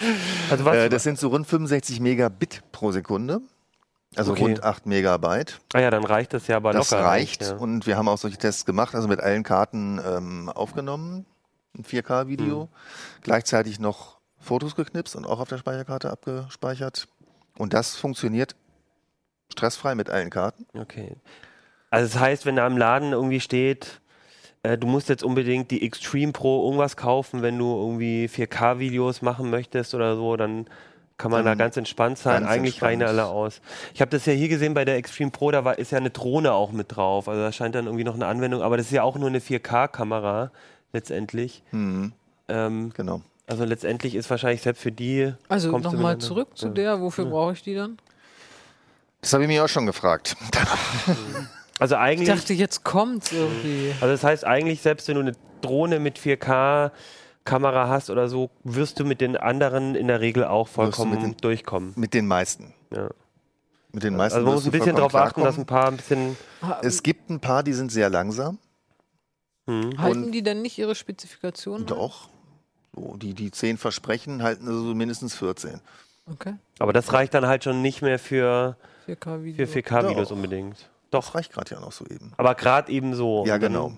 Also 0.49 0.65
was? 0.65 0.75
Äh, 0.85 0.89
das 0.89 1.03
sind 1.03 1.17
so 1.17 1.29
rund 1.29 1.47
65 1.47 2.01
Megabit 2.01 2.61
pro 2.71 2.91
Sekunde. 2.91 3.39
Also 4.15 4.33
okay. 4.33 4.43
rund 4.43 4.63
8 4.63 4.85
Megabyte. 4.85 5.59
Ah 5.73 5.79
ja, 5.79 5.89
dann 5.89 6.03
reicht 6.03 6.33
das 6.33 6.47
ja 6.47 6.57
aber 6.57 6.73
das 6.73 6.89
locker. 6.89 7.01
Das 7.01 7.11
reicht 7.11 7.41
ja. 7.41 7.55
und 7.55 7.85
wir 7.85 7.97
haben 7.97 8.07
auch 8.07 8.17
solche 8.17 8.37
Tests 8.37 8.65
gemacht, 8.65 8.95
also 8.95 9.07
mit 9.07 9.19
allen 9.19 9.43
Karten 9.43 10.01
ähm, 10.05 10.49
aufgenommen, 10.49 11.25
ein 11.77 11.83
4K-Video, 11.83 12.63
mhm. 12.63 12.69
gleichzeitig 13.21 13.79
noch 13.79 14.17
Fotos 14.39 14.75
geknipst 14.75 15.15
und 15.15 15.25
auch 15.25 15.39
auf 15.39 15.49
der 15.49 15.57
Speicherkarte 15.57 16.09
abgespeichert. 16.09 17.07
Und 17.57 17.73
das 17.73 17.95
funktioniert 17.95 18.55
stressfrei 19.51 19.95
mit 19.95 20.09
allen 20.09 20.29
Karten. 20.29 20.65
Okay. 20.77 21.15
Also 21.89 22.11
das 22.13 22.19
heißt, 22.21 22.45
wenn 22.45 22.55
da 22.57 22.67
im 22.67 22.77
Laden 22.77 23.11
irgendwie 23.13 23.39
steht, 23.39 24.01
äh, 24.63 24.77
du 24.77 24.87
musst 24.87 25.07
jetzt 25.09 25.23
unbedingt 25.23 25.71
die 25.71 25.85
Extreme 25.85 26.31
Pro 26.33 26.65
irgendwas 26.65 26.97
kaufen, 26.97 27.41
wenn 27.41 27.57
du 27.57 27.65
irgendwie 27.77 28.25
4K-Videos 28.27 29.21
machen 29.21 29.49
möchtest 29.49 29.93
oder 29.93 30.15
so, 30.15 30.35
dann 30.35 30.65
kann 31.17 31.31
man 31.31 31.45
Dann 31.45 31.57
da 31.57 31.63
ganz 31.63 31.77
entspannt 31.77 32.17
sein. 32.17 32.41
ganz 32.41 32.51
Eigentlich 32.51 32.81
reichen 32.81 32.99
entspannt. 33.01 33.19
alle 33.21 33.29
aus. 33.29 33.61
Ich 33.93 34.01
habe 34.01 34.11
das 34.11 34.25
ja 34.25 34.33
hier 34.33 34.49
gesehen 34.49 34.73
bei 34.73 34.83
der 34.83 34.97
Extreme 34.97 35.31
Pro, 35.31 35.49
da 35.51 35.63
war, 35.63 35.79
ist 35.79 35.91
ja 35.93 35.97
eine 35.97 36.09
Drohne 36.09 36.51
auch 36.51 36.73
mit 36.73 36.93
drauf. 36.97 37.29
Also 37.29 37.41
da 37.41 37.53
scheint 37.53 37.75
dann 37.75 37.85
irgendwie 37.85 38.03
noch 38.03 38.15
eine 38.15 38.25
Anwendung, 38.25 38.61
aber 38.61 38.75
das 38.75 38.87
ist 38.87 38.91
ja 38.91 39.03
auch 39.03 39.15
nur 39.17 39.29
eine 39.29 39.39
4K-Kamera 39.39 40.51
letztendlich. 40.91 41.63
Mhm, 41.71 42.11
Ähm, 42.49 42.91
genau. 42.93 43.21
also 43.47 43.63
letztendlich 43.63 44.13
ist 44.15 44.29
wahrscheinlich 44.29 44.61
selbst 44.61 44.81
für 44.81 44.91
die. 44.91 45.33
Also 45.47 45.77
nochmal 45.77 46.17
zurück 46.17 46.49
zu 46.57 46.67
Ja. 46.67 46.73
der, 46.73 47.01
wofür 47.01 47.25
brauche 47.25 47.53
ich 47.53 47.63
die 47.63 47.75
dann? 47.75 47.97
Das 49.25 49.33
habe 49.33 49.43
ich 49.43 49.47
mich 49.47 49.59
auch 49.59 49.67
schon 49.69 49.85
gefragt. 49.87 50.37
Also 51.77 51.95
Ich 51.95 51.99
eigentlich. 52.01 52.29
dachte, 52.29 52.53
jetzt 52.53 52.85
kommt's 52.85 53.33
irgendwie. 53.33 53.91
Also 53.99 54.07
das 54.13 54.23
heißt 54.23 54.45
eigentlich, 54.45 54.81
selbst 54.81 55.09
wenn 55.09 55.15
du 55.15 55.21
eine 55.23 55.33
Drohne 55.59 55.99
mit 55.99 56.17
4K 56.17 56.91
Kamera 57.43 57.89
hast 57.89 58.09
oder 58.09 58.29
so, 58.29 58.49
wirst 58.63 58.97
du 59.01 59.03
mit 59.03 59.19
den 59.19 59.35
anderen 59.35 59.93
in 59.95 60.07
der 60.07 60.21
Regel 60.21 60.45
auch 60.45 60.69
du 60.69 60.81
mit 60.83 60.95
vollkommen 60.95 61.19
den- 61.21 61.35
durchkommen. 61.37 61.91
Mit 61.97 62.13
den 62.13 62.27
meisten. 62.27 62.73
Ja. 62.95 63.09
Mit 63.91 64.03
den 64.03 64.15
meisten. 64.15 64.37
Also 64.37 64.45
man 64.45 64.55
muss 64.55 64.63
ein 64.65 64.71
bisschen 64.71 64.95
vollkommen 64.95 65.11
darauf 65.11 65.27
achten, 65.27 65.43
dass 65.43 65.57
ein 65.57 65.65
paar 65.65 65.89
ein 65.89 65.97
bisschen. 65.97 66.37
Es 66.81 67.03
gibt 67.03 67.29
ein 67.29 67.41
paar, 67.41 67.61
die 67.61 67.73
sind 67.73 67.91
sehr 67.91 68.09
langsam. 68.09 68.57
Hm. 69.67 69.97
Halten 69.97 70.31
die 70.31 70.43
denn 70.43 70.61
nicht 70.61 70.77
ihre 70.77 70.95
Spezifikationen? 70.95 71.85
Doch. 71.87 72.29
So, 72.95 73.17
die, 73.17 73.33
die 73.33 73.51
zehn 73.51 73.77
versprechen, 73.77 74.43
halten 74.43 74.65
also 74.69 74.95
mindestens 74.95 75.35
14. 75.35 75.81
Okay. 76.31 76.53
Aber 76.79 76.93
das 76.93 77.11
reicht 77.11 77.33
dann 77.33 77.45
halt 77.47 77.65
schon 77.65 77.81
nicht 77.81 78.01
mehr 78.01 78.17
für, 78.17 78.77
4K-Video. 79.07 79.65
für 79.67 79.79
4K-Videos 79.79 80.29
Doch. 80.29 80.35
unbedingt. 80.35 80.89
Das 81.11 81.35
reicht 81.35 81.53
gerade 81.53 81.73
ja 81.75 81.79
noch 81.79 81.91
so 81.91 82.05
eben. 82.05 82.33
Aber 82.37 82.55
gerade 82.55 82.91
eben 82.91 83.13
so. 83.13 83.45
Ja, 83.45 83.57
genau. 83.57 83.93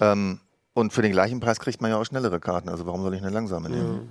Ähm, 0.00 0.40
und 0.74 0.92
für 0.92 1.02
den 1.02 1.12
gleichen 1.12 1.40
Preis 1.40 1.60
kriegt 1.60 1.80
man 1.80 1.90
ja 1.90 1.96
auch 1.98 2.04
schnellere 2.04 2.40
Karten. 2.40 2.68
Also 2.68 2.84
warum 2.86 3.02
soll 3.02 3.14
ich 3.14 3.22
eine 3.22 3.30
langsame 3.30 3.70
nehmen? 3.70 4.10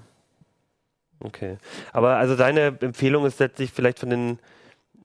Okay. 1.20 1.58
Aber 1.92 2.16
also 2.18 2.36
deine 2.36 2.78
Empfehlung 2.82 3.26
ist 3.26 3.40
letztlich 3.40 3.72
vielleicht 3.72 4.00
von 4.00 4.10
den, 4.10 4.40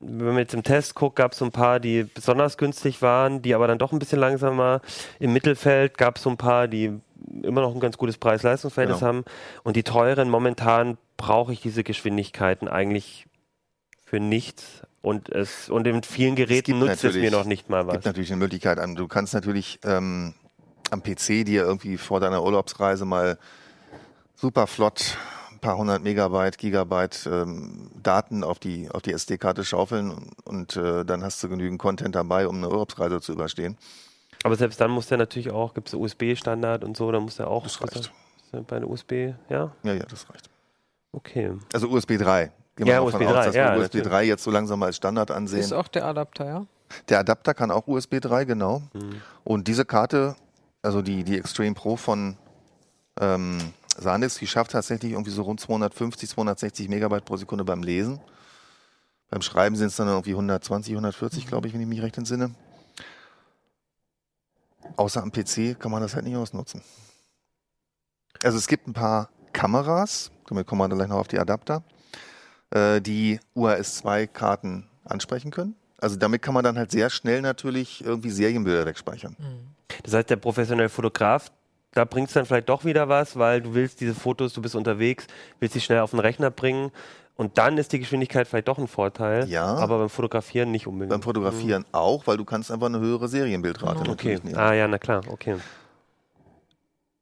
wenn 0.01 0.27
man 0.27 0.39
jetzt 0.39 0.55
im 0.55 0.62
Test 0.62 0.95
guckt, 0.95 1.16
gab 1.16 1.33
es 1.33 1.39
so 1.39 1.45
ein 1.45 1.53
paar, 1.53 1.81
die 1.81 2.05
besonders 2.05 2.57
günstig 2.57 3.03
waren, 3.03 3.43
die 3.43 3.55
aber 3.55 3.66
dann 3.66 3.79
doch 3.79 3.93
ein 3.93 3.99
bisschen 3.99 4.21
langsamer. 4.21 4.81
Im 5.19 5.33
Mittelfeld 5.33 5.99
gab 5.99 6.16
es 6.16 6.23
so 6.23 6.31
ein 6.31 6.37
paar, 6.37 6.69
die 6.69 6.99
immer 7.43 7.61
noch 7.61 7.75
ein 7.75 7.81
ganz 7.81 7.99
gutes 7.99 8.16
Preis-Leistungsverhältnis 8.19 9.01
Genau. 9.01 9.09
haben. 9.09 9.25
Und 9.64 9.77
die 9.77 9.83
teuren, 9.83 10.31
momentan 10.31 10.97
brauche 11.16 11.53
ich 11.53 11.61
diese 11.61 11.83
Geschwindigkeiten 11.85 12.69
eigentlich 12.69 13.27
für 14.05 14.21
nichts. 14.21 14.83
Und 15.01 15.29
es 15.29 15.69
und 15.71 15.87
in 15.87 16.03
vielen 16.03 16.35
Geräten 16.35 16.79
nutzt 16.81 17.05
es 17.05 17.15
mir 17.15 17.31
noch 17.31 17.45
nicht 17.45 17.69
mal 17.71 17.81
Es 17.83 17.87
was. 17.87 17.93
gibt 17.95 18.07
natürlich 18.07 18.31
eine 18.33 18.39
Möglichkeit. 18.41 18.79
an- 18.79 18.97
Du 18.97 19.07
kannst 19.09 19.33
natürlich 19.33 19.79
ähm, 19.85 20.35
am 20.91 21.03
PC 21.03 21.45
dir 21.45 21.63
irgendwie 21.63 21.97
vor 21.99 22.19
deiner 22.21 22.43
Urlaubsreise 22.43 23.05
mal 23.05 23.39
super 24.35 24.67
flott 24.67 25.17
ein 25.53 25.61
paar 25.61 25.77
hundert 25.77 26.03
Megabyte, 26.05 26.57
Gigabyte 26.59 27.27
ähm, 27.27 27.91
Daten 28.01 28.45
auf 28.45 28.59
die, 28.61 28.89
auf 28.91 29.03
die 29.03 29.13
SD-Karte 29.13 29.65
schaufeln 29.65 30.11
und, 30.13 30.47
und 30.47 30.77
äh, 30.77 31.05
dann 31.05 31.25
hast 31.25 31.43
du 31.43 31.49
genügend 31.49 31.81
Content 31.81 32.15
dabei, 32.15 32.47
um 32.47 32.57
eine 32.59 32.69
Urlaubsreise 32.69 33.21
zu 33.21 33.33
überstehen. 33.33 33.77
Aber 34.45 34.55
selbst 34.55 34.81
dann 34.81 34.93
muss 34.93 35.09
der 35.09 35.19
natürlich 35.19 35.51
auch, 35.51 35.75
gibt 35.75 35.89
es 35.89 35.95
USB-Standard 35.95 36.85
und 36.85 36.97
so, 36.97 37.11
da 37.11 37.19
muss 37.19 37.37
der 37.37 37.49
auch 37.49 37.65
Das 37.65 37.81
reicht. 37.83 38.13
bei 38.69 38.79
der 38.79 38.89
USB, 38.89 39.35
ja? 39.49 39.73
Ja, 39.83 39.95
ja, 39.95 40.05
das 40.05 40.31
reicht. 40.31 40.49
Okay. 41.11 41.53
Also 41.73 41.89
USB 41.89 42.19
3. 42.19 42.53
Gehen 42.79 42.87
Ja, 42.87 43.01
USB 43.01 43.18
3, 43.18 43.26
aus, 43.26 43.45
dass 43.47 43.55
ja, 43.55 43.74
wir 43.74 43.81
USB 43.81 43.95
natürlich. 43.97 44.07
3 44.07 44.24
jetzt 44.24 44.45
so 44.45 44.51
langsam 44.51 44.83
als 44.83 44.97
Standard 44.97 45.31
ansehen. 45.31 45.61
Ist 45.61 45.72
auch 45.72 45.89
der 45.89 46.07
Adapter, 46.07 46.47
ja? 46.47 46.66
Der 47.09 47.18
Adapter 47.18 47.53
kann 47.55 47.70
auch 47.70 47.87
USB 47.87 48.20
3, 48.20 48.45
genau. 48.45 48.83
Mhm. 48.95 49.20
Und 49.45 49.68
diese 49.68 49.85
Karte, 49.85 50.37
also 50.81 51.03
die, 51.03 51.24
die 51.24 51.37
Extreme 51.39 51.74
Pro 51.74 51.97
von 51.97 52.37
ähm, 53.20 53.59
Sandisk, 53.99 54.39
die 54.39 54.47
schafft 54.47 54.70
tatsächlich 54.70 55.12
irgendwie 55.12 55.33
so 55.33 55.43
rund 55.43 55.61
250, 55.61 56.31
260 56.31 56.89
Megabyte 56.89 57.24
pro 57.24 57.37
Sekunde 57.37 57.64
beim 57.64 57.83
Lesen. 57.83 58.20
Beim 59.29 59.43
Schreiben 59.43 59.76
sind 59.76 59.89
es 59.89 59.97
dann 59.97 60.09
irgendwie 60.09 60.31
120, 60.31 60.93
140, 60.95 61.45
Mhm. 61.45 61.49
glaube 61.49 61.66
ich, 61.68 61.74
wenn 61.74 61.81
ich 61.81 61.87
mich 61.89 62.01
recht 62.01 62.16
entsinne. 62.16 62.55
Außer 64.97 65.22
am 65.22 65.33
PC 65.33 65.79
kann 65.79 65.91
man 65.91 66.01
das 66.01 66.14
halt 66.14 66.24
nicht 66.24 66.37
ausnutzen. 66.37 66.81
Also 68.43 68.57
es 68.57 68.68
gibt 68.68 68.87
ein 68.87 68.93
paar 68.93 69.29
Kameras, 69.53 70.31
damit 70.47 70.66
kommen 70.66 70.81
wir 70.81 70.89
dann 70.89 70.99
gleich 70.99 71.09
noch 71.09 71.18
auf 71.18 71.29
die 71.29 71.39
Adapter, 71.39 71.83
äh, 72.71 73.01
die 73.01 73.41
UAS-2-Karten 73.55 74.87
ansprechen 75.05 75.51
können. 75.51 75.75
Also 76.01 76.16
damit 76.16 76.43
kann 76.43 76.55
man 76.55 76.64
dann 76.64 76.79
halt 76.79 76.91
sehr 76.91 77.11
schnell 77.11 77.43
natürlich 77.43 78.05
irgendwie 78.05 78.31
Serienbilder 78.31 78.87
wegspeichern. 78.87 79.37
Das 80.05 80.14
heißt, 80.14 80.31
der 80.31 80.37
professionelle 80.37 80.89
Fotograf, 80.89 81.51
da 81.93 82.05
bringt 82.05 82.29
es 82.29 82.35
dann 82.35 82.47
vielleicht 82.47 82.69
doch 82.69 82.85
wieder 82.85 83.09
was, 83.09 83.37
weil 83.37 83.61
du 83.62 83.75
willst 83.75 84.01
diese 84.01 84.14
Fotos, 84.14 84.53
du 84.53 84.62
bist 84.62 84.77
unterwegs, 84.77 85.27
willst 85.59 85.73
sie 85.75 85.81
schnell 85.81 86.01
auf 86.01 86.11
den 86.11 86.21
Rechner 86.21 86.51
bringen 86.51 86.93
und 87.37 87.59
dann 87.59 87.79
ist 87.79 87.93
die 87.93 87.99
Geschwindigkeit 87.99 88.47
vielleicht 88.47 88.69
doch 88.69 88.79
ein 88.79 88.87
Vorteil. 88.87 89.49
Ja. 89.49 89.64
Aber 89.77 89.99
beim 89.99 90.09
Fotografieren 90.09 90.71
nicht 90.71 90.87
unbedingt. 90.87 91.11
Beim 91.11 91.23
Fotografieren 91.23 91.85
auch, 91.93 92.27
weil 92.27 92.37
du 92.37 92.45
kannst 92.45 92.71
einfach 92.71 92.87
eine 92.87 93.01
höhere 93.01 93.27
Serienbildrate 93.29 94.01
Okay. 94.01 94.09
natürlich 94.09 94.45
nehmen. 94.45 94.57
Ah 94.59 94.75
ja, 94.75 94.87
na 94.87 94.99
klar, 94.99 95.23
okay. 95.29 95.57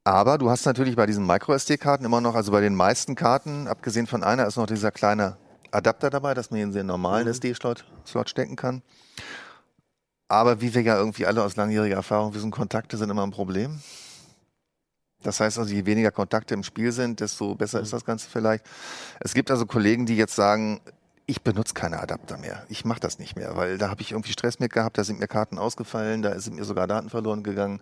Aber 0.07 0.37
du 0.37 0.49
hast 0.49 0.65
natürlich 0.65 0.95
bei 0.95 1.05
diesen 1.05 1.27
Micro-SD-Karten 1.27 2.05
immer 2.05 2.21
noch, 2.21 2.33
also 2.33 2.53
bei 2.53 2.61
den 2.61 2.75
meisten 2.75 3.13
Karten, 3.15 3.67
abgesehen 3.67 4.07
von 4.07 4.23
einer, 4.23 4.47
ist 4.47 4.55
noch 4.55 4.65
dieser 4.65 4.89
kleine 4.89 5.35
Adapter 5.71 6.09
dabei, 6.09 6.33
dass 6.33 6.49
man 6.49 6.61
in 6.61 6.71
den 6.71 6.85
normalen 6.85 7.25
Mhm. 7.25 7.31
SD-Slot 7.31 7.83
Slot 8.05 8.29
stecken 8.29 8.55
kann. 8.55 8.81
Aber 10.29 10.61
wie 10.61 10.73
wir 10.73 10.81
ja 10.81 10.97
irgendwie 10.97 11.25
alle 11.25 11.43
aus 11.43 11.57
langjähriger 11.57 11.97
Erfahrung 11.97 12.33
wissen, 12.33 12.51
Kontakte 12.51 12.95
sind 12.95 13.09
immer 13.09 13.23
ein 13.27 13.31
Problem. 13.31 13.81
Das 15.23 15.41
heißt 15.41 15.59
also, 15.59 15.73
je 15.73 15.85
weniger 15.85 16.11
Kontakte 16.11 16.53
im 16.53 16.63
Spiel 16.63 16.93
sind, 16.93 17.19
desto 17.19 17.55
besser 17.55 17.79
Mhm. 17.79 17.83
ist 17.83 17.91
das 17.91 18.05
Ganze 18.05 18.29
vielleicht. 18.29 18.63
Es 19.19 19.33
gibt 19.33 19.51
also 19.51 19.65
Kollegen, 19.65 20.05
die 20.05 20.15
jetzt 20.15 20.35
sagen, 20.37 20.79
ich 21.25 21.41
benutze 21.41 21.73
keine 21.73 21.99
Adapter 21.99 22.37
mehr. 22.37 22.63
Ich 22.69 22.85
mache 22.85 23.01
das 23.01 23.19
nicht 23.19 23.35
mehr, 23.35 23.57
weil 23.57 23.77
da 23.77 23.89
habe 23.89 24.01
ich 24.01 24.11
irgendwie 24.13 24.31
Stress 24.31 24.59
mit 24.59 24.71
gehabt, 24.71 24.97
da 24.97 25.03
sind 25.03 25.19
mir 25.19 25.27
Karten 25.27 25.57
ausgefallen, 25.57 26.21
da 26.21 26.39
sind 26.39 26.55
mir 26.55 26.63
sogar 26.63 26.87
Daten 26.87 27.09
verloren 27.09 27.43
gegangen. 27.43 27.81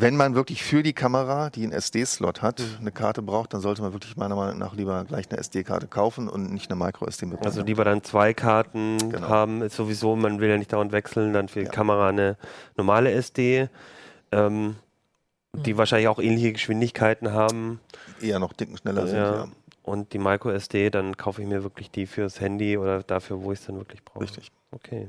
Wenn 0.00 0.16
man 0.16 0.34
wirklich 0.34 0.62
für 0.62 0.82
die 0.82 0.92
Kamera, 0.92 1.50
die 1.50 1.64
einen 1.64 1.72
SD-Slot 1.72 2.40
hat, 2.42 2.62
eine 2.80 2.92
Karte 2.92 3.20
braucht, 3.22 3.52
dann 3.52 3.60
sollte 3.60 3.82
man 3.82 3.92
wirklich 3.92 4.16
meiner 4.16 4.36
Meinung 4.36 4.58
nach 4.58 4.74
lieber 4.74 5.04
gleich 5.04 5.28
eine 5.30 5.38
SD-Karte 5.40 5.88
kaufen 5.88 6.28
und 6.28 6.52
nicht 6.52 6.70
eine 6.70 6.78
Micro-SD 6.82 7.26
mitnehmen. 7.26 7.46
Also 7.46 7.62
lieber 7.62 7.84
dann 7.84 8.04
zwei 8.04 8.32
Karten 8.32 8.98
Genau. 9.10 9.28
haben, 9.28 9.62
ist 9.62 9.74
sowieso, 9.74 10.14
man 10.14 10.40
will 10.40 10.50
ja 10.50 10.56
nicht 10.58 10.72
dauernd 10.72 10.92
wechseln, 10.92 11.32
dann 11.32 11.48
für 11.48 11.60
die 11.60 11.66
Ja. 11.66 11.72
Kamera 11.72 12.08
eine 12.08 12.36
normale 12.76 13.10
SD, 13.10 13.68
ähm, 14.30 14.76
die 15.52 15.76
wahrscheinlich 15.76 16.08
auch 16.08 16.20
ähnliche 16.20 16.52
Geschwindigkeiten 16.52 17.32
haben. 17.32 17.80
eher 18.20 18.38
noch 18.38 18.52
dicken 18.52 18.76
schneller 18.76 19.06
sind. 19.06 19.16
Ja. 19.16 19.34
Ja. 19.34 19.48
Und 19.82 20.12
die 20.12 20.18
Micro 20.18 20.50
SD, 20.50 20.90
dann 20.90 21.16
kaufe 21.16 21.40
ich 21.42 21.48
mir 21.48 21.62
wirklich 21.64 21.90
die 21.90 22.06
fürs 22.06 22.40
Handy 22.40 22.76
oder 22.76 23.02
dafür, 23.02 23.42
wo 23.42 23.52
ich 23.52 23.58
es 23.60 23.66
dann 23.66 23.76
wirklich 23.78 24.04
brauche. 24.04 24.20
Richtig. 24.24 24.52
Okay. 24.70 25.08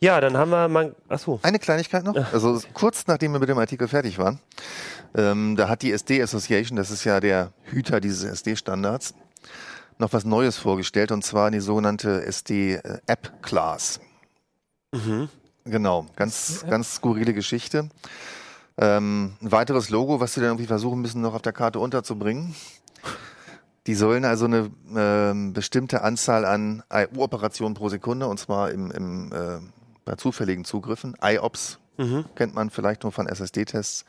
Ja, 0.00 0.20
dann 0.20 0.36
haben 0.36 0.50
wir 0.50 0.68
mal. 0.68 0.94
Achso. 1.08 1.40
Eine 1.42 1.58
Kleinigkeit 1.58 2.04
noch, 2.04 2.14
also 2.32 2.60
kurz 2.74 3.06
nachdem 3.06 3.32
wir 3.32 3.38
mit 3.38 3.48
dem 3.48 3.58
Artikel 3.58 3.88
fertig 3.88 4.18
waren, 4.18 4.40
ähm, 5.14 5.56
da 5.56 5.68
hat 5.68 5.82
die 5.82 5.92
SD 5.92 6.22
Association, 6.22 6.76
das 6.76 6.90
ist 6.90 7.04
ja 7.04 7.18
der 7.20 7.52
Hüter 7.64 8.00
dieses 8.00 8.24
SD-Standards, 8.24 9.14
noch 9.98 10.12
was 10.12 10.24
Neues 10.24 10.58
vorgestellt 10.58 11.12
und 11.12 11.24
zwar 11.24 11.50
die 11.50 11.60
sogenannte 11.60 12.24
SD 12.24 12.74
äh, 12.74 12.98
App 13.06 13.42
Class. 13.42 14.00
Mhm. 14.92 15.30
Genau, 15.64 16.06
ganz, 16.14 16.64
ganz 16.68 16.96
skurrile 16.96 17.32
Geschichte. 17.32 17.88
Ähm, 18.78 19.36
ein 19.40 19.52
weiteres 19.52 19.88
Logo, 19.88 20.20
was 20.20 20.34
sie 20.34 20.40
dann 20.40 20.50
irgendwie 20.50 20.66
versuchen 20.66 21.00
müssen, 21.00 21.22
noch 21.22 21.34
auf 21.34 21.42
der 21.42 21.54
Karte 21.54 21.80
unterzubringen. 21.80 22.54
Die 23.86 23.94
sollen 23.94 24.24
also 24.24 24.44
eine 24.44 24.70
ähm, 24.94 25.52
bestimmte 25.52 26.02
Anzahl 26.02 26.44
an 26.44 26.82
IO-Operationen 26.92 27.74
pro 27.74 27.88
Sekunde, 27.88 28.26
und 28.26 28.38
zwar 28.38 28.70
im, 28.70 28.90
im, 28.90 29.32
äh, 29.32 29.58
bei 30.06 30.14
zufälligen 30.14 30.64
Zugriffen, 30.64 31.14
IOPS 31.22 31.78
Mhm. 31.98 32.24
kennt 32.34 32.54
man 32.54 32.68
vielleicht 32.70 33.02
nur 33.04 33.12
von 33.12 33.26
SSD-Tests, 33.26 34.04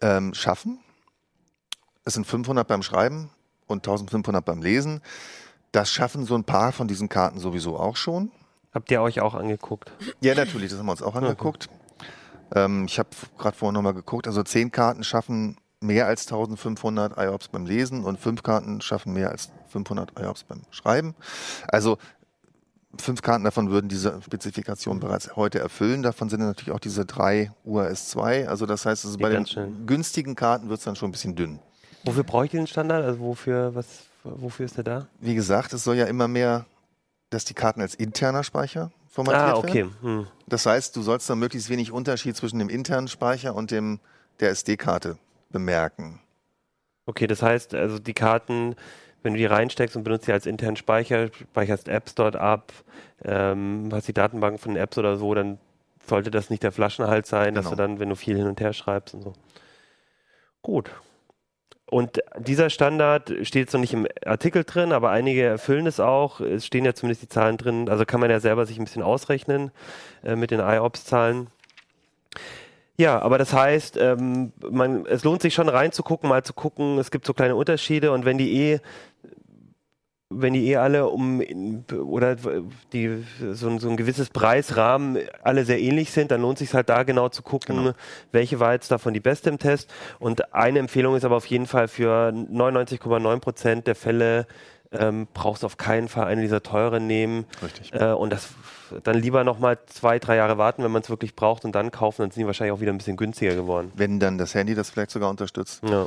ähm, 0.00 0.32
schaffen. 0.32 0.78
Es 2.04 2.14
sind 2.14 2.26
500 2.26 2.66
beim 2.66 2.82
Schreiben 2.82 3.30
und 3.66 3.86
1500 3.86 4.42
beim 4.44 4.62
Lesen. 4.62 5.02
Das 5.72 5.90
schaffen 5.92 6.24
so 6.24 6.34
ein 6.34 6.44
paar 6.44 6.72
von 6.72 6.88
diesen 6.88 7.08
Karten 7.10 7.38
sowieso 7.40 7.78
auch 7.78 7.96
schon. 7.96 8.30
Habt 8.72 8.90
ihr 8.90 9.02
euch 9.02 9.20
auch 9.20 9.34
angeguckt? 9.34 9.92
Ja, 10.20 10.34
natürlich, 10.34 10.70
das 10.70 10.78
haben 10.78 10.86
wir 10.86 10.92
uns 10.92 11.02
auch 11.02 11.14
angeguckt. 11.14 11.68
Ähm, 12.54 12.86
ich 12.86 12.98
habe 12.98 13.10
gerade 13.36 13.56
vorhin 13.56 13.74
nochmal 13.74 13.92
geguckt, 13.94 14.26
also 14.26 14.42
zehn 14.42 14.72
Karten 14.72 15.04
schaffen 15.04 15.58
mehr 15.80 16.06
als 16.06 16.22
1500 16.26 17.18
IOPS 17.18 17.48
beim 17.48 17.66
Lesen 17.66 18.02
und 18.04 18.18
fünf 18.18 18.42
Karten 18.42 18.80
schaffen 18.80 19.12
mehr 19.12 19.30
als 19.30 19.50
500 19.68 20.18
IOPS 20.18 20.44
beim 20.44 20.62
Schreiben. 20.70 21.14
Also 21.68 21.98
fünf 22.96 23.22
Karten 23.22 23.44
davon 23.44 23.70
würden 23.70 23.88
diese 23.88 24.20
Spezifikation 24.22 25.00
bereits 25.00 25.36
heute 25.36 25.58
erfüllen. 25.58 26.02
Davon 26.02 26.28
sind 26.28 26.40
natürlich 26.40 26.72
auch 26.72 26.80
diese 26.80 27.04
drei 27.04 27.52
UAS 27.64 28.08
2. 28.10 28.48
Also 28.48 28.66
das 28.66 28.86
heißt, 28.86 29.04
also 29.04 29.18
bei 29.18 29.28
den 29.30 29.46
schnell. 29.46 29.70
günstigen 29.86 30.34
Karten 30.34 30.68
wird 30.68 30.78
es 30.78 30.84
dann 30.84 30.96
schon 30.96 31.08
ein 31.08 31.12
bisschen 31.12 31.34
dünn. 31.36 31.58
Wofür 32.04 32.24
brauche 32.24 32.46
ich 32.46 32.50
den 32.50 32.66
Standard? 32.66 33.04
Also 33.04 33.20
wofür, 33.20 33.74
was, 33.74 34.04
wofür 34.24 34.64
ist 34.66 34.76
der 34.76 34.84
da? 34.84 35.06
Wie 35.20 35.34
gesagt, 35.34 35.72
es 35.72 35.84
soll 35.84 35.96
ja 35.96 36.06
immer 36.06 36.28
mehr, 36.28 36.64
dass 37.30 37.44
die 37.44 37.54
Karten 37.54 37.80
als 37.82 37.94
interner 37.94 38.42
Speicher 38.44 38.90
formatiert 39.10 39.42
Ah, 39.42 39.56
okay. 39.56 39.74
werden. 39.74 39.96
Hm. 40.00 40.26
Das 40.46 40.64
heißt, 40.64 40.96
du 40.96 41.02
sollst 41.02 41.28
dann 41.28 41.38
möglichst 41.38 41.68
wenig 41.68 41.92
Unterschied 41.92 42.36
zwischen 42.36 42.58
dem 42.58 42.68
internen 42.70 43.08
Speicher 43.08 43.54
und 43.54 43.70
dem 43.70 44.00
der 44.40 44.50
SD-Karte 44.50 45.18
bemerken. 45.50 46.20
Okay, 47.06 47.26
das 47.26 47.42
heißt, 47.42 47.74
also 47.74 47.98
die 47.98 48.12
Karten, 48.14 48.76
wenn 49.22 49.34
du 49.34 49.38
die 49.38 49.46
reinsteckst 49.46 49.96
und 49.96 50.04
benutzt 50.04 50.26
sie 50.26 50.32
als 50.32 50.46
internen 50.46 50.76
Speicher, 50.76 51.28
speicherst 51.32 51.88
Apps 51.88 52.14
dort 52.14 52.36
ab, 52.36 52.72
ähm, 53.24 53.88
hast 53.92 54.08
die 54.08 54.12
Datenbank 54.14 54.60
von 54.60 54.76
Apps 54.76 54.96
oder 54.98 55.16
so, 55.16 55.34
dann 55.34 55.58
sollte 56.06 56.30
das 56.30 56.50
nicht 56.50 56.62
der 56.62 56.72
Flaschenhals 56.72 57.28
sein, 57.28 57.54
dass 57.54 57.66
Genau. 57.66 57.76
du 57.76 57.82
dann, 57.82 58.00
wenn 58.00 58.08
du 58.08 58.14
viel 58.14 58.36
hin 58.36 58.46
und 58.46 58.60
her 58.60 58.72
schreibst 58.72 59.14
und 59.14 59.22
so. 59.22 59.32
Gut. 60.62 60.90
Und 61.90 62.20
dieser 62.38 62.68
Standard 62.68 63.30
steht 63.42 63.62
jetzt 63.62 63.72
noch 63.72 63.80
nicht 63.80 63.94
im 63.94 64.06
Artikel 64.26 64.64
drin, 64.64 64.92
aber 64.92 65.10
einige 65.10 65.42
erfüllen 65.44 65.86
es 65.86 66.00
auch. 66.00 66.40
Es 66.40 66.66
stehen 66.66 66.84
ja 66.84 66.92
zumindest 66.92 67.22
die 67.22 67.28
Zahlen 67.28 67.56
drin. 67.56 67.88
Also 67.88 68.04
kann 68.04 68.20
man 68.20 68.30
ja 68.30 68.40
selber 68.40 68.66
sich 68.66 68.78
ein 68.78 68.84
bisschen 68.84 69.02
ausrechnen 69.02 69.70
äh, 70.22 70.36
mit 70.36 70.50
den 70.50 70.60
IOPS-Zahlen. 70.60 71.46
Ja, 73.00 73.20
aber 73.22 73.38
das 73.38 73.52
heißt, 73.52 73.96
ähm, 73.96 74.52
man, 74.70 75.06
es 75.06 75.22
lohnt 75.22 75.40
sich 75.40 75.54
schon 75.54 75.68
reinzugucken, 75.68 76.28
mal 76.28 76.42
zu 76.42 76.52
gucken. 76.52 76.98
Es 76.98 77.10
gibt 77.12 77.24
so 77.26 77.32
kleine 77.32 77.54
Unterschiede 77.54 78.10
und 78.12 78.24
wenn 78.24 78.38
die 78.38 78.52
eh 78.56 78.80
wenn 80.30 80.52
die 80.52 80.66
eh 80.68 80.76
alle 80.76 81.06
um 81.08 81.40
oder 81.90 82.36
die 82.92 83.24
so, 83.52 83.66
ein- 83.68 83.78
so 83.78 83.88
ein 83.88 83.96
gewisses 83.96 84.28
Preisrahmen 84.28 85.16
alle 85.42 85.64
sehr 85.64 85.80
ähnlich 85.80 86.10
sind, 86.10 86.30
dann 86.30 86.42
lohnt 86.42 86.58
sich 86.58 86.74
halt 86.74 86.90
da 86.90 87.02
genau 87.04 87.30
zu 87.30 87.40
gucken, 87.42 87.76
Genau. 87.76 87.92
welche 88.30 88.60
war 88.60 88.74
jetzt 88.74 88.90
davon 88.90 89.14
die 89.14 89.20
beste 89.20 89.48
im 89.48 89.58
Test. 89.58 89.88
Und 90.18 90.52
eine 90.52 90.80
Empfehlung 90.80 91.16
ist 91.16 91.24
aber 91.24 91.36
auf 91.36 91.46
jeden 91.46 91.66
Fall 91.66 91.88
für 91.88 92.30
99,9 92.30 93.40
Prozent 93.40 93.86
der 93.86 93.94
Fälle 93.94 94.46
ähm, 94.92 95.28
brauchst 95.32 95.62
du 95.62 95.66
auf 95.66 95.78
keinen 95.78 96.08
Fall 96.08 96.26
eine 96.26 96.42
dieser 96.42 96.62
teuren 96.62 97.06
nehmen. 97.06 97.46
Richtig. 97.62 97.94
Äh, 97.94 98.12
und 98.12 98.30
das 98.30 98.50
dann 99.04 99.16
lieber 99.16 99.44
nochmal 99.44 99.78
zwei, 99.86 100.18
drei 100.18 100.36
Jahre 100.36 100.58
warten, 100.58 100.82
wenn 100.82 100.90
man 100.90 101.02
es 101.02 101.10
wirklich 101.10 101.34
braucht 101.36 101.64
und 101.64 101.72
dann 101.74 101.90
kaufen, 101.90 102.22
dann 102.22 102.30
sind 102.30 102.40
die 102.42 102.46
wahrscheinlich 102.46 102.72
auch 102.72 102.80
wieder 102.80 102.92
ein 102.92 102.98
bisschen 102.98 103.16
günstiger 103.16 103.54
geworden. 103.54 103.92
Wenn 103.94 104.20
dann 104.20 104.38
das 104.38 104.54
Handy 104.54 104.74
das 104.74 104.90
vielleicht 104.90 105.10
sogar 105.10 105.30
unterstützt. 105.30 105.82
Ja. 105.88 106.06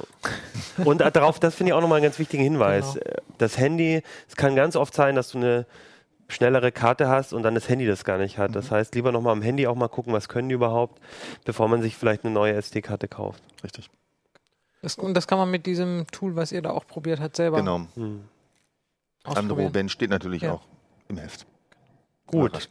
Und 0.86 1.02
äh, 1.02 1.12
darauf, 1.12 1.40
das 1.40 1.56
finde 1.56 1.70
ich 1.70 1.74
auch 1.74 1.82
nochmal 1.82 1.98
einen 1.98 2.04
ganz 2.06 2.18
wichtigen 2.20 2.44
Hinweis. 2.44 2.94
Genau. 2.94 3.06
Äh, 3.06 3.22
Das 3.38 3.58
Handy, 3.58 4.02
es 4.28 4.36
kann 4.36 4.56
ganz 4.56 4.76
oft 4.76 4.94
sein, 4.94 5.16
dass 5.16 5.30
du 5.30 5.38
eine 5.38 5.66
schnellere 6.28 6.72
Karte 6.72 7.10
hast 7.10 7.34
und 7.34 7.44
dann 7.44 7.56
das 7.56 7.68
Handy 7.68 7.86
das 7.86 8.04
gar 8.06 8.18
nicht 8.18 8.38
hat. 8.38 8.56
Das 8.56 8.72
heißt, 8.72 8.96
lieber 8.96 9.12
nochmal 9.12 9.34
am 9.34 9.42
Handy 9.42 9.68
auch 9.68 9.76
mal 9.76 9.90
gucken, 9.90 10.14
was 10.14 10.30
können 10.30 10.48
die 10.50 10.56
überhaupt, 10.56 11.02
bevor 11.46 11.68
man 11.68 11.82
sich 11.82 11.98
vielleicht 11.98 12.24
eine 12.24 12.34
neue 12.34 12.54
SD-Karte 12.54 13.08
kauft. 13.10 13.42
Richtig. 13.64 13.90
Das, 14.82 14.96
und 14.96 15.14
das 15.14 15.28
kann 15.28 15.38
man 15.38 15.52
mit 15.52 15.66
diesem 15.66 16.08
Tool, 16.12 16.36
was 16.36 16.52
ihr 16.52 16.62
da 16.62 16.72
auch 16.72 16.88
probiert 16.88 17.20
habt, 17.20 17.36
selber 17.36 17.58
Genau. 17.58 17.82
Hm. 17.96 18.22
Andro 19.24 19.40
ausprobieren. 19.42 19.72
Ben 19.74 19.90
steht 19.90 20.10
natürlich 20.10 20.42
Ja. 20.44 20.54
auch 20.54 20.62
im 21.10 21.18
Heft. 21.18 21.46
Gut. 22.32 22.68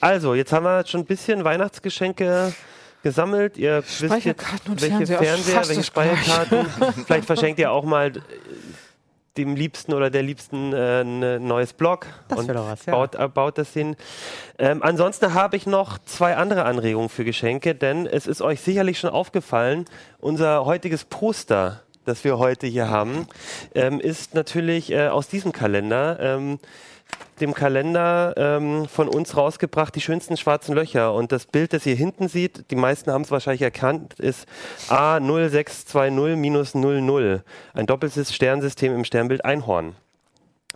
Also, 0.00 0.34
jetzt 0.34 0.52
haben 0.52 0.64
wir 0.64 0.86
schon 0.86 1.00
ein 1.00 1.06
bisschen 1.06 1.44
Weihnachtsgeschenke 1.44 2.52
gesammelt. 3.02 3.58
Ihr 3.58 3.82
wisst 3.82 4.00
jetzt, 4.00 4.10
welche 4.10 4.34
Fernseher, 4.34 5.18
Fernseher, 5.18 5.68
welche. 5.68 5.82
Speicherkarten. 5.82 6.66
Vielleicht 7.06 7.26
verschenkt 7.26 7.58
ihr 7.58 7.70
auch 7.70 7.84
mal 7.84 8.08
äh, 8.08 8.20
dem 9.36 9.56
Liebsten 9.56 9.92
oder 9.94 10.10
der 10.10 10.22
Liebsten 10.22 10.72
äh, 10.72 11.02
ein 11.02 11.46
neues 11.46 11.72
Blog 11.72 12.06
Das 12.28 12.38
und 12.38 12.54
was, 12.54 12.86
ja. 12.86 12.92
baut, 12.92 13.14
äh, 13.14 13.28
baut 13.28 13.58
das 13.58 13.72
hin. 13.72 13.96
Ähm, 14.58 14.82
ansonsten 14.82 15.34
habe 15.34 15.56
ich 15.56 15.66
noch 15.66 15.98
zwei 16.04 16.36
andere 16.36 16.64
Anregungen 16.64 17.08
für 17.08 17.24
Geschenke, 17.24 17.74
denn 17.74 18.06
es 18.06 18.26
ist 18.26 18.42
euch 18.42 18.60
sicherlich 18.60 18.98
schon 18.98 19.10
aufgefallen, 19.10 19.86
unser 20.18 20.64
heutiges 20.64 21.04
Poster, 21.04 21.82
das 22.04 22.24
wir 22.24 22.38
heute 22.38 22.66
hier 22.66 22.90
haben, 22.90 23.26
ähm, 23.74 24.00
ist 24.00 24.34
natürlich 24.34 24.92
äh, 24.92 25.08
aus 25.08 25.28
diesem 25.28 25.52
Kalender. 25.52 26.18
Ähm, 26.20 26.58
dem 27.40 27.54
Kalender 27.54 28.34
ähm, 28.36 28.86
von 28.88 29.08
uns 29.08 29.36
rausgebracht, 29.36 29.94
die 29.94 30.00
schönsten 30.00 30.36
schwarzen 30.36 30.74
Löcher. 30.74 31.14
Und 31.14 31.30
das 31.32 31.46
Bild, 31.46 31.72
das 31.72 31.86
ihr 31.86 31.94
hinten 31.94 32.28
seht, 32.28 32.70
die 32.70 32.76
meisten 32.76 33.10
haben 33.10 33.22
es 33.22 33.30
wahrscheinlich 33.30 33.62
erkannt, 33.62 34.20
ist 34.20 34.46
A0620-00. 34.88 37.40
Ein 37.74 37.86
doppeltes 37.86 38.34
Sternsystem 38.34 38.94
im 38.94 39.04
Sternbild 39.04 39.44
Einhorn. 39.44 39.94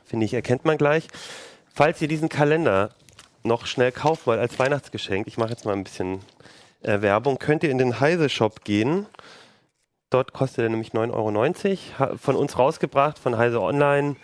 Finde 0.05 0.26
ich, 0.26 0.34
erkennt 0.34 0.64
man 0.64 0.78
gleich. 0.78 1.09
Falls 1.72 2.01
ihr 2.01 2.09
diesen 2.09 2.28
Kalender 2.28 2.90
noch 3.42 3.66
schnell 3.66 3.92
kaufen 3.92 4.26
wollt 4.26 4.40
als 4.40 4.59
Weihnachtsgeschenk, 4.59 5.26
ich 5.26 5.38
mache 5.38 5.51
jetzt 5.51 5.64
mal 5.64 5.72
ein 5.72 5.84
bisschen 5.84 6.20
äh, 6.82 7.01
Werbung, 7.01 7.38
könnt 7.38 7.62
ihr 7.62 7.70
in 7.70 7.78
den 7.78 8.01
Heise-Shop 8.01 8.64
gehen. 8.64 9.07
Dort 10.11 10.32
kostet 10.32 10.64
er 10.64 10.68
nämlich 10.68 10.90
9,90 10.90 12.01
Euro. 12.01 12.16
Von 12.16 12.36
uns 12.36 12.59
rausgebracht, 12.59 13.18
von 13.18 13.36
Heise 13.36 13.61
Online. 13.61 14.16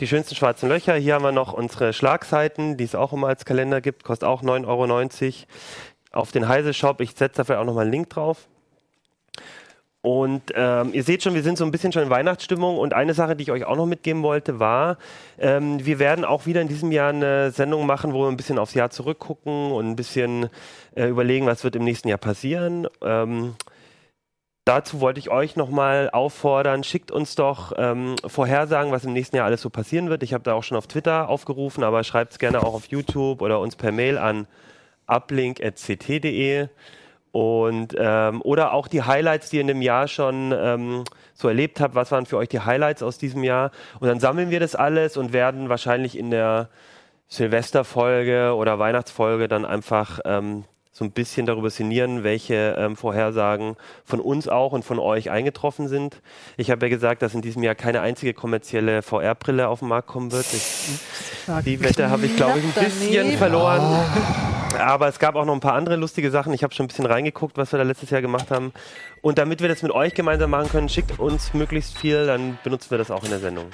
Die 0.00 0.06
schönsten 0.06 0.34
schwarzen 0.34 0.68
Löcher. 0.68 0.94
Hier 0.94 1.14
haben 1.14 1.24
wir 1.24 1.32
noch 1.32 1.52
unsere 1.52 1.92
Schlagseiten, 1.92 2.76
die 2.76 2.84
es 2.84 2.94
auch 2.94 3.12
immer 3.12 3.28
als 3.28 3.44
Kalender 3.44 3.80
gibt. 3.80 4.04
Kostet 4.04 4.28
auch 4.28 4.42
9,90 4.42 4.66
Euro. 4.66 5.00
Auf 6.12 6.32
den 6.32 6.48
Heise-Shop. 6.48 7.00
Ich 7.00 7.12
setze 7.12 7.38
dafür 7.38 7.60
auch 7.60 7.64
nochmal 7.64 7.84
einen 7.84 7.92
Link 7.92 8.10
drauf. 8.10 8.48
Und 10.02 10.42
ähm, 10.56 10.90
ihr 10.92 11.04
seht 11.04 11.22
schon, 11.22 11.34
wir 11.34 11.44
sind 11.44 11.56
so 11.56 11.64
ein 11.64 11.70
bisschen 11.70 11.92
schon 11.92 12.02
in 12.02 12.10
Weihnachtsstimmung. 12.10 12.76
Und 12.76 12.92
eine 12.92 13.14
Sache, 13.14 13.36
die 13.36 13.44
ich 13.44 13.52
euch 13.52 13.64
auch 13.64 13.76
noch 13.76 13.86
mitgeben 13.86 14.24
wollte, 14.24 14.58
war, 14.58 14.98
ähm, 15.38 15.84
wir 15.84 16.00
werden 16.00 16.24
auch 16.24 16.44
wieder 16.44 16.60
in 16.60 16.68
diesem 16.68 16.90
Jahr 16.90 17.10
eine 17.10 17.52
Sendung 17.52 17.86
machen, 17.86 18.12
wo 18.12 18.24
wir 18.24 18.28
ein 18.28 18.36
bisschen 18.36 18.58
aufs 18.58 18.74
Jahr 18.74 18.90
zurückgucken 18.90 19.70
und 19.70 19.88
ein 19.88 19.96
bisschen 19.96 20.50
äh, 20.96 21.06
überlegen, 21.06 21.46
was 21.46 21.62
wird 21.62 21.76
im 21.76 21.84
nächsten 21.84 22.08
Jahr 22.08 22.18
passieren. 22.18 22.88
Ähm, 23.00 23.54
dazu 24.64 25.00
wollte 25.00 25.20
ich 25.20 25.30
euch 25.30 25.56
nochmal 25.56 26.10
auffordern, 26.10 26.84
schickt 26.84 27.10
uns 27.10 27.34
doch 27.34 27.72
ähm, 27.76 28.16
Vorhersagen, 28.26 28.92
was 28.92 29.04
im 29.04 29.12
nächsten 29.12 29.36
Jahr 29.36 29.46
alles 29.46 29.62
so 29.62 29.70
passieren 29.70 30.08
wird. 30.08 30.22
Ich 30.22 30.34
habe 30.34 30.44
da 30.44 30.54
auch 30.54 30.62
schon 30.62 30.76
auf 30.76 30.86
Twitter 30.86 31.28
aufgerufen, 31.28 31.84
aber 31.84 32.04
schreibt 32.04 32.32
es 32.32 32.38
gerne 32.38 32.62
auch 32.62 32.74
auf 32.74 32.86
YouTube 32.86 33.42
oder 33.42 33.60
uns 33.60 33.76
per 33.76 33.92
Mail 33.92 34.18
an 34.18 34.46
uplink.ct.de. 35.06 36.68
Und 37.32 37.96
ähm, 37.98 38.42
oder 38.42 38.74
auch 38.74 38.88
die 38.88 39.02
Highlights, 39.02 39.48
die 39.48 39.56
ihr 39.56 39.62
in 39.62 39.66
dem 39.66 39.80
Jahr 39.80 40.06
schon 40.06 40.52
ähm, 40.54 41.04
so 41.32 41.48
erlebt 41.48 41.80
habt. 41.80 41.94
Was 41.94 42.12
waren 42.12 42.26
für 42.26 42.36
euch 42.36 42.50
die 42.50 42.60
Highlights 42.60 43.02
aus 43.02 43.16
diesem 43.16 43.42
Jahr? 43.42 43.70
Und 44.00 44.08
dann 44.08 44.20
sammeln 44.20 44.50
wir 44.50 44.60
das 44.60 44.74
alles 44.74 45.16
und 45.16 45.32
werden 45.32 45.70
wahrscheinlich 45.70 46.18
in 46.18 46.30
der 46.30 46.68
Silvesterfolge 47.28 48.54
oder 48.54 48.78
Weihnachtsfolge 48.78 49.48
dann 49.48 49.64
einfach 49.64 50.20
ähm, 50.26 50.64
so 50.94 51.06
ein 51.06 51.10
bisschen 51.10 51.46
darüber 51.46 51.70
sinnieren, 51.70 52.22
welche 52.22 52.76
ähm, 52.78 52.96
Vorhersagen 52.96 53.76
von 54.04 54.20
uns 54.20 54.46
auch 54.46 54.72
und 54.72 54.84
von 54.84 54.98
euch 54.98 55.30
eingetroffen 55.30 55.88
sind. 55.88 56.20
Ich 56.58 56.70
habe 56.70 56.84
ja 56.84 56.90
gesagt, 56.90 57.22
dass 57.22 57.32
in 57.32 57.40
diesem 57.40 57.62
Jahr 57.62 57.74
keine 57.74 58.02
einzige 58.02 58.34
kommerzielle 58.34 59.00
VR-Brille 59.00 59.68
auf 59.68 59.78
den 59.78 59.88
Markt 59.88 60.06
kommen 60.06 60.32
wird. 60.32 60.44
Ich, 60.52 61.00
die 61.64 61.80
Wette 61.80 62.10
habe 62.10 62.26
ich, 62.26 62.36
glaube 62.36 62.58
ich, 62.58 62.64
ein 62.64 62.84
bisschen 62.84 63.14
daneben. 63.14 63.38
verloren. 63.38 63.82
Aber 64.78 65.08
es 65.08 65.18
gab 65.18 65.34
auch 65.34 65.46
noch 65.46 65.54
ein 65.54 65.60
paar 65.60 65.74
andere 65.74 65.96
lustige 65.96 66.30
Sachen. 66.30 66.52
Ich 66.52 66.62
habe 66.62 66.74
schon 66.74 66.84
ein 66.84 66.88
bisschen 66.88 67.06
reingeguckt, 67.06 67.56
was 67.56 67.72
wir 67.72 67.78
da 67.78 67.84
letztes 67.84 68.10
Jahr 68.10 68.20
gemacht 68.20 68.50
haben. 68.50 68.74
Und 69.22 69.38
damit 69.38 69.62
wir 69.62 69.68
das 69.68 69.82
mit 69.82 69.92
euch 69.92 70.12
gemeinsam 70.12 70.50
machen 70.50 70.68
können, 70.68 70.88
schickt 70.90 71.18
uns 71.18 71.54
möglichst 71.54 71.96
viel, 71.96 72.26
dann 72.26 72.58
benutzen 72.64 72.90
wir 72.90 72.98
das 72.98 73.10
auch 73.10 73.24
in 73.24 73.30
der 73.30 73.38
Sendung. 73.38 73.66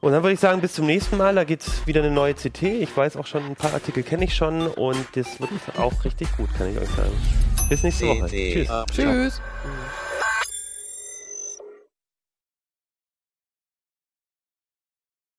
Und 0.00 0.12
dann 0.12 0.22
würde 0.22 0.34
ich 0.34 0.40
sagen, 0.40 0.60
bis 0.60 0.74
zum 0.74 0.86
nächsten 0.86 1.16
Mal. 1.16 1.34
Da 1.34 1.44
geht 1.44 1.62
es 1.62 1.86
wieder 1.86 2.02
eine 2.02 2.10
neue 2.10 2.34
CT. 2.34 2.62
Ich 2.62 2.96
weiß 2.96 3.16
auch 3.16 3.26
schon, 3.26 3.44
ein 3.44 3.56
paar 3.56 3.74
Artikel 3.74 4.02
kenne 4.02 4.24
ich 4.24 4.34
schon 4.34 4.68
und 4.68 5.04
das 5.14 5.40
wird 5.40 5.50
auch 5.76 6.04
richtig 6.04 6.28
gut, 6.36 6.48
kann 6.56 6.70
ich 6.70 6.78
euch 6.78 6.88
sagen. 6.90 7.12
Bis 7.68 7.82
nächste 7.82 8.06
Woche. 8.06 8.26
Tschüss. 8.28 8.70
Up. 8.70 8.90
Tschüss. 8.92 9.40